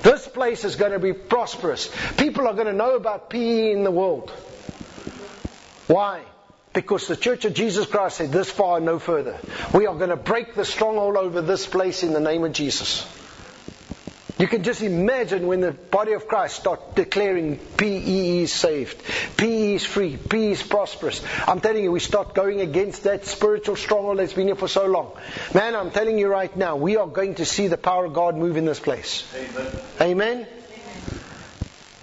This 0.02 0.28
place 0.28 0.64
is 0.64 0.76
going 0.76 0.92
to 0.92 0.98
be 0.98 1.12
prosperous. 1.14 1.90
People 2.16 2.46
are 2.46 2.52
going 2.52 2.66
to 2.66 2.72
know 2.72 2.96
about 2.96 3.30
PE 3.30 3.72
in 3.72 3.84
the 3.84 3.90
world. 3.90 4.30
Why? 5.86 6.22
Because 6.74 7.06
the 7.06 7.16
Church 7.16 7.44
of 7.44 7.54
Jesus 7.54 7.86
Christ 7.86 8.16
said, 8.16 8.32
this 8.32 8.50
far 8.50 8.78
and 8.78 8.86
no 8.86 8.98
further. 8.98 9.38
We 9.72 9.86
are 9.86 9.94
going 9.94 10.10
to 10.10 10.16
break 10.16 10.54
the 10.54 10.64
stronghold 10.64 11.16
over 11.16 11.40
this 11.40 11.66
place 11.66 12.02
in 12.02 12.12
the 12.12 12.20
name 12.20 12.44
of 12.44 12.52
Jesus. 12.52 13.06
You 14.36 14.48
can 14.48 14.64
just 14.64 14.82
imagine 14.82 15.46
when 15.46 15.60
the 15.60 15.70
body 15.70 16.12
of 16.14 16.26
Christ 16.26 16.56
start 16.56 16.96
declaring 16.96 17.56
PE 17.76 18.40
is 18.42 18.52
saved, 18.52 19.00
PE 19.36 19.74
is 19.74 19.86
free, 19.86 20.16
PE 20.16 20.50
is 20.50 20.62
prosperous. 20.64 21.22
I'm 21.46 21.60
telling 21.60 21.84
you, 21.84 21.92
we 21.92 22.00
start 22.00 22.34
going 22.34 22.60
against 22.60 23.04
that 23.04 23.26
spiritual 23.26 23.76
stronghold 23.76 24.18
that's 24.18 24.32
been 24.32 24.48
here 24.48 24.56
for 24.56 24.66
so 24.66 24.86
long. 24.86 25.16
Man, 25.54 25.76
I'm 25.76 25.92
telling 25.92 26.18
you 26.18 26.26
right 26.26 26.54
now, 26.56 26.74
we 26.74 26.96
are 26.96 27.06
going 27.06 27.36
to 27.36 27.44
see 27.44 27.68
the 27.68 27.78
power 27.78 28.06
of 28.06 28.12
God 28.12 28.36
move 28.36 28.56
in 28.56 28.64
this 28.64 28.80
place. 28.80 29.24
Amen. 29.36 29.72
Amen. 30.00 30.46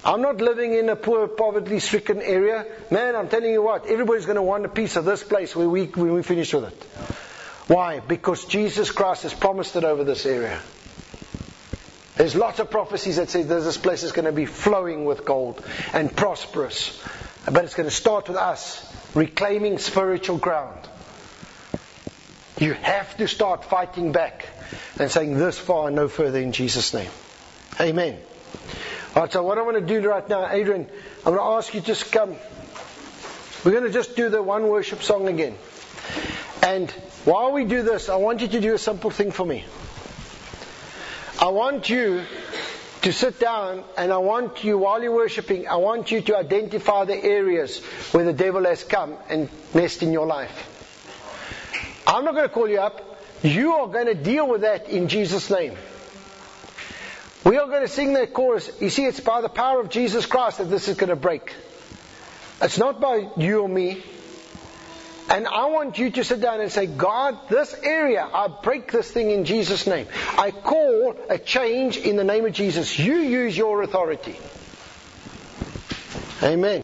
I'm 0.04 0.22
not 0.22 0.42
living 0.42 0.74
in 0.74 0.90
a 0.90 0.96
poor, 0.96 1.28
poverty 1.28 1.80
stricken 1.80 2.22
area. 2.22 2.66
Man, 2.90 3.16
I'm 3.16 3.30
telling 3.30 3.52
you 3.52 3.62
what, 3.62 3.86
everybody's 3.86 4.26
going 4.26 4.38
to 4.38 4.42
want 4.42 4.66
a 4.66 4.70
piece 4.70 4.96
of 4.96 5.06
this 5.06 5.24
place 5.24 5.56
when 5.56 5.70
we, 5.70 5.86
when 5.86 6.14
we 6.14 6.24
finish 6.24 6.54
with 6.54 6.66
it. 6.66 6.84
Why? 7.68 8.00
Because 8.00 8.46
Jesus 8.46 8.90
Christ 8.90 9.24
has 9.24 9.34
promised 9.34 9.76
it 9.76 9.84
over 9.84 10.04
this 10.04 10.26
area. 10.26 10.60
There's 12.16 12.36
lots 12.36 12.60
of 12.60 12.70
prophecies 12.70 13.18
that 13.18 13.30
say 13.30 13.44
this 13.44 13.78
place 13.78 14.04
is 14.04 14.12
going 14.12 14.26
to 14.26 14.32
be 14.32 14.46
flowing 14.46 15.06
with 15.06 15.24
gold 15.24 15.64
and 15.94 16.16
prosperous. 16.16 17.02
But 17.46 17.64
it's 17.64 17.76
going 17.76 17.90
to 17.90 17.96
start 17.96 18.28
with 18.28 18.38
us 18.38 18.88
reclaiming 19.16 19.78
spiritual 19.78 20.38
ground. 20.38 20.80
You 22.60 22.74
have 22.74 23.16
to 23.18 23.28
start 23.28 23.66
fighting 23.66 24.12
back 24.12 24.48
and 25.00 25.10
saying 25.10 25.38
this 25.38 25.58
far 25.58 25.88
and 25.88 25.96
no 25.96 26.08
further 26.08 26.40
in 26.40 26.52
Jesus' 26.52 26.94
name. 26.94 27.10
Amen. 27.80 28.20
Alright, 29.14 29.34
so 29.34 29.44
what 29.44 29.58
I 29.58 29.62
want 29.64 29.76
to 29.76 29.82
do 29.82 30.08
right 30.08 30.28
now, 30.30 30.50
Adrian, 30.50 30.88
I'm 31.26 31.36
going 31.36 31.38
to 31.38 31.58
ask 31.58 31.74
you 31.74 31.82
to 31.82 31.86
just 31.86 32.14
come. 32.14 32.38
We're 33.66 33.72
going 33.72 33.84
to 33.84 33.92
just 33.92 34.16
do 34.16 34.30
the 34.30 34.42
one 34.42 34.70
worship 34.70 35.04
song 35.04 35.28
again. 35.28 35.58
And 36.64 36.90
while 37.26 37.52
we 37.52 37.66
do 37.66 37.84
this, 37.84 38.08
I 38.08 38.16
want 38.16 38.40
you 38.40 38.48
to 38.48 38.62
do 38.62 38.74
a 38.74 38.78
simple 38.78 39.10
thing 39.10 39.32
for 39.32 39.46
me. 39.46 39.66
I 41.42 41.50
want 41.50 41.90
you 41.90 42.24
to 43.02 43.12
sit 43.12 43.38
down 43.38 43.84
and 43.98 44.14
I 44.14 44.20
want 44.20 44.64
you, 44.64 44.78
while 44.78 45.04
you're 45.04 45.14
worshiping, 45.14 45.68
I 45.68 45.76
want 45.76 46.10
you 46.10 46.22
to 46.22 46.38
identify 46.38 47.04
the 47.04 47.22
areas 47.22 47.84
where 48.14 48.24
the 48.24 48.32
devil 48.32 48.64
has 48.64 48.86
come 48.86 49.18
and 49.28 49.50
messed 49.74 50.04
in 50.04 50.14
your 50.14 50.26
life. 50.26 50.70
I'm 52.08 52.24
not 52.24 52.34
going 52.34 52.48
to 52.48 52.54
call 52.54 52.70
you 52.70 52.80
up. 52.80 53.20
You 53.44 53.74
are 53.74 53.88
going 53.88 54.06
to 54.06 54.16
deal 54.16 54.48
with 54.48 54.62
that 54.62 54.88
in 54.88 55.10
Jesus' 55.10 55.50
name. 55.50 55.76
We 57.44 57.58
are 57.58 57.68
going 57.68 57.82
to 57.82 57.88
sing 57.88 58.14
that 58.14 58.34
chorus. 58.34 58.70
You 58.80 58.90
see, 58.90 59.06
it's 59.06 59.20
by 59.20 59.42
the 59.42 59.50
power 59.50 59.80
of 59.80 59.90
Jesus 59.90 60.26
Christ 60.26 60.60
that 60.60 60.70
this 60.70 60.88
is 60.88 60.98
going 60.98 61.10
to 61.10 61.16
break. 61.16 61.54
It's 62.62 62.78
not 62.78 63.02
by 63.02 63.28
you 63.38 63.62
or 63.62 63.70
me. 63.70 64.04
And 65.30 65.48
I 65.48 65.68
want 65.68 65.98
you 65.98 66.12
to 66.12 66.24
sit 66.24 66.42
down 66.42 66.62
and 66.62 66.72
say, 66.72 66.86
God, 66.86 67.48
this 67.50 67.74
area, 67.74 68.28
I 68.32 68.48
break 68.48 68.92
this 68.92 69.10
thing 69.10 69.32
in 69.32 69.46
Jesus' 69.46 69.88
name. 69.88 70.08
I 70.38 70.52
call 70.52 71.16
a 71.30 71.40
change 71.40 71.98
in 71.98 72.18
the 72.18 72.24
name 72.24 72.46
of 72.46 72.54
Jesus. 72.54 73.00
You 73.00 73.16
use 73.16 73.58
your 73.58 73.82
authority. 73.82 74.36
Amen. 76.44 76.80